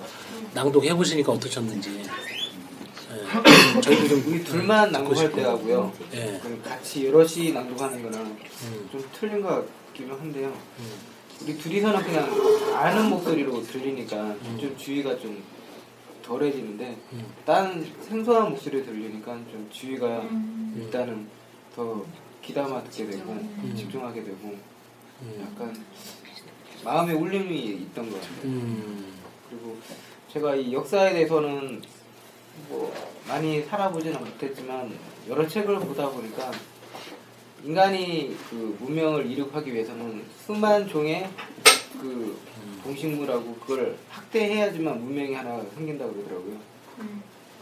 낭독해 0.55 0.95
보시니까 0.95 1.33
어떠셨는지. 1.33 2.03
예. 2.03 3.81
저희도 3.81 4.09
좀 4.09 4.25
우리 4.27 4.45
둘만 4.45 4.93
낭독할 4.93 5.17
싶고. 5.17 5.37
때 5.37 5.43
하고요. 5.45 5.93
예. 6.15 6.41
그 6.43 6.61
같이 6.63 7.07
여럿이 7.07 7.53
낭독하는 7.53 8.03
거는 8.03 8.19
음. 8.21 8.89
좀 8.93 9.05
틀린 9.19 9.43
것 9.43 9.67
같기도 9.87 10.15
한데요. 10.15 10.53
우리 11.43 11.57
둘이서는 11.57 12.03
그냥 12.03 12.75
아는 12.77 13.11
목소리로 13.11 13.63
들리니까 13.63 14.17
음. 14.17 14.59
좀 14.61 14.77
주의가 14.77 15.19
좀 15.19 15.43
덜해지는데 16.29 16.97
딴 17.47 17.85
생소한 18.03 18.51
목소리 18.51 18.85
들리니까 18.85 19.33
좀 19.51 19.67
주의가 19.73 20.29
일단은 20.77 21.27
더 21.75 22.05
귀담아 22.43 22.85
듣게 22.85 23.07
되고 23.07 23.33
음. 23.33 23.75
집중하게 23.75 24.23
되고 24.23 24.55
약간 25.41 25.75
마음의 26.85 27.17
울림이 27.17 27.57
있던 27.57 28.11
것 28.11 28.21
같아요. 28.21 28.43
음. 28.45 29.13
그리고 29.49 29.77
제가 30.33 30.55
이 30.55 30.73
역사에 30.73 31.15
대해서는 31.15 31.83
뭐 32.69 32.93
많이 33.27 33.63
살아보지는 33.63 34.21
못했지만 34.21 34.93
여러 35.29 35.47
책을 35.47 35.79
보다 35.81 36.11
보니까 36.11 36.51
인간이 37.65 38.37
그 38.51 38.77
문명을 38.81 39.27
이룩하기 39.31 39.73
위해서는 39.73 40.25
수만 40.45 40.87
종의 40.87 41.29
그 42.01 42.39
동식물하고 42.89 43.55
그걸 43.57 43.99
학대해야지만 44.09 44.99
문명이 45.05 45.35
하나 45.35 45.63
생긴다고 45.75 46.13
그러더라고요. 46.15 46.57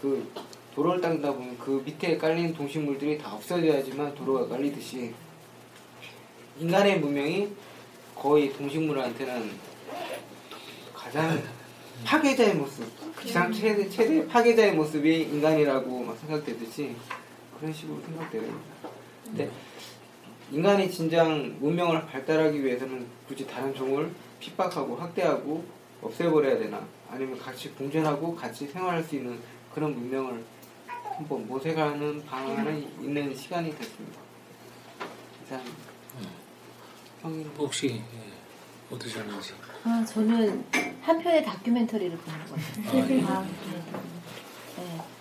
그 0.00 0.32
도로를 0.74 1.00
닦다 1.00 1.32
보면 1.32 1.58
그 1.58 1.82
밑에 1.84 2.16
깔린 2.16 2.54
동식물들이 2.54 3.18
다 3.18 3.34
없어져야지만 3.34 4.14
도로가 4.14 4.46
깔리듯이 4.48 5.12
인간의 6.60 7.00
문명이 7.00 7.48
거의 8.14 8.52
동식물한테는 8.52 9.50
가장 10.94 11.42
파괴자의 12.04 12.54
모습, 12.54 12.84
가장 13.16 13.50
최대, 13.52 13.88
최대 13.88 14.26
파괴자의 14.26 14.74
모습이 14.74 15.22
인간이라고 15.22 16.04
막 16.04 16.16
생각되듯이 16.18 16.94
그런 17.58 17.72
식으로 17.72 18.00
겁니다. 18.02 18.28
근데 19.24 19.50
인간이 20.52 20.90
진정 20.90 21.56
문명을 21.58 22.06
발달하기 22.06 22.62
위해서는 22.62 23.06
굳이 23.26 23.46
다른 23.46 23.74
종을 23.74 24.10
핍박하고 24.40 24.96
학대하고 24.96 25.64
없애버려야 26.02 26.58
되나 26.58 26.86
아니면 27.10 27.38
같이 27.38 27.70
공존하고 27.70 28.34
같이 28.34 28.66
생활할 28.66 29.02
수 29.02 29.16
있는 29.16 29.38
그런 29.74 29.94
문명을 29.94 30.44
한번 31.16 31.46
모색하는 31.46 32.24
방안이 32.26 32.88
있는 33.00 33.34
시간이 33.34 33.74
됐습니다. 33.76 34.20
이상 35.44 35.62
형님 37.22 37.50
혹시 37.58 38.02
예, 38.14 38.94
어떠셨는지. 38.94 39.54
아, 39.84 40.04
저는 40.04 40.64
한 41.00 41.18
편의 41.22 41.44
다큐멘터리를 41.44 42.16
보는 42.18 42.46
것 42.46 42.56
같아요. 42.56 43.02
아, 43.02 43.10
예. 43.10 43.22
아, 43.22 43.42
네. 43.42 44.15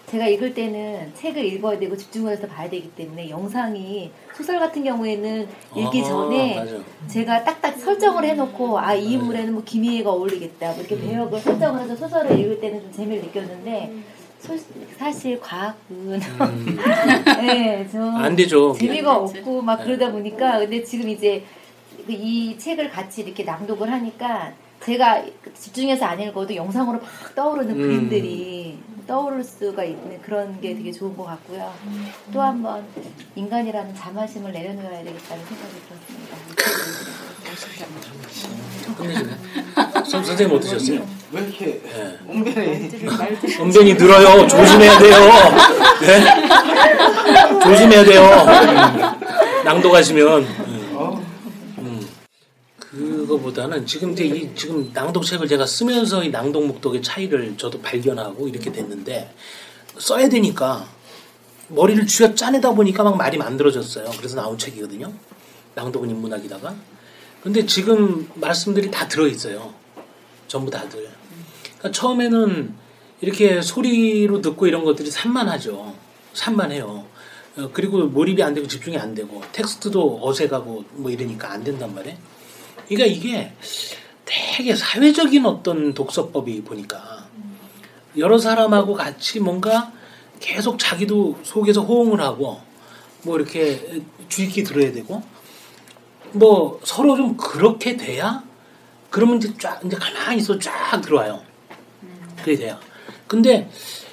네. 0.06 0.12
제가 0.12 0.28
읽을 0.28 0.54
때는 0.54 1.12
책을 1.16 1.44
읽어야 1.46 1.80
되고 1.80 1.96
집중해서 1.98 2.48
봐야 2.48 2.70
되기 2.70 2.90
때문에 2.92 3.30
영상이 3.30 4.12
소설 4.36 4.60
같은 4.60 4.84
경우에는 4.84 5.48
읽기 5.76 6.02
아, 6.02 6.04
전에 6.04 6.56
맞아. 6.60 6.78
제가 7.08 7.44
딱딱 7.44 7.78
설정을 7.80 8.24
해놓고 8.26 8.78
아 8.80 8.94
이 8.96 9.14
인물에는 9.14 9.54
뭐 9.54 9.64
김희애가 9.64 10.10
어울리겠다 10.12 10.72
뭐 10.74 10.80
이렇게 10.80 11.00
배역을 11.00 11.40
설정을 11.40 11.82
해서 11.82 11.96
소설을 11.96 12.40
읽을 12.40 12.60
때는 12.62 12.82
좀 12.82 12.92
재미를 12.92 13.24
느꼈는데 13.24 13.94
소- 14.40 14.56
사실 14.98 15.40
과학은 15.40 16.20
네, 17.42 17.88
좀 17.92 18.02
음. 18.02 18.16
안 18.16 18.36
되죠. 18.36 18.74
재미가. 18.74 19.16
없고 19.18 19.62
막 19.62 19.78
네. 19.80 19.86
그러다 19.86 20.12
보니까 20.12 20.60
근데 20.60 20.84
지금 20.84 21.10
이제 21.10 21.44
그이 22.06 22.58
책을 22.58 22.90
같이 22.92 23.24
이렇게 23.24 23.44
낭독을 23.44 23.92
하니까 23.92 24.54
제가 24.82 25.24
집중해서 25.56 26.06
안 26.06 26.20
읽어도 26.22 26.54
영상으로 26.56 27.00
막 27.00 27.36
떠오르는 27.36 27.76
음. 27.76 27.82
그림들이 27.82 28.78
떠오를 29.08 29.44
수가 29.44 29.84
있는 29.84 30.22
그런 30.22 30.60
게 30.62 30.74
되게 30.76 30.92
좋은 30.92 31.16
것 31.16 31.26
같고요. 31.26 31.72
또 32.34 32.42
한번 32.42 32.86
인간이라는 33.36 33.96
자만심을 33.96 34.52
내려놓아야 34.52 35.04
되겠다는 35.04 35.46
생각이 35.46 35.74
들었습니다. 35.88 36.36
끝내주네. 38.98 39.34
선, 40.06 40.24
선생님 40.24 40.56
어떠셨어요? 40.58 41.06
왜 41.32 41.42
이렇게 41.42 41.82
예. 41.86 42.18
웅변이 42.28 42.90
은변이 43.60 43.94
늘어요. 43.96 44.48
조심해야 44.48 44.98
돼요. 45.00 45.18
네? 46.02 47.60
조심해야 47.62 48.04
돼요. 48.04 48.22
음, 48.24 49.64
낭독하시면. 49.66 50.65
음. 52.96 53.18
그거보다는 53.18 53.86
지금 53.86 54.14
이제 54.14 54.26
이 54.26 54.56
지금 54.56 54.90
낭독책을 54.94 55.48
제가 55.48 55.66
쓰면서 55.66 56.24
이 56.24 56.30
낭독 56.30 56.66
목독의 56.68 57.02
차이를 57.02 57.58
저도 57.58 57.82
발견하고 57.82 58.48
이렇게 58.48 58.72
됐는데 58.72 59.34
써야 59.98 60.30
되니까 60.30 60.88
머리를 61.68 62.06
쥐어 62.08 62.36
짜내다 62.36 62.72
보니까 62.72 63.04
막 63.04 63.18
말이 63.18 63.38
만들어졌어요. 63.38 64.12
그래서 64.18 64.36
나온 64.36 64.58
책이거든요. 64.58 65.12
낭독은 65.74 66.10
인문학이다가. 66.10 66.76
근데 67.42 67.66
지금 67.66 68.30
말씀들이 68.36 68.90
다 68.92 69.08
들어있어요. 69.08 69.74
전부 70.48 70.72
다들. 70.72 71.10
그러니까 71.78 71.92
처음에는 71.92 72.74
이렇게 73.22 73.62
소리로 73.62 74.42
듣고 74.42 74.68
이런 74.68 74.84
것들이 74.84 75.10
산만하죠. 75.12 75.96
산만해요. 76.34 77.06
어, 77.58 77.70
그리고 77.74 78.06
몰입이 78.06 78.44
안 78.44 78.54
되고 78.54 78.68
집중이 78.68 78.98
안 78.98 79.16
되고 79.16 79.42
텍스트도 79.52 80.20
어색하고 80.22 80.86
뭐 80.92 81.12
이러니까 81.12 81.52
안 81.52 81.64
된단 81.64 81.94
말이에요. 81.96 82.18
그러니까 82.88 83.06
이게 83.06 83.54
되게 84.26 84.76
사회적인 84.76 85.46
어떤 85.46 85.94
독서법이 85.94 86.64
보니까 86.64 87.28
여러 88.18 88.38
사람하고 88.38 88.94
같이 88.94 89.40
뭔가 89.40 89.92
계속 90.40 90.78
자기도 90.80 91.38
속에서 91.44 91.82
호응을 91.82 92.20
하고 92.22 92.62
뭐 93.24 93.38
이렇게 93.38 94.02
깊게 94.30 94.64
들어야 94.64 94.92
되고 94.92 95.22
뭐 96.32 96.80
서로 96.84 97.16
좀 97.16 97.38
그렇게 97.38 97.96
돼야 97.98 98.44
그러면 99.10 99.38
이제 99.38 99.54
쫙 99.60 99.82
이제 99.86 99.96
가만히 99.96 100.38
있어 100.38 100.58
쫙 100.60 101.00
들어와요. 101.02 101.42
그게 102.38 102.56
돼요. 102.56 102.78
근데 103.28 103.70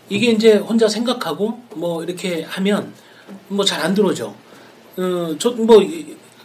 이게 0.08 0.30
이제 0.30 0.54
혼자 0.56 0.88
생각하고 0.88 1.60
뭐 1.74 2.02
이렇게 2.04 2.42
하면 2.44 2.92
뭐 3.48 3.64
잘 3.64 3.80
안 3.80 3.94
들어오죠. 3.94 4.34
어, 4.96 5.36
저뭐 5.38 5.80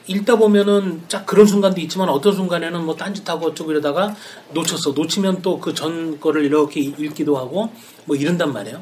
읽다 0.07 0.37
보면은 0.37 1.03
쫙 1.09 1.25
그런 1.25 1.45
순간도 1.45 1.81
있지만 1.81 2.07
어떤 2.09 2.33
순간에는 2.33 2.85
뭐 2.85 2.95
딴짓하고 2.95 3.47
어쩌고 3.47 3.71
이러다가 3.71 4.15
놓쳤어. 4.53 4.91
놓치면 4.91 5.41
또 5.41 5.59
그 5.59 5.73
전 5.73 6.19
거를 6.19 6.45
이렇게 6.45 6.79
읽기도 6.79 7.37
하고 7.37 7.69
뭐 8.05 8.15
이런단 8.15 8.53
말이에요. 8.53 8.81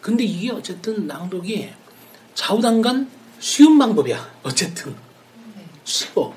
근데 0.00 0.24
이게 0.24 0.50
어쨌든 0.52 1.06
낭독이 1.06 1.68
좌우당간 2.34 3.10
쉬운 3.40 3.78
방법이야. 3.78 4.30
어쨌든 4.44 4.94
쉬워. 5.84 6.32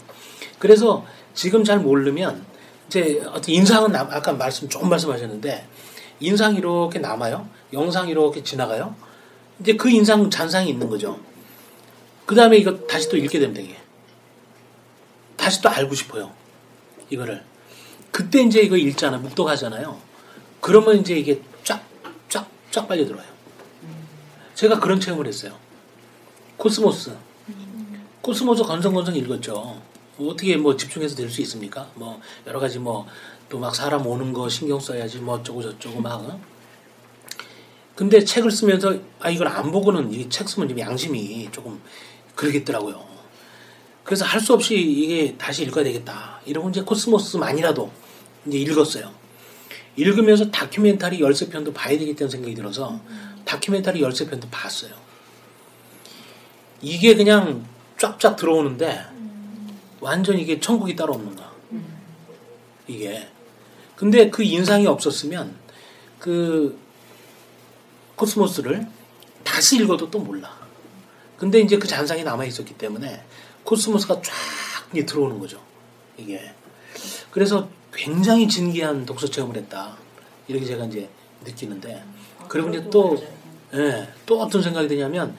그래서 0.58 1.06
지금 1.36 1.64
잘 1.64 1.80
모르면 1.80 2.44
이제 2.88 3.22
어떤 3.28 3.54
인상은 3.54 3.92
남- 3.92 4.10
아까 4.10 4.34
말씀 4.34 4.68
조금 4.68 4.90
말씀하셨는데 4.90 5.68
인상이 6.20 6.58
이렇게 6.58 6.98
남아요. 7.00 7.48
영상이 7.74 8.12
이렇게 8.12 8.44
지나가요. 8.44 8.96
이제 9.60 9.76
그 9.76 9.90
인상 9.90 10.30
잔상이 10.32 10.70
있는 10.70 10.90
거죠. 10.90 11.20
그 12.26 12.34
다음에 12.34 12.58
이거 12.58 12.76
다시 12.88 13.08
또 13.10 13.18
읽게 13.18 13.40
되면 13.40 13.54
되게. 13.54 13.76
다시 15.44 15.62
또 15.62 15.68
알고 15.70 15.94
싶어요. 15.94 16.32
이거를. 17.10 17.44
그때 18.12 18.42
이제 18.44 18.62
이거 18.62 18.78
읽잖아. 18.78 19.18
묵독하잖아요. 19.18 20.00
그러면 20.62 21.00
이제 21.02 21.16
이게 21.16 21.42
쫙, 21.66 21.84
쫙, 22.30 22.48
쫙 22.72 22.88
빨려 22.88 23.06
들어와요. 23.06 23.28
제가 24.56 24.80
그런 24.80 25.02
체험을 25.02 25.28
했어요. 25.28 25.58
코스모스. 26.56 27.14
코스모스 28.22 28.64
건성건성 28.64 29.16
읽었죠. 29.18 29.82
뭐 30.16 30.32
어떻게 30.32 30.56
뭐 30.56 30.78
집중해서 30.78 31.14
될 31.18 31.30
수 31.30 31.42
있습니까? 31.42 31.90
뭐 31.96 32.22
여러 32.48 32.60
가지 32.62 32.80
뭐 32.80 33.06
또 33.50 33.60
막 33.60 33.76
사람 33.76 34.08
오는 34.08 34.32
거 34.32 34.48
신경 34.48 34.80
써야지 34.80 35.18
뭐 35.20 35.36
어쩌고 35.36 35.62
저쩌고 35.62 36.00
막. 36.00 36.14
어? 36.22 36.40
근데 37.96 38.24
책을 38.24 38.50
쓰면서 38.50 38.98
아 39.20 39.30
이걸 39.30 39.48
안 39.50 39.72
보고는 39.72 40.14
이 40.14 40.30
책 40.30 40.48
쓰면 40.48 40.70
좀 40.70 40.80
양심이 40.80 41.50
조금 41.52 41.82
그러겠더라고요. 42.36 43.13
그래서 44.04 44.26
할 44.26 44.42
수 44.42 44.54
없이 44.54 44.76
이게 44.76 45.36
다시 45.38 45.64
읽어야 45.64 45.84
되겠다. 45.84 46.42
이러고 46.46 46.70
이제 46.70 46.82
코스모스만이라도 46.82 47.92
이제 48.48 48.58
읽었어요. 48.58 49.12
읽으면서 49.96 50.50
다큐멘터리 50.52 51.20
13편도 51.20 51.74
봐야 51.74 51.98
되겠다는 51.98 52.30
생각이 52.30 52.54
들어서 52.56 53.00
다큐멘터리 53.46 54.02
13편도 54.02 54.48
봤어요. 54.52 54.92
이게 56.82 57.16
그냥 57.16 57.66
쫙쫙 57.98 58.36
들어오는데 58.36 59.06
완전 60.02 60.38
이게 60.38 60.60
천국이 60.60 60.96
따로 60.96 61.14
없는 61.14 61.36
거야. 61.36 61.52
이게. 62.88 63.30
근데 63.96 64.30
그 64.30 64.44
인상이 64.44 64.86
없었으면 64.88 65.56
그 66.20 66.78
코스모스를 68.16 68.86
다시 69.44 69.78
읽어도 69.78 70.10
또 70.10 70.20
몰라. 70.20 70.54
근데 71.38 71.60
이제 71.60 71.78
그 71.78 71.88
잔상이 71.88 72.24
남아 72.24 72.46
있었기 72.46 72.74
때문에 72.74 73.24
코스모스가 73.64 74.22
쫙 74.22 74.34
이제 74.94 75.06
들어오는 75.06 75.40
거죠. 75.40 75.62
이게. 76.18 76.54
그래서 77.32 77.68
굉장히 77.94 78.48
진기한 78.48 79.06
독서 79.06 79.28
체험을 79.28 79.56
했다. 79.58 79.98
이렇게 80.48 80.66
제가 80.66 80.86
이제 80.86 81.10
느끼는데. 81.44 82.04
그리고 82.48 82.70
이제 82.70 82.90
또, 82.90 83.18
예, 83.74 84.08
또 84.26 84.42
어떤 84.42 84.62
생각이 84.62 84.88
드냐면, 84.88 85.36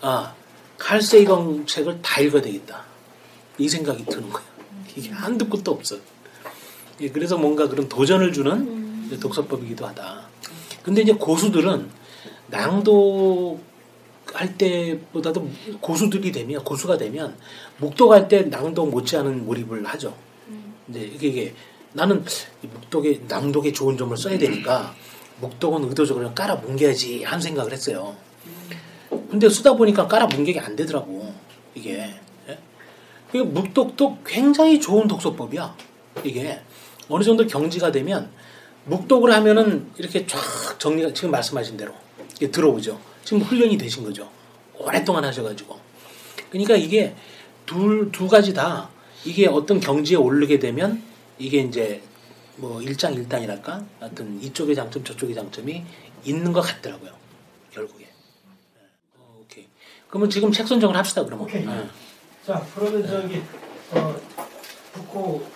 아, 0.00 0.34
칼세이건 0.78 1.66
책을 1.66 2.02
다 2.02 2.20
읽어야 2.20 2.42
되겠다. 2.42 2.84
이 3.58 3.68
생각이 3.68 4.04
드는 4.04 4.30
거예요. 4.30 4.48
이게 4.96 5.10
한두 5.10 5.48
끝도 5.48 5.72
없어. 5.72 5.96
예, 7.00 7.08
그래서 7.08 7.36
뭔가 7.36 7.68
그런 7.68 7.88
도전을 7.88 8.32
주는 8.32 9.06
이제 9.06 9.18
독서법이기도 9.18 9.86
하다. 9.86 10.28
근데 10.82 11.02
이제 11.02 11.12
고수들은 11.12 11.88
낭독 12.48 13.71
할 14.32 14.56
때보다도 14.56 15.48
고수들이 15.80 16.32
되면, 16.32 16.62
고수가 16.64 16.98
되면, 16.98 17.36
묵독할 17.78 18.28
때 18.28 18.42
낭독 18.42 18.90
못지않은 18.90 19.44
몰입을 19.44 19.84
하죠. 19.86 20.16
이제 20.88 21.00
이게, 21.00 21.28
이게 21.28 21.54
나는 21.92 22.24
이 22.62 22.66
묵독에, 22.66 23.22
낭독에 23.28 23.72
좋은 23.72 23.96
점을 23.96 24.16
써야 24.16 24.38
되니까, 24.38 24.94
묵독은 25.40 25.88
의도적으로 25.88 26.32
깔아 26.34 26.56
뭉개야지 26.56 27.24
하는 27.24 27.40
생각을 27.40 27.72
했어요. 27.72 28.16
근데 29.30 29.48
쓰다 29.48 29.74
보니까 29.74 30.06
깔아 30.06 30.26
뭉개기 30.26 30.58
안 30.60 30.76
되더라고, 30.76 31.32
이게. 31.74 32.14
예? 32.48 32.58
그 33.30 33.38
묵독도 33.38 34.18
굉장히 34.24 34.80
좋은 34.80 35.08
독서법이야. 35.08 35.76
이게 36.24 36.60
어느 37.08 37.24
정도 37.24 37.46
경지가 37.46 37.90
되면 37.92 38.30
묵독을 38.84 39.32
하면은 39.32 39.90
이렇게 39.96 40.26
쫙 40.26 40.38
정리가 40.78 41.12
지금 41.14 41.30
말씀하신 41.30 41.76
대로 41.76 41.92
이게 42.36 42.50
들어오죠. 42.50 42.98
지금 43.24 43.42
훈련이 43.42 43.78
되신 43.78 44.04
거죠. 44.04 44.28
오랫동안 44.78 45.24
하셔가지고. 45.24 45.78
그러니까 46.50 46.76
이게 46.76 47.14
둘, 47.66 48.10
두 48.12 48.28
가지 48.28 48.52
다 48.52 48.90
이게 49.24 49.46
어떤 49.46 49.80
경지에 49.80 50.16
오르게 50.16 50.58
되면 50.58 51.02
이게 51.38 51.58
이제 51.60 52.02
뭐 52.56 52.82
일장일단이랄까? 52.82 53.84
하여튼 54.00 54.40
이쪽의 54.42 54.74
장점 54.74 55.02
저쪽의 55.04 55.34
장점이 55.34 55.84
있는 56.24 56.52
것 56.52 56.60
같더라고요. 56.60 57.12
결국에. 57.70 58.08
어, 59.16 59.38
오케이. 59.40 59.66
그러면 60.08 60.28
지금 60.28 60.52
책 60.52 60.68
선정을 60.68 60.96
합시다 60.96 61.24
그러면. 61.24 61.46
오케이. 61.46 61.62
예. 61.66 61.88
자, 62.46 62.66
그러면 62.74 63.06
저기 63.06 63.42
어, 63.92 64.14
북코 64.92 65.46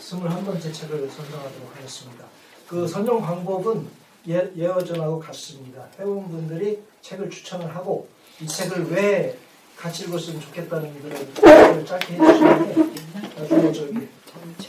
21번째 0.00 0.72
책을 0.72 1.08
선정하도록 1.10 1.76
하겠습니다. 1.76 2.24
그 2.66 2.86
선정 2.86 3.20
방법은 3.20 3.86
예, 4.28 4.50
예어전하고 4.56 5.18
같습니다. 5.20 5.88
회원분들이 5.98 6.78
책을 7.02 7.30
추천을 7.30 7.74
하고 7.74 8.08
이 8.40 8.46
책을 8.46 8.90
왜 8.90 9.36
같이 9.76 10.04
읽었으면 10.04 10.40
좋겠다는 10.40 11.00
글을 11.02 11.84
짧게 11.86 12.14
해주시는데 12.14 12.90
나중에 13.38 13.72
저기 13.72 14.08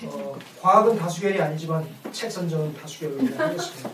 어, 0.05 0.37
과학은 0.61 0.97
다수결이 0.97 1.41
아니지만 1.41 1.87
책 2.11 2.31
선정은 2.31 2.73
다수결로 2.75 3.17
하겠습니다. 3.37 3.89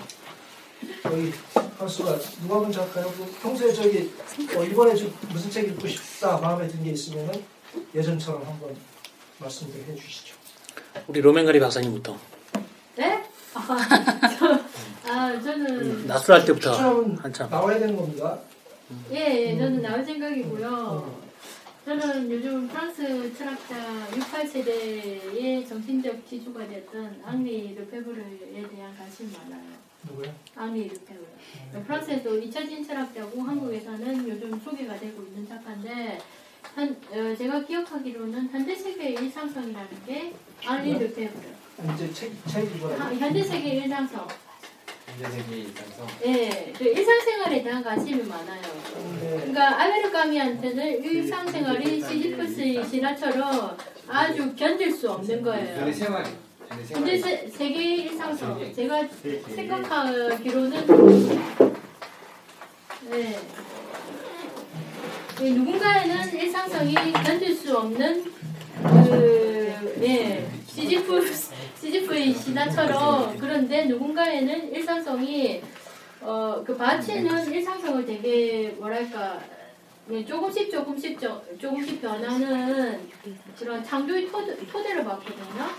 저기 1.03 1.33
선수가 1.79 2.19
누가 2.41 2.59
먼저 2.59 2.81
할까요? 2.81 3.11
그 3.17 3.25
평소에 3.41 3.73
저기 3.73 4.11
어, 4.55 4.63
이번에 4.63 4.95
좀 4.95 5.13
무슨 5.29 5.49
책 5.49 5.67
읽고 5.69 5.87
싶다 5.87 6.37
마음에 6.37 6.67
든 6.67 6.83
게 6.83 6.91
있으면은 6.91 7.43
예전처럼 7.95 8.45
한번 8.45 8.75
말씀 9.39 9.67
좀 9.71 9.83
해주시죠. 9.89 10.35
우리 11.07 11.21
로맨가리 11.21 11.59
박사님부터. 11.59 12.17
네? 12.95 13.23
아, 15.07 15.31
저, 15.31 15.37
아 15.39 15.41
저는 15.41 16.07
나술할 16.07 16.45
때부터 16.45 16.71
추천은 16.73 17.17
한참. 17.17 17.49
나와야 17.49 17.79
되는 17.79 17.95
겁니다. 17.95 18.37
예, 19.11 19.51
예, 19.51 19.57
저는 19.57 19.81
나올 19.81 20.03
생각이고요. 20.03 21.27
저는 21.85 22.29
요즘 22.31 22.67
프랑스 22.67 23.33
철학자 23.37 23.75
68세대의 24.11 25.67
정신적 25.67 26.27
지주가 26.27 26.67
됐던 26.67 27.21
앙리 27.25 27.75
르페브르에 27.75 28.67
대한 28.75 28.97
관심이 28.97 29.31
많아요. 29.31 29.63
누구요? 30.09 30.33
앙리 30.55 30.89
르페브르. 30.89 31.83
프랑스에서 31.85 32.35
잊혀진 32.37 32.85
철학자고 32.85 33.41
한국에서는 33.41 34.27
요즘 34.27 34.59
소개가 34.59 34.97
되고 34.99 35.23
있는 35.23 35.47
작가인데 35.47 36.19
한 36.75 36.95
어, 37.11 37.35
제가 37.37 37.63
기억하기로는 37.65 38.49
현대 38.49 38.75
세계 38.75 39.11
일상성이라는 39.11 39.89
게 40.05 40.33
알리르 40.65 41.13
페브르. 41.13 41.93
이제 41.93 42.11
책 42.13 42.33
책이 42.47 42.79
뭐라? 42.79 43.05
아, 43.05 43.13
현대 43.13 43.41
세계 43.43 43.75
일상성. 43.75 44.27
예, 46.25 46.73
그 46.77 46.83
일상생활에 46.85 47.63
대한 47.63 47.83
관심이 47.83 48.21
많아요. 48.23 48.61
그러니까 49.19 49.81
아메리카미한테는 49.81 51.03
일상생활이 51.03 52.01
시지프스의 52.01 52.85
신화처럼 52.87 53.77
아주 54.07 54.55
견딜 54.55 54.91
수 54.91 55.09
없는 55.11 55.41
거예요. 55.41 55.91
생활. 55.91 56.23
근데 56.93 57.17
세, 57.17 57.47
세계 57.47 57.95
일상성 57.95 58.73
제가 58.75 59.07
생각하기로는 59.55 60.85
네. 63.09 63.39
예, 65.41 65.49
누군가에는 65.51 66.33
일상성이 66.39 66.93
견딜 67.13 67.55
수 67.55 67.77
없는 67.77 68.31
그 68.83 69.95
예, 70.01 70.45
시지프 70.67 71.25
시지프의 71.87 72.33
신화처럼 72.33 73.37
그런데 73.37 73.85
누군가에는 73.85 74.73
일상성이 74.73 75.61
어, 76.21 76.61
그 76.65 76.75
바치는 76.75 77.51
일상성을 77.51 78.05
되게 78.05 78.75
뭐랄까 78.77 79.39
예, 80.09 80.23
조금씩 80.25 80.71
조금씩 80.71 81.19
조, 81.19 81.41
조금씩 81.57 82.01
변하는 82.01 82.99
그런 83.57 83.83
창조의 83.83 84.27
토대, 84.27 84.55
토대를 84.67 85.03
봤거든요. 85.03 85.69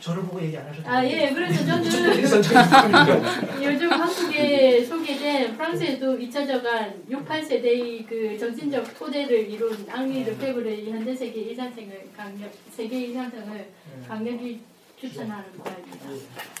저를 0.00 0.22
보고 0.22 0.40
얘기 0.42 0.56
안 0.56 0.66
하셔도 0.66 0.88
아, 0.88 1.04
예, 1.04 1.30
그래서 1.30 1.64
저는 2.40 3.22
요즘 3.62 3.90
한국에 3.92 4.84
소개된 4.84 5.56
프랑스에도 5.56 6.18
잊혀져간 6.18 7.02
68세대의 7.10 8.06
그 8.06 8.36
정신적 8.38 8.98
토대를 8.98 9.50
이룬 9.50 9.86
앙리 9.90 10.24
르페브르의 10.24 10.90
현대 10.90 11.14
세계 11.14 11.40
일상생을 11.40 12.10
강력, 12.16 12.50
세계 12.70 13.00
일상생을 13.00 13.66
강력히 14.06 14.60
추천하는 14.98 15.44
바입니다. 15.58 16.08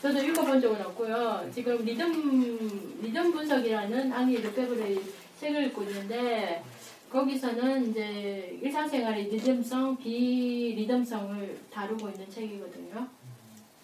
저도 0.00 0.22
읽어본 0.22 0.60
적은 0.60 0.80
없고요. 0.86 1.50
지금 1.52 1.84
리듬, 1.84 3.00
리듬 3.02 3.32
분석이라는 3.32 4.12
앙리 4.12 4.36
르페브르의 4.42 5.00
책을 5.40 5.66
읽고 5.66 5.82
있는데 5.84 6.62
거기서는 7.10 7.90
이제 7.90 8.58
일상생활의 8.62 9.30
리듬성, 9.30 9.96
비리듬성을 9.96 11.58
다루고 11.70 12.10
있는 12.10 12.28
책이거든요. 12.30 13.08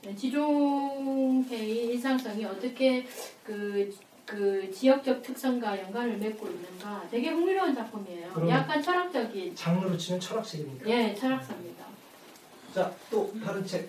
네, 0.03 0.15
지종회의 0.17 1.87
일상성이 1.87 2.45
어떻게 2.45 3.07
그, 3.45 3.95
그 4.27 4.71
지역적 4.71 5.23
특성과 5.23 5.81
연관을 5.81 6.19
맺고 6.19 6.49
있는가 6.49 7.07
되게 7.11 7.31
흥미로운 7.31 7.75
작품이에요. 7.75 8.49
약간 8.49 8.83
철학적인 8.83 9.55
장르로 9.55 9.97
치면 9.97 10.21
철학책입니까? 10.21 10.91
예 10.91 11.15
철학서입니다. 11.15 11.85
자, 12.75 12.93
또 13.11 13.33
다른 13.45 13.65
책. 13.65 13.89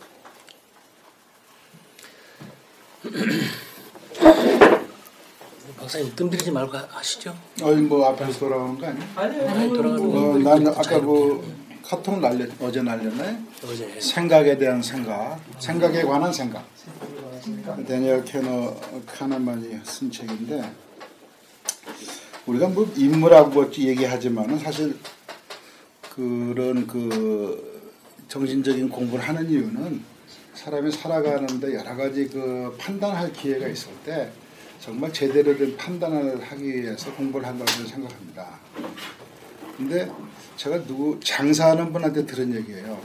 박사님 5.78 6.16
뜸들이지 6.16 6.52
말고 6.52 6.78
하시죠. 6.78 7.36
어이 7.62 7.76
뭐 7.82 8.06
앞에서 8.08 8.40
돌아오는 8.40 8.78
거 8.80 8.88
아니야? 8.88 9.08
아니요. 9.16 9.50
아니, 9.50 9.70
돌아가는 9.70 10.12
거. 10.12 10.20
어, 10.32 10.38
나는 10.38 10.68
아까 10.68 11.00
그 11.02 11.44
카톡 11.84 12.20
날렸 12.20 12.50
어제 12.62 12.82
날렸나요? 12.82 13.38
어제. 13.66 14.00
생각에 14.00 14.58
대한 14.58 14.82
생각, 14.82 15.40
생각에 15.60 16.04
관한 16.04 16.32
생각. 16.32 16.66
데니얼 17.86 18.24
캐너 18.24 18.74
카나만이 19.06 19.80
쓴 19.84 20.10
책인데 20.10 20.64
우리가 22.46 22.70
뭐 22.70 22.90
인물하고 22.96 23.70
얘기하지만은 23.74 24.58
사실 24.60 24.98
그런 26.10 26.88
그 26.88 27.82
정신적인 28.30 28.88
공부를 28.90 29.28
하는 29.28 29.50
이유는 29.50 30.13
사람이 30.54 30.92
살아가는데 30.92 31.74
여러 31.74 31.96
가지 31.96 32.28
그 32.28 32.76
판단할 32.78 33.32
기회가 33.34 33.68
있을 33.68 33.92
때 34.06 34.32
정말 34.80 35.12
제대로 35.12 35.58
된 35.58 35.76
판단을 35.78 36.42
하기 36.42 36.64
위해서 36.84 37.12
공부를 37.16 37.48
한다고 37.48 37.70
저는 37.72 37.88
생각합니다. 37.88 38.60
근데 39.78 40.10
제가 40.58 40.84
누구 40.86 41.20
장사하는 41.24 41.92
분한테 41.92 42.26
들은 42.26 42.54
얘기예요. 42.54 43.02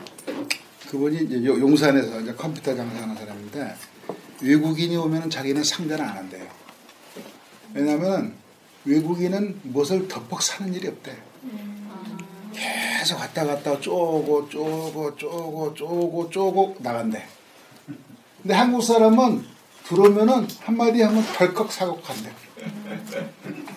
그분이 0.91 1.25
이제 1.25 1.45
요- 1.45 1.59
용산에서 1.59 2.21
이제 2.21 2.33
컴퓨터 2.35 2.75
장사하는 2.75 3.15
사람인데 3.17 3.75
외국인이 4.43 4.97
오면은 4.97 5.31
자기는 5.31 5.63
상대를 5.65 6.05
안 6.05 6.17
한대요. 6.19 6.47
왜냐하면 7.75 8.35
외국인은 8.85 9.61
무엇을 9.65 10.09
덮어 10.09 10.41
사는 10.41 10.73
일이 10.73 10.89
없대. 10.89 11.17
계속 12.53 13.19
왔다 13.19 13.45
갔다 13.45 13.79
쪼고 13.81 14.49
쪼고 14.49 15.17
쪼고 15.17 15.75
쪼고 15.75 16.31
쪼고 16.31 16.77
나간대. 16.81 17.25
근데 18.43 18.55
한국 18.55 18.83
사람은 18.83 19.45
들어오면은 19.85 20.47
한마디 20.61 21.03
하면 21.03 21.25
덜컥 21.37 21.73
사고간대. 21.73 22.31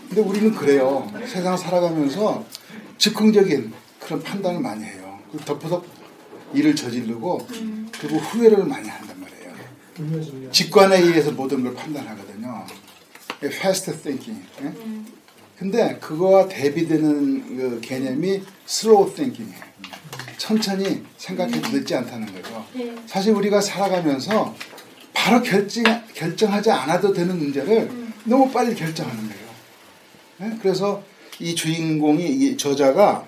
근데 0.10 0.22
우리는 0.22 0.54
그래요. 0.54 1.12
세상 1.26 1.56
살아가면서 1.58 2.46
즉흥적인 2.98 3.74
그런 4.00 4.22
판단을 4.22 4.60
많이 4.60 4.84
해요. 4.84 5.20
그리고 5.32 5.46
덮어서 5.46 5.84
일을 6.54 6.76
저지르고 6.76 7.48
그리고 8.00 8.18
후회를 8.18 8.66
많이 8.66 8.88
한단 8.90 9.18
말이에요. 9.20 10.52
직관에 10.52 11.00
의해서 11.00 11.32
모든 11.32 11.64
걸 11.64 11.74
판단하거든요. 11.74 12.66
fast 13.44 13.92
thinking. 14.04 14.46
예? 14.62 14.74
근데 15.58 15.98
그거와 16.00 16.48
대비되는 16.48 17.58
그 17.58 17.80
개념이 17.82 18.44
slow 18.68 19.14
thinking이에요. 19.14 19.71
천천히 20.42 21.04
생각해도 21.18 21.70
늦지 21.70 21.94
않다는 21.94 22.34
거죠. 22.34 22.66
네. 22.74 22.96
사실 23.06 23.32
우리가 23.32 23.62
살아가면서 23.62 24.56
바로 25.14 25.40
결정, 25.44 25.84
결정하지 26.16 26.72
않아도 26.72 27.14
되는 27.14 27.38
문제를 27.38 27.92
너무 28.24 28.50
빨리 28.50 28.74
결정하는 28.74 29.22
거예요. 29.30 29.42
예? 30.42 30.58
그래서 30.60 31.04
이 31.40 31.54
주인공이 31.54 32.26
이 32.26 32.58
저자가 32.58 33.28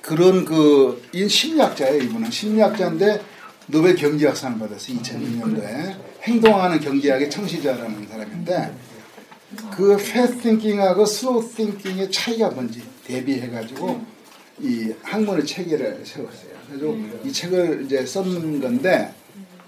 그런 0.00 0.44
그, 0.44 1.00
이 1.12 1.28
심리학자예요, 1.28 2.02
이분은. 2.02 2.28
심리학자인데 2.28 3.22
노벨 3.68 3.94
경제학상 3.94 4.58
받았어요, 4.58 4.98
2006년도에. 4.98 5.96
행동하는 6.24 6.80
경제학의 6.80 7.30
청시자라는 7.30 8.08
사람인데 8.08 8.74
그 9.70 9.92
fast 9.92 10.40
thinking하고 10.40 11.04
slow 11.04 11.54
thinking의 11.54 12.10
차이가 12.10 12.50
뭔지 12.50 12.82
대비해가지고 13.06 14.13
이 14.60 14.92
학문의 15.02 15.44
체계를 15.44 16.02
세웠어요. 16.04 16.54
그래서 16.68 16.96
이 17.24 17.32
책을 17.32 17.82
이제 17.84 18.04
쓴 18.06 18.60
건데 18.60 19.12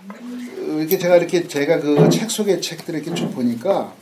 어, 0.09 0.79
이렇게 0.79 0.99
제가 0.99 1.17
이렇게 1.17 1.47
제가 1.47 1.81
그 1.81 2.09
책 2.11 2.31
속의 2.31 2.61
책들을 2.63 3.01
이렇게 3.01 3.15
쭉 3.15 3.31
보니까 3.35 3.93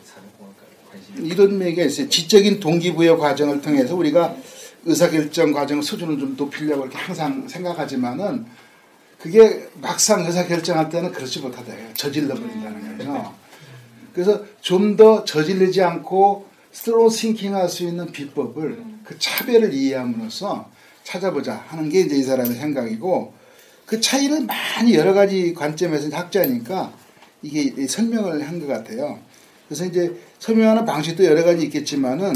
이런 1.17 1.61
얘기가 1.63 1.85
있어요. 1.85 2.09
지적인 2.09 2.61
동기부여 2.61 3.17
과정을 3.17 3.61
통해서 3.63 3.95
우리가 3.95 4.37
의사결정 4.85 5.53
과정 5.53 5.81
수준을 5.81 6.19
좀 6.19 6.35
높이려고 6.37 6.83
이렇게 6.83 6.99
항상 6.99 7.49
생각하지만은 7.49 8.45
그게 9.19 9.67
막상 9.81 10.27
의사결정할 10.27 10.91
때는 10.91 11.13
그렇지 11.13 11.41
못하다. 11.41 11.73
저질러 11.95 12.35
버린다는 12.35 12.99
거죠. 12.99 13.35
그래서 14.13 14.45
좀 14.61 14.97
더 14.97 15.25
저질르지 15.25 15.83
않고 15.83 16.47
slow 16.73 17.09
thinking 17.11 17.55
할 17.55 17.69
수 17.69 17.85
있는 17.85 18.07
비법을 18.13 18.83
그 19.05 19.19
차별을 19.19 19.73
이해함으로써 19.73 20.71
찾아보자 21.05 21.65
하는 21.69 21.89
게 21.89 22.01
이제 22.01 22.17
이 22.17 22.23
사람의 22.23 22.55
생각이고 22.57 23.33
그 23.87 24.01
차이를 24.01 24.45
많이 24.47 24.95
여러 24.95 25.13
가지 25.13 25.55
관점에서 25.55 26.15
학자니까 26.17 26.93
이게 27.43 27.87
설명을 27.87 28.47
한 28.49 28.59
것 28.59 28.67
같아요. 28.67 29.19
그래서 29.69 29.85
이제 29.85 30.15
설명하는 30.39 30.85
방식도 30.85 31.25
여러 31.25 31.45
가지 31.45 31.65
있겠지만은 31.67 32.33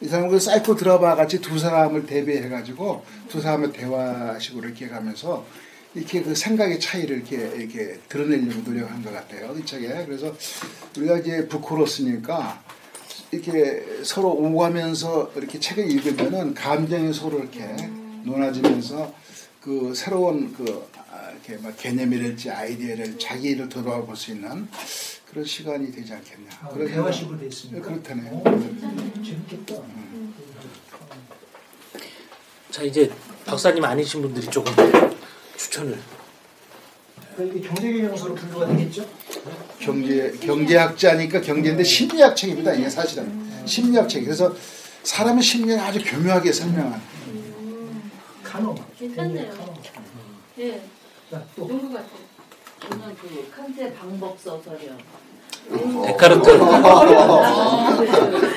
이 0.00 0.08
사람은 0.08 0.30
그 0.30 0.40
사이코 0.40 0.74
드라마 0.74 1.14
같이 1.14 1.40
두 1.40 1.58
사람을 1.58 2.06
대비해 2.06 2.48
가지고 2.48 3.04
두 3.28 3.40
사람의 3.40 3.72
대화식으로 3.72 4.66
이렇게 4.66 4.88
가면서 4.88 5.46
이렇게 5.94 6.22
그 6.22 6.34
생각의 6.34 6.80
차이를 6.80 7.18
이렇게 7.18 7.36
이렇게 7.36 7.98
드러내려고 8.08 8.62
노력한 8.70 9.02
것 9.04 9.12
같아요. 9.12 9.54
이 9.58 9.64
책에. 9.64 9.88
그래서 10.06 10.34
우리가 10.96 11.18
이제 11.18 11.46
북코러스니까 11.48 12.62
이렇게 13.42 14.04
서로 14.04 14.30
오가면서 14.30 15.32
이렇게 15.34 15.58
책을 15.58 15.90
읽으면은 15.90 16.52
감정이 16.52 17.12
서로 17.14 17.38
이렇게 17.38 17.60
논하지면서 18.24 19.12
그 19.62 19.94
새로운 19.94 20.52
그 20.52 20.86
아, 21.10 21.30
이렇게 21.30 21.56
막 21.56 21.74
개념이랄지 21.76 22.50
아이디어를 22.50 23.18
자기 23.18 23.48
일을 23.50 23.70
돌아볼 23.70 24.14
수 24.14 24.32
있는 24.32 24.68
그런 25.30 25.46
시간이 25.46 25.90
되지 25.90 26.12
않겠냐. 26.12 26.50
아, 26.60 26.68
그런 26.68 26.88
대화식으로 26.88 27.38
돼 27.38 27.46
있습니까? 27.46 27.88
그렇다네요. 27.88 28.42
재밌겠다. 29.24 29.82
자 32.70 32.82
이제 32.82 33.10
박사님 33.46 33.82
아니신 33.82 34.20
분들이 34.20 34.46
조금 34.48 34.74
추천을 35.56 35.98
그러니까 37.34 37.58
이게 37.58 37.66
경제경영서로 37.68 38.34
분류가 38.34 38.66
되겠죠? 38.68 39.08
경제 39.80 40.32
경제학자니까 40.40 41.40
경제인데 41.40 41.82
심리학 41.82 42.36
책입니다. 42.36 42.72
이게 42.74 42.88
사실은 42.88 43.42
심리학 43.64 44.08
책. 44.08 44.24
그래서 44.24 44.54
사람의 45.02 45.42
심리를 45.42 45.80
아주 45.80 46.00
교묘하게 46.04 46.52
설명한 46.52 47.00
카노. 48.44 48.74
괜찮네요. 48.98 49.52
예. 50.58 50.80
자, 51.30 51.42
또. 51.56 51.66
좋은 51.66 51.90
것 51.92 51.94
같아요. 51.94 52.22
저는 52.90 53.16
그 53.16 53.50
칸트의 53.56 53.94
방법서설이요. 53.94 54.96
데카르트. 56.06 56.50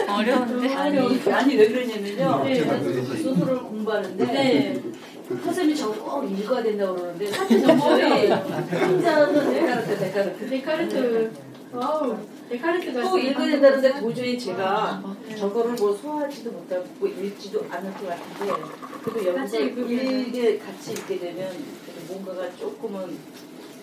어려운데? 0.09 0.73
아니, 0.75 0.99
아니 1.31 1.55
왜 1.55 1.67
그러냐면요. 1.67 2.43
네. 2.43 2.55
제가 2.55 2.79
그 2.79 3.19
소설을 3.23 3.59
공부하는데 3.59 4.25
네. 4.25 4.81
선생님이 5.27 5.75
저거 5.75 6.03
꼭 6.21 6.31
읽어야 6.31 6.61
된다고 6.63 6.95
그러는데 6.95 7.25
사실 7.27 7.61
정보에 7.61 8.29
혼자는 8.29 9.53
데카르트, 9.53 9.97
데카르트. 9.99 10.49
데카르트. 10.49 11.31
와우. 11.73 12.15
데카르트가 12.49 13.09
꼭 13.09 13.17
읽어야 13.17 13.47
된다는데 13.47 13.99
도저히 13.99 14.37
제가 14.37 15.01
저거를 15.37 15.73
뭐 15.73 15.95
소화하지도 15.95 16.51
못하고 16.51 16.85
뭐 16.99 17.09
읽지도 17.09 17.65
않을 17.69 17.91
것 17.95 18.07
같은데 18.07 18.53
그래도 19.03 19.35
여기서. 19.39 19.59
읽게 19.59 20.59
같이 20.59 20.91
읽게 20.93 21.19
되면 21.19 21.51
뭔가가 22.07 22.43
조금은 22.57 23.17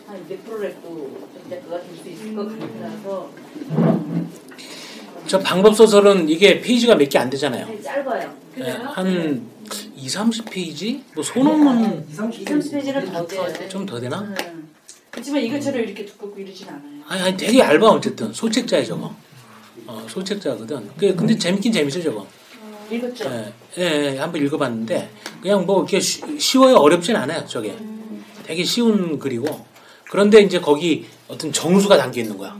한 0.07 0.23
몇 0.29 0.45
프로라도 0.45 1.11
전작가가 1.43 1.81
될 1.83 1.97
수 2.03 2.09
있을 2.09 2.35
것 2.37 2.47
같아서 2.49 3.31
저 5.27 5.39
방법 5.39 5.75
소설은 5.75 6.29
이게 6.29 6.61
페이지가 6.61 6.95
몇 6.97 7.09
개 7.09 7.19
안 7.19 7.31
되잖아요. 7.31 7.67
네, 7.67 7.81
짧아요. 7.81 8.33
예, 8.59 8.71
한 8.71 9.43
2, 9.97 10.07
30페이지? 10.07 11.03
뭐 11.15 11.23
소논문 11.23 12.07
2, 12.11 12.15
30페이지는 12.15 13.13
더 13.13 13.27
돼요. 13.27 13.69
좀더 13.69 14.01
되나? 14.01 14.21
음. 14.21 14.69
그렇지만 15.11 15.43
이것처럼 15.43 15.83
이렇게 15.83 16.05
두껍고 16.07 16.41
이러진 16.41 16.69
않아요. 16.69 17.03
아니, 17.07 17.23
아니 17.23 17.37
되게 17.37 17.59
얇아 17.59 17.87
어쨌든 17.91 18.33
소책자야 18.33 18.85
저거. 18.85 19.15
어, 19.87 20.07
소책자거든. 20.09 20.91
그 20.97 21.15
근데 21.15 21.37
재밌긴 21.37 21.73
재밌어 21.73 22.01
저거. 22.01 22.27
읽었죠? 22.91 23.25
예, 23.25 23.53
예, 23.79 24.15
예, 24.15 24.19
한번 24.19 24.45
읽어봤는데 24.45 25.11
그냥 25.41 25.65
뭐 25.67 25.79
이렇게 25.79 26.01
쉬, 26.01 26.23
쉬워요 26.39 26.77
어렵진 26.77 27.17
않아요 27.17 27.47
저게. 27.47 27.77
되게 28.45 28.65
쉬운 28.65 29.19
글이고 29.19 29.67
그런데 30.11 30.41
이제 30.41 30.61
거기 30.61 31.07
어떤 31.29 31.53
정수가 31.53 31.97
담겨 31.97 32.21
있는 32.21 32.37
거야. 32.37 32.59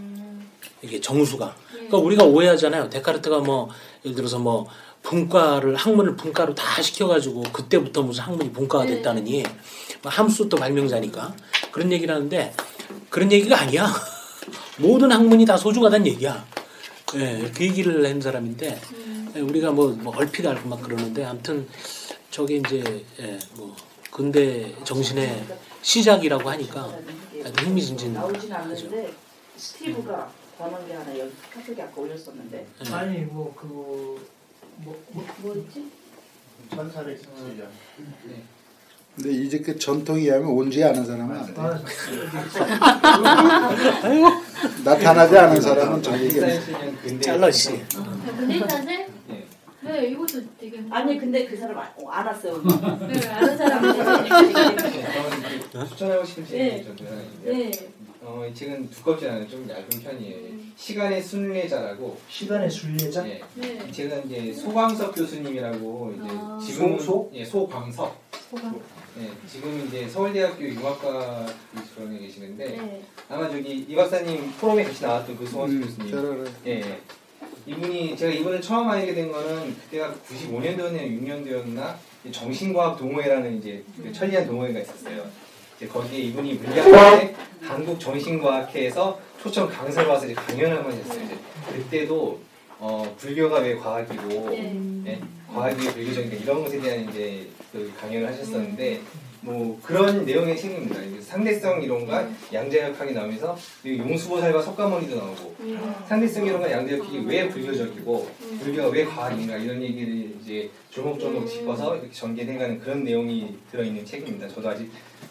이게 0.83 1.01
정수가. 1.01 1.55
그러니까 1.71 1.99
우리가 1.99 2.25
오해하잖아요. 2.25 2.89
데카르트가 2.91 3.41
뭐 3.41 3.69
예를 4.05 4.17
들어서 4.17 4.39
뭐 4.39 4.69
분과를 5.03 5.77
학문을 5.77 6.17
분과로 6.17 6.55
다 6.55 6.81
시켜가지고 6.81 7.43
그때부터 7.53 8.03
무슨 8.03 8.25
학문이 8.25 8.53
분과가 8.53 8.87
됐다느니 8.87 9.43
뭐 10.03 10.11
함수 10.11 10.49
또 10.49 10.57
발명자니까 10.57 11.35
그런 11.71 11.93
얘기를 11.93 12.15
하는데 12.15 12.55
그런 13.11 13.31
얘기가 13.31 13.61
아니야. 13.61 13.87
모든 14.79 15.13
학문이 15.13 15.45
다 15.45 15.57
소중하다는 15.57 16.07
얘기야. 16.07 16.45
예, 17.17 17.51
그 17.55 17.65
얘기를 17.65 18.07
한 18.09 18.21
사람인데 18.21 18.81
예, 19.37 19.41
우리가 19.41 19.71
뭐, 19.71 19.89
뭐 19.89 20.15
얼핏 20.17 20.47
알고 20.47 20.69
막 20.69 20.81
그러는데 20.83 21.25
아무튼 21.25 21.69
저게 22.31 22.57
이제 22.57 23.05
예, 23.21 23.39
뭐 23.57 23.77
근대 24.11 24.75
정신의 24.85 25.45
시작이라고 25.83 26.49
하니까 26.49 26.91
아주 27.45 27.65
흥미진진. 27.67 28.15
나오진 28.15 28.53
않는데 28.53 29.13
스티브가 29.57 30.31
권한 30.57 30.87
게 30.87 30.95
하나 30.95 31.19
여기 31.19 31.33
카톡에 31.53 31.83
아까 31.83 32.01
올렸었는데 32.01 32.67
아니 32.91 33.19
뭐그 33.21 34.27
뭐, 35.43 35.55
뭐였지? 35.55 35.91
전설의 36.71 37.19
진주전. 37.19 37.69
근데 39.17 39.31
이제 39.31 39.59
그 39.59 39.79
전통에 39.79 40.23
의하면 40.23 40.49
온지 40.49 40.83
않은 40.83 41.05
사람은 41.05 41.37
안 41.37 41.47
돼. 41.47 41.53
나타나지 44.85 45.37
않은 45.37 45.61
사람은 45.61 46.03
저기 46.03 46.31
잘라 47.21 47.51
씨. 47.51 47.83
근데 48.39 48.59
사실 48.67 49.07
네 49.83 50.07
이것도 50.11 50.41
되게 50.59 50.81
아니 50.91 51.19
근데 51.19 51.45
그 51.45 51.57
사람 51.57 51.77
안, 51.77 51.89
어, 51.97 52.09
안 52.09 52.27
왔어요. 52.27 52.63
네 52.63 53.29
아는 53.29 53.59
사람이 53.59 53.89
추천하고 55.91 56.25
싶은 56.25 56.45
네. 56.47 56.87
네. 57.45 57.71
어, 58.25 58.47
이 58.49 58.55
책은 58.55 58.89
두껍지 58.91 59.27
않아요. 59.29 59.49
좀 59.49 59.69
얇은 59.69 59.89
편이에요. 59.89 60.53
시간의 60.77 61.23
순례자라고. 61.23 62.17
시간의 62.29 62.71
순례자? 62.71 63.29
예. 63.29 63.43
네. 63.57 63.79
이 63.89 63.93
책은 63.93 64.31
이제 64.31 64.53
소광석 64.53 65.15
교수님이라고 65.15 66.15
이제 66.17 66.29
아. 66.31 66.61
지금 66.65 66.99
소- 67.01 67.29
예, 67.35 67.45
소광석. 67.45 68.17
소감. 68.51 68.81
예, 69.21 69.29
지금 69.49 69.87
이제 69.87 70.09
서울대학교 70.09 70.65
융합과 70.65 71.47
교수로 71.75 72.17
계시는데 72.19 72.65
네. 72.69 73.03
아마 73.29 73.49
저기 73.51 73.85
이 73.89 73.95
박사님 73.95 74.53
포럼에 74.61 74.85
같이 74.85 75.03
나왔던 75.03 75.37
그 75.37 75.45
소광석 75.47 75.77
음, 75.77 75.81
교수님. 75.85 76.11
잘 76.11 76.19
알아요. 76.21 76.45
예, 76.67 76.71
예. 76.81 76.99
이분이 77.67 78.17
제가 78.17 78.33
이분을 78.33 78.61
처음 78.61 78.89
알게 78.89 79.15
된 79.15 79.31
거는 79.33 79.75
그때가 79.77 80.15
95년도였나 80.29 81.01
6년도였나 81.03 81.95
정신과학 82.33 82.99
동호회라는 82.99 83.59
이제 83.59 83.85
그 84.01 84.13
천리안 84.13 84.47
동호회가 84.47 84.79
있었어요. 84.81 85.25
이제 85.83 85.89
거기에 85.89 86.21
이분이 86.21 86.55
물리학회 86.55 87.35
한국 87.61 87.99
정신과학회에서 87.99 89.19
초청 89.43 89.69
강사로 89.69 90.11
와서 90.11 90.27
이제 90.27 90.35
강연을 90.35 90.77
한번 90.77 90.93
했어요. 90.93 91.21
이제 91.25 91.37
그때도 91.73 92.41
어, 92.79 93.15
불교가 93.19 93.59
왜 93.59 93.75
과학이고 93.75 94.53
예, 95.07 95.21
과학이 95.53 95.85
왜 95.85 95.93
불교적인가 95.93 96.37
이런 96.37 96.63
것에 96.63 96.81
대한 96.81 97.09
이제 97.09 97.49
그 97.73 97.93
강연을 98.01 98.29
하셨었는데 98.29 99.01
뭐 99.41 99.81
그런 99.83 100.25
내용의 100.25 100.57
책입니다. 100.57 101.01
상대성 101.21 101.83
이론과 101.83 102.31
양자역학이 102.53 103.13
나오면서 103.13 103.57
용수보살과 103.85 104.63
석가모니도 104.63 105.17
나오고 105.17 105.57
상대성 106.09 106.47
이론과 106.47 106.71
양자역학이 106.71 107.25
왜 107.27 107.49
불교적이고 107.49 108.31
불교가 108.63 108.89
왜 108.91 109.05
과학인가 109.05 109.57
이런 109.57 109.83
얘기를 109.83 110.33
이제 110.41 110.71
조목조목 110.91 111.49
짚어서 111.49 111.97
이렇게 111.97 112.13
전개해가는 112.13 112.79
그런 112.79 113.03
내용이 113.03 113.57
들어있는 113.73 114.05
책입니다. 114.05 114.47
저도 114.47 114.69
아직 114.69 114.89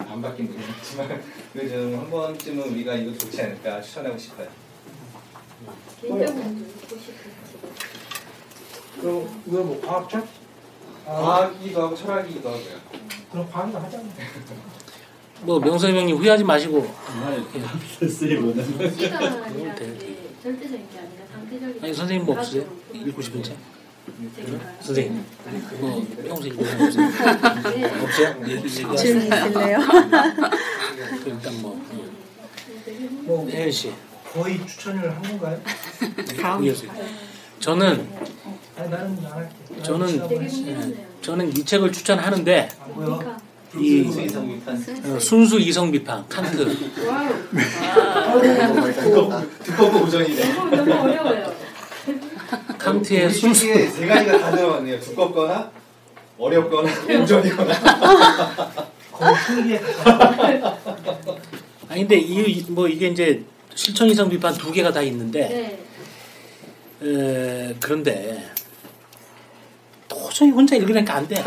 안 0.10 0.22
바뀐 0.22 0.48
분이지만 0.48 1.22
그래도 1.54 1.70
좀한 1.92 2.10
번쯤은 2.10 2.70
우리가 2.72 2.96
이거 2.96 3.18
좋지 3.18 3.42
않을까 3.42 3.82
추천하고 3.82 4.18
싶어요. 4.18 4.48
개인적으로 6.02 6.36
듣고 6.36 6.96
싶은 6.98 7.32
그럼 9.02 9.44
이거 9.48 9.64
뭐 9.64 9.82
과학자? 9.82 10.24
과학이기도 11.06 11.82
하고 11.82 11.96
철학이기도 11.96 12.50
하고요. 12.50 12.76
그럼 13.32 13.50
과학도 13.52 13.80
하잖아. 13.80 14.04
뭐 15.42 15.60
명섭이 15.60 15.98
형님 15.98 16.18
후회하지 16.18 16.44
마시고. 16.44 16.88
쓰이거든. 18.08 18.92
시간이라는 18.96 19.76
게 19.76 20.18
절대적인 20.44 20.90
게 20.90 21.00
아니라 21.00 21.26
상대적인 21.32 21.84
아니 21.84 21.94
선생님 21.94 22.26
뭐 22.26 22.38
없으세요? 22.38 22.66
읽고 22.94 23.22
싶은 23.22 23.42
책? 23.44 23.58
선생님 24.82 25.24
뭐 25.80 26.08
평소 26.28 26.48
읽고 26.48 26.66
싶은 26.66 26.92
책 26.92 27.02
없어요? 27.02 27.64
네. 27.76 28.02
없어요? 28.02 28.36
얘기 28.48 28.54
얘기하세요. 28.56 28.96
질문 28.96 29.24
있을래요? 29.26 29.80
그 31.24 31.30
일단 31.30 31.62
뭐 31.62 31.80
뭐 33.24 33.48
혜연 33.50 33.72
씨. 33.72 33.92
거의 34.34 34.60
추천을 34.66 35.10
한 35.14 35.22
건가요? 35.22 35.60
이어서. 36.64 36.86
저는 37.60 38.08
아니 38.78 38.90
나는 38.90 39.18
안 39.26 39.32
할게. 39.34 39.56
나는 39.70 39.84
저는 39.84 40.68
예. 40.68 41.06
저는 41.22 41.50
이 41.50 41.64
책을 41.66 41.92
추천하는데? 41.92 42.70
이 43.78 44.04
순수 44.04 44.22
이성 44.22 44.48
비판. 44.48 44.76
어, 45.16 45.20
순수 45.20 45.60
이성 45.60 45.92
비판 45.92 46.28
칸트 46.28 46.62
우전이네. 50.04 50.54
너무 50.54 50.76
너무 50.76 50.94
어려워요. 50.94 51.54
칸트의 52.78 53.30
순수 53.30 53.66
세 53.68 54.06
가지가 54.08 54.38
다 54.40 54.52
들어갔네요. 54.52 55.00
두껍거나 55.00 55.72
어렵거나. 56.38 56.90
거의 59.12 59.36
풍기에 59.46 59.82
아니 61.90 62.02
근데 62.02 62.18
이 62.18 62.66
뭐 62.70 62.88
이게 62.88 63.08
이제 63.08 63.44
실천 63.76 64.10
이성 64.10 64.30
비판 64.30 64.54
두 64.54 64.72
개가 64.72 64.92
다 64.92 65.02
있는데 65.02 65.78
네. 67.00 67.08
에, 67.08 67.76
그런데 67.80 68.50
도저히 70.08 70.50
혼자 70.50 70.76
읽으니까 70.76 71.16
안 71.16 71.28
돼. 71.28 71.36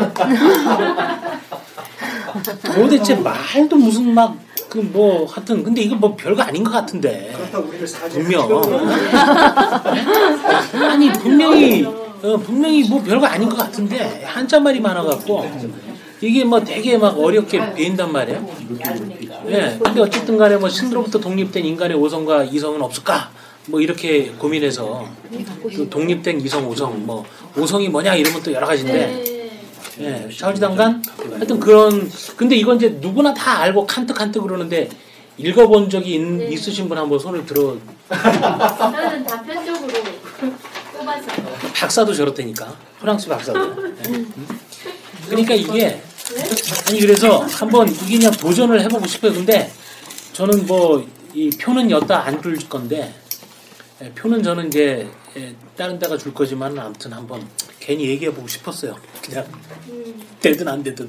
도대체 2.73 3.15
말도 3.15 3.75
무슨 3.75 4.13
막 4.13 4.45
그 4.69 4.79
뭐 4.81 5.25
하여튼 5.25 5.63
근데 5.63 5.81
이거 5.81 5.95
뭐 5.95 6.15
별거 6.15 6.41
아닌 6.41 6.63
것 6.63 6.71
같은데 6.71 7.31
그렇다고 7.33 7.69
우리를 7.69 7.87
사지. 7.87 8.19
분명 8.19 8.49
아니 10.91 11.11
분명히 11.13 11.85
어, 11.85 12.37
분명히 12.37 12.83
뭐 12.89 13.01
별거 13.01 13.25
아닌 13.25 13.47
것 13.47 13.55
같은데 13.57 14.23
한자 14.25 14.59
말이 14.59 14.81
많아갖고 14.81 15.49
이게 16.21 16.43
뭐 16.43 16.59
되게 16.61 16.97
막 16.97 17.17
어렵게 17.17 17.73
배인단 17.73 18.11
말이에요. 18.11 18.45
예. 19.49 19.79
근데 19.81 20.01
어쨌든 20.01 20.37
간에 20.37 20.57
뭐 20.57 20.67
신으로부터 20.67 21.19
독립된 21.19 21.63
인간의 21.63 21.95
오성과 21.97 22.45
이성은 22.45 22.81
없을까? 22.81 23.29
뭐 23.67 23.79
이렇게 23.81 24.31
고민해서 24.37 25.07
그 25.63 25.87
독립된 25.89 26.41
이성 26.41 26.67
오성 26.67 27.05
뭐 27.05 27.23
오성이 27.57 27.89
뭐냐 27.89 28.15
이러면 28.15 28.43
또 28.43 28.51
여러 28.51 28.67
가지인데 28.67 29.34
예, 29.99 30.29
샤오지당간 30.31 31.01
하여튼 31.33 31.59
그런 31.59 32.11
근데 32.35 32.55
이건 32.55 32.77
이제 32.77 32.89
누구나 32.99 33.33
다 33.33 33.59
알고 33.59 33.85
칸트 33.85 34.13
칸트 34.13 34.41
그러는데 34.41 34.89
읽어본 35.37 35.89
적이 35.89 36.15
있, 36.15 36.51
있으신 36.53 36.87
분 36.89 36.97
한번 36.97 37.19
손을 37.19 37.45
들어. 37.45 37.77
저는 38.09 39.25
단편적으로 39.25 39.87
뽑아서 40.97 41.27
박사도 41.73 42.13
저렇다니까. 42.13 42.73
프랑스 42.99 43.27
박사도. 43.27 43.75
예. 44.09 44.25
그러니까 45.27 45.53
이게 45.55 46.01
아니 46.87 46.99
그래서 46.99 47.39
한번 47.39 47.89
이게 47.89 48.17
그냥 48.17 48.31
도전을 48.31 48.81
해보고 48.81 49.05
싶어요. 49.07 49.33
근데 49.33 49.71
저는 50.33 50.65
뭐 50.65 51.05
이 51.37 51.49
표는 51.49 51.91
여따 51.91 52.25
안 52.25 52.41
줄 52.41 52.57
건데 52.69 53.13
예, 54.01 54.09
표는 54.11 54.41
저는 54.41 54.67
이제 54.67 55.05
예, 55.35 55.53
다른 55.75 55.99
데가 55.99 56.17
줄 56.17 56.33
거지만 56.33 56.79
아무튼 56.79 57.11
한번 57.11 57.45
괜히 57.85 58.07
얘기해보고 58.09 58.47
싶었어요. 58.47 58.99
그냥 59.23 59.45
되든 60.41 60.67
안 60.67 60.81
되든 60.81 61.07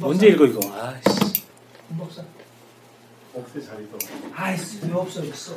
언제 0.00 0.28
읽어 0.28 0.46
이거? 0.46 0.58
아씨. 0.72 1.42
박사. 1.98 2.24
옥새 3.34 3.60
자리도. 3.60 3.98
아이씨, 4.34 4.78
왜 4.84 4.92
없어 4.94 5.22
있어. 5.22 5.52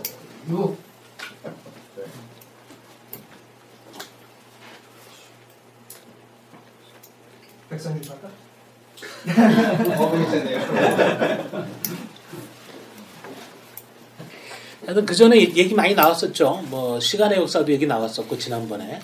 요. 0.51 0.75
백성님 7.69 8.03
할까? 8.09 8.29
어. 9.95 10.11
하여튼 14.85 15.05
그 15.05 15.15
전에 15.15 15.37
얘기 15.39 15.73
많이 15.73 15.95
나왔었죠. 15.95 16.65
뭐 16.67 16.99
시간의 16.99 17.39
역사도 17.39 17.71
얘기 17.71 17.85
나왔었고 17.85 18.37
지난번에 18.37 18.99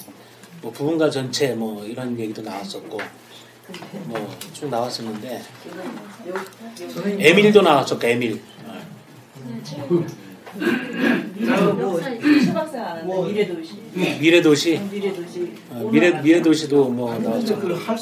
뭐 0.66 0.72
부분과 0.74 1.12
전체 1.12 1.54
뭐 1.54 1.86
이런 1.86 2.18
얘기도 2.20 2.42
나왔었고 2.42 2.98
뭐 4.06 4.28
쭉 4.52 4.68
나왔었는데 4.68 5.40
에밀도 7.20 7.62
나왔었고 7.62 8.08
에밀. 8.08 8.42
미래도시. 13.28 13.80
미래도시. 14.20 14.80
미래도시. 14.92 15.54
어, 15.70 15.90
미래 15.92 16.12
미래도시도 16.22 16.90
뭐 16.90 17.16
나왔죠. 17.20 17.60
그할. 17.60 17.98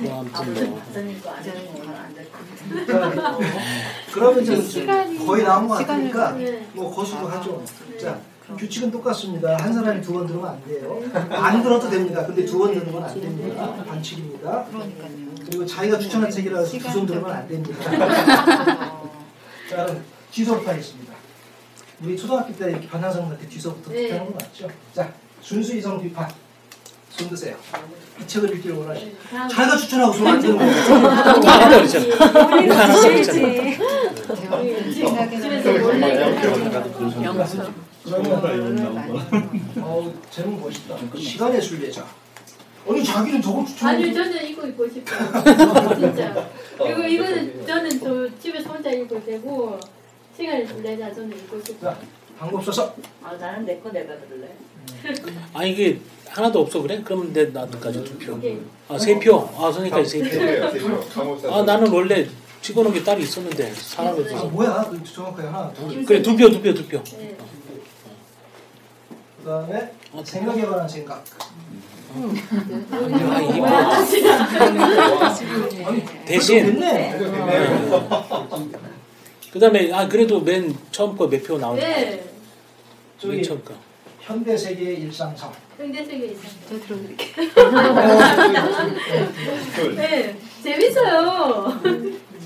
뭐 0.00 0.20
아무튼 0.20 0.70
뭐. 0.70 0.80
그러면 4.12 4.44
시간이- 4.44 5.26
거의 5.26 5.44
나온 5.44 5.68
것 5.68 5.78
시간을- 5.80 5.86
같으니까 5.86 6.32
네. 6.32 6.66
뭐 6.72 6.94
거수도 6.94 7.26
하죠. 7.28 7.62
자 8.00 8.18
규칙은 8.56 8.90
똑같습니다. 8.90 9.56
한 9.60 9.72
사람이 9.72 10.00
두 10.02 10.12
번 10.12 10.26
들으면 10.26 10.46
안 10.50 10.64
돼요. 10.64 11.00
안 11.30 11.62
들어도 11.62 11.88
됩니다. 11.90 12.24
근데 12.26 12.44
두 12.44 12.58
번 12.58 12.72
들으면 12.74 13.02
안 13.04 13.20
됩니다. 13.20 13.84
반칙입니다. 13.86 14.66
그리고 15.46 15.66
자기가 15.66 15.98
추천한 15.98 16.30
책이라서 16.30 16.78
두 16.78 16.90
손 16.90 17.06
들으면 17.06 17.30
안 17.30 17.46
됩니다. 17.48 17.78
자 19.70 19.86
뒤서부터 20.30 20.70
하겠습니다. 20.70 21.12
우리 22.02 22.16
초등학교 22.16 22.52
때 22.54 22.70
이렇게 22.70 22.88
반항성한테 22.88 23.46
뒤서부터 23.48 23.90
네. 23.92 24.10
하는 24.10 24.26
거 24.26 24.32
맞죠? 24.32 24.68
자 24.94 25.12
순수 25.40 25.76
이성 25.76 26.00
비판 26.02 26.28
손 27.10 27.28
드세요. 27.28 27.56
이 28.20 28.26
책을 28.26 28.56
읽기를 28.56 28.76
원하시. 28.76 29.14
자기가 29.30 29.76
추천하고 29.76 30.12
손안 30.12 30.40
드는 30.40 30.56
거예요. 30.56 30.72
하나 30.72 31.68
버리잖아. 31.68 32.46
우리는 32.56 32.76
하나 32.76 32.94
드셔야지. 38.04 39.80
어, 39.80 40.12
제목 40.30 40.60
멋있다. 40.60 40.96
시간의 41.18 41.60
순례자. 41.62 42.04
아니 42.88 43.04
자기는 43.04 43.40
저걸 43.40 43.64
추천해. 43.66 43.94
아니 43.94 44.12
저는 44.14 44.48
이거 44.48 44.66
입고 44.66 44.88
싶어요. 44.88 45.28
진짜. 46.00 46.50
그리고 46.78 47.02
이거는 47.04 47.66
저는 47.66 48.00
저 48.00 48.38
집에서 48.40 48.70
혼자 48.70 48.90
입고 48.90 49.24
되고 49.24 49.78
시간을 50.36 50.82
내자 50.82 51.12
저는 51.14 51.30
입고 51.30 51.60
싶어요. 51.64 51.96
방법 52.38 52.64
써서. 52.64 52.92
아 53.22 53.34
나는 53.34 53.64
내 53.64 53.78
거 53.80 53.90
내가 53.90 54.14
들을래. 54.18 54.48
아 55.54 55.64
이게 55.64 56.00
하나도 56.28 56.60
없어 56.62 56.82
그래? 56.82 57.00
그러면 57.04 57.32
내 57.32 57.44
나도까지 57.46 58.02
두 58.02 58.18
표. 58.18 58.36
네. 58.38 58.58
아세 58.88 59.16
표. 59.20 59.48
아 59.56 59.70
선생님까지 59.70 60.08
세세세 60.08 60.60
표. 60.80 61.38
표. 61.40 61.54
아 61.54 61.62
나는 61.62 61.88
원래 61.92 62.26
찍어놓은 62.62 62.92
게 62.94 63.04
따로 63.04 63.20
있었는데 63.20 63.72
사람이 63.74 64.18
아, 64.18 64.22
없어서. 64.22 64.46
뭐야? 64.48 64.88
그 64.90 65.04
정확하게 65.04 65.46
하나, 65.48 65.72
둘. 65.72 66.04
그래 66.04 66.20
두 66.22 66.34
표 66.36 66.48
두 66.50 66.60
표 66.60 66.74
두 66.74 66.84
표. 66.88 67.00
그 69.42 69.48
다음에 69.48 69.90
생각에 70.24 70.62
관한 70.64 70.88
생각. 70.88 71.24
아, 72.14 73.40
이게 73.40 73.60
뭐 73.60 73.68
대신 76.26 76.64
됐네. 76.78 77.18
그다음에 79.52 79.92
아 79.92 80.06
그래도 80.08 80.40
맨 80.40 80.74
처음 80.90 81.16
거 81.16 81.26
몇 81.28 81.42
표 81.44 81.58
나오니까. 81.58 81.86
네. 81.86 82.24
맨 83.24 83.42
처음 83.42 83.64
거. 83.64 83.74
현대 84.20 84.56
세계의 84.56 85.00
일상상. 85.00 85.52
현대 85.76 86.04
세계 86.04 86.26
이상. 86.26 86.50
저 86.68 86.78
들어드릴게요. 86.80 87.48
둘. 89.74 89.96
네. 89.96 90.36
재밌어요. 90.62 91.80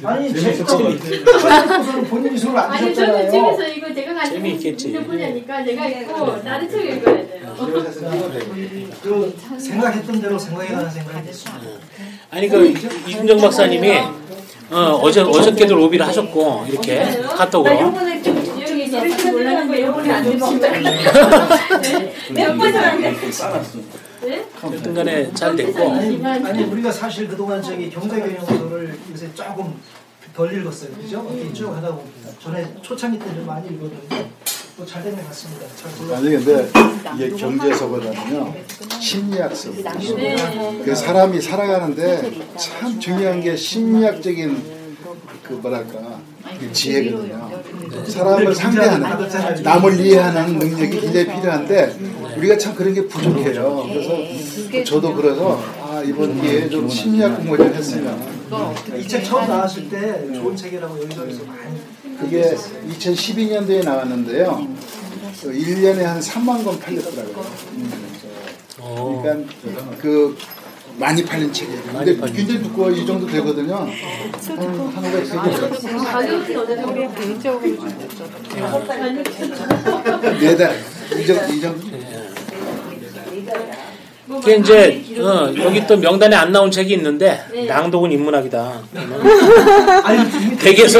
아니 0.06 0.32
재밌을 0.32 0.64
제것는 0.66 2.04
본인이 2.04 2.38
손을 2.38 2.58
안 2.58 2.70
아니 2.72 2.94
저는. 2.94 3.30
집에서 3.30 3.68
이거 3.68 3.92
제가 3.94 4.14
가지고. 4.14 4.46
있는 4.46 5.06
분야니까 5.06 5.60
내가 5.62 5.86
있고 5.88 6.42
다른 6.42 6.70
책 6.70 6.84
읽어야 6.84 7.14
돼요. 7.26 7.54
그 9.02 9.36
생각했던 9.58 10.20
대로 10.20 10.36
관한 10.38 10.90
생각이 10.90 11.28
있습니다. 11.28 11.66
아니 12.30 12.48
그 12.48 12.66
이준정 13.06 13.40
박사님이 13.40 13.98
어, 14.70 14.98
어제 15.02 15.20
어저께도 15.20 15.74
로비를 15.76 16.06
하셨고 16.06 16.66
이렇게 16.68 17.04
카톡으로. 17.22 17.74
요번에 17.76 18.22
안 20.12 20.24
몇번 22.32 22.72
사는데. 22.72 23.14
네? 24.22 24.44
여튼간에 24.64 25.32
잘 25.34 25.54
됐고. 25.54 25.92
아니, 25.92 26.20
아니 26.24 26.64
우리가 26.64 26.90
사실 26.90 27.28
그동안 27.28 27.62
저기 27.62 27.90
경제 27.90 28.18
경영서를 28.18 28.98
요새 29.12 29.28
조금 29.34 29.74
덜 30.36 30.52
읽었어요, 30.60 30.90
그죠? 30.90 31.26
이렇게 31.34 31.52
쭉 31.54 31.68
하다 31.74 31.88
보니까 31.88 32.28
전에 32.42 32.74
초창기 32.82 33.18
때 33.18 33.24
좀 33.34 33.46
많이 33.46 33.66
읽었는데 33.68 34.30
또잘된것 34.76 35.26
같습니다. 35.28 35.66
잘 35.74 35.90
골라. 35.96 36.18
아니 36.18 36.30
근데 36.30 36.68
이게 37.14 37.30
경제서보다는요 37.30 38.54
심리학서. 39.00 39.70
네. 40.16 40.82
그 40.84 40.94
사람이 40.94 41.40
살아가는데 41.40 42.30
참 42.58 43.00
중요한 43.00 43.40
게 43.40 43.56
심리학적인 43.56 44.76
그 45.42 45.54
뭐랄까 45.54 46.20
그 46.60 46.70
지혜거든요. 46.72 47.50
사람을 48.06 48.54
상대하는 48.54 49.62
남을 49.62 49.98
이해하는 50.00 50.58
능력이 50.58 51.00
굉장히 51.00 51.26
필요한데 51.26 51.96
우리가 52.36 52.58
참 52.58 52.74
그런 52.74 52.92
게 52.92 53.06
부족해요. 53.06 53.86
그래서 53.88 54.84
저도 54.84 55.14
그래서 55.14 55.58
아 55.80 55.85
이번 56.06 56.40
기회에 56.40 56.68
좀 56.68 56.88
심리학 56.88 57.36
공부 57.36 57.56
좀 57.56 57.72
했으면 57.74 58.18
이책 58.98 59.24
처음 59.24 59.48
나왔을 59.48 59.88
때 59.88 60.32
좋은 60.34 60.56
책이라고 60.56 61.02
여기저기서 61.02 61.44
많이 61.44 61.80
그게 62.18 62.54
2012년도에 62.88 63.84
나왔는데요. 63.84 64.66
그 65.42 65.52
1년에 65.52 66.02
한 66.02 66.18
3만 66.20 66.64
권 66.64 66.78
팔렸더라고요. 66.80 67.44
그러니까 69.22 69.96
그 70.00 70.36
많이 70.98 71.22
팔린 71.24 71.52
책이에요. 71.52 71.82
근데 71.82 72.16
굉장히 72.32 72.62
두꺼워 72.62 72.90
이 72.90 73.04
정도 73.04 73.26
되거든요. 73.26 73.74
한, 73.76 73.88
한 73.88 75.04
500개. 75.04 76.04
가격이 76.04 76.56
어디서 76.56 76.86
우리 76.86 77.14
개인적으로 77.14 77.76
네 80.40 80.56
달. 80.56 80.76
이 81.18 81.26
정도, 81.26 81.52
이 81.52 81.60
정도. 81.60 81.86
그게 84.26 84.56
이제 84.56 85.04
어, 85.20 85.52
여기 85.58 85.86
또 85.86 85.96
명단에 85.96 86.34
안 86.34 86.50
나온 86.50 86.68
책이 86.70 86.92
있는데 86.94 87.40
네. 87.52 87.66
낭독은 87.66 88.10
인문학이다. 88.10 88.58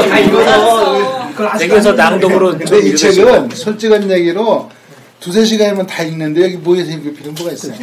아, 0.03 0.19
이거는 0.19 1.31
그걸 1.31 1.47
아직 1.47 1.67
댁에서 1.67 1.89
안 1.89 1.95
낭독으로 1.97 2.51
근데 2.51 2.65
좀 2.65 2.79
이. 2.79 2.95
책은 2.95 3.49
솔직한 3.49 4.09
얘기로 4.09 4.69
두세 5.19 5.43
시간이면 5.43 5.87
다 5.87 6.03
읽는데 6.03 6.43
여기 6.43 6.55
모여서 6.55 6.89
읽을 6.91 7.13
필요는 7.13 7.35
뭐가 7.35 7.51
있어요? 7.51 7.73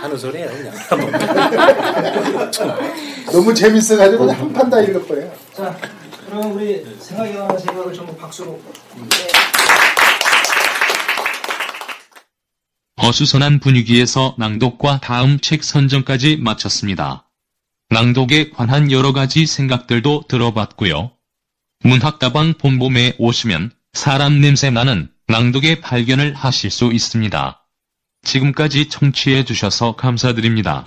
하는 0.00 0.16
소리예요 0.16 0.48
그냥. 0.48 0.72
너무 3.30 3.52
재밌어가지고 3.52 4.24
그냥 4.26 4.40
한판 4.40 4.70
다 4.70 4.80
읽어버려요. 4.80 5.30
자, 5.54 5.76
그럼 6.30 6.52
우리 6.54 6.86
생각에 7.00 7.34
관한 7.34 7.58
생각을 7.58 7.92
전부 7.92 8.14
박수로. 8.16 8.58
어수선한 12.98 13.60
분위기에서 13.60 14.34
낭독과 14.38 15.00
다음 15.00 15.38
책 15.38 15.62
선정까지 15.62 16.36
마쳤습니다. 16.38 17.28
낭독에 17.90 18.50
관한 18.50 18.90
여러 18.90 19.12
가지 19.12 19.46
생각들도 19.46 20.24
들어봤고요. 20.28 21.12
문학다방 21.84 22.54
본봄에 22.54 23.14
오시면 23.18 23.70
사람 23.92 24.40
냄새 24.40 24.70
나는 24.70 25.10
낭독의 25.28 25.80
발견을 25.80 26.34
하실 26.34 26.70
수 26.70 26.92
있습니다. 26.92 27.64
지금까지 28.24 28.88
청취해 28.88 29.44
주셔서 29.44 29.94
감사드립니다. 29.94 30.84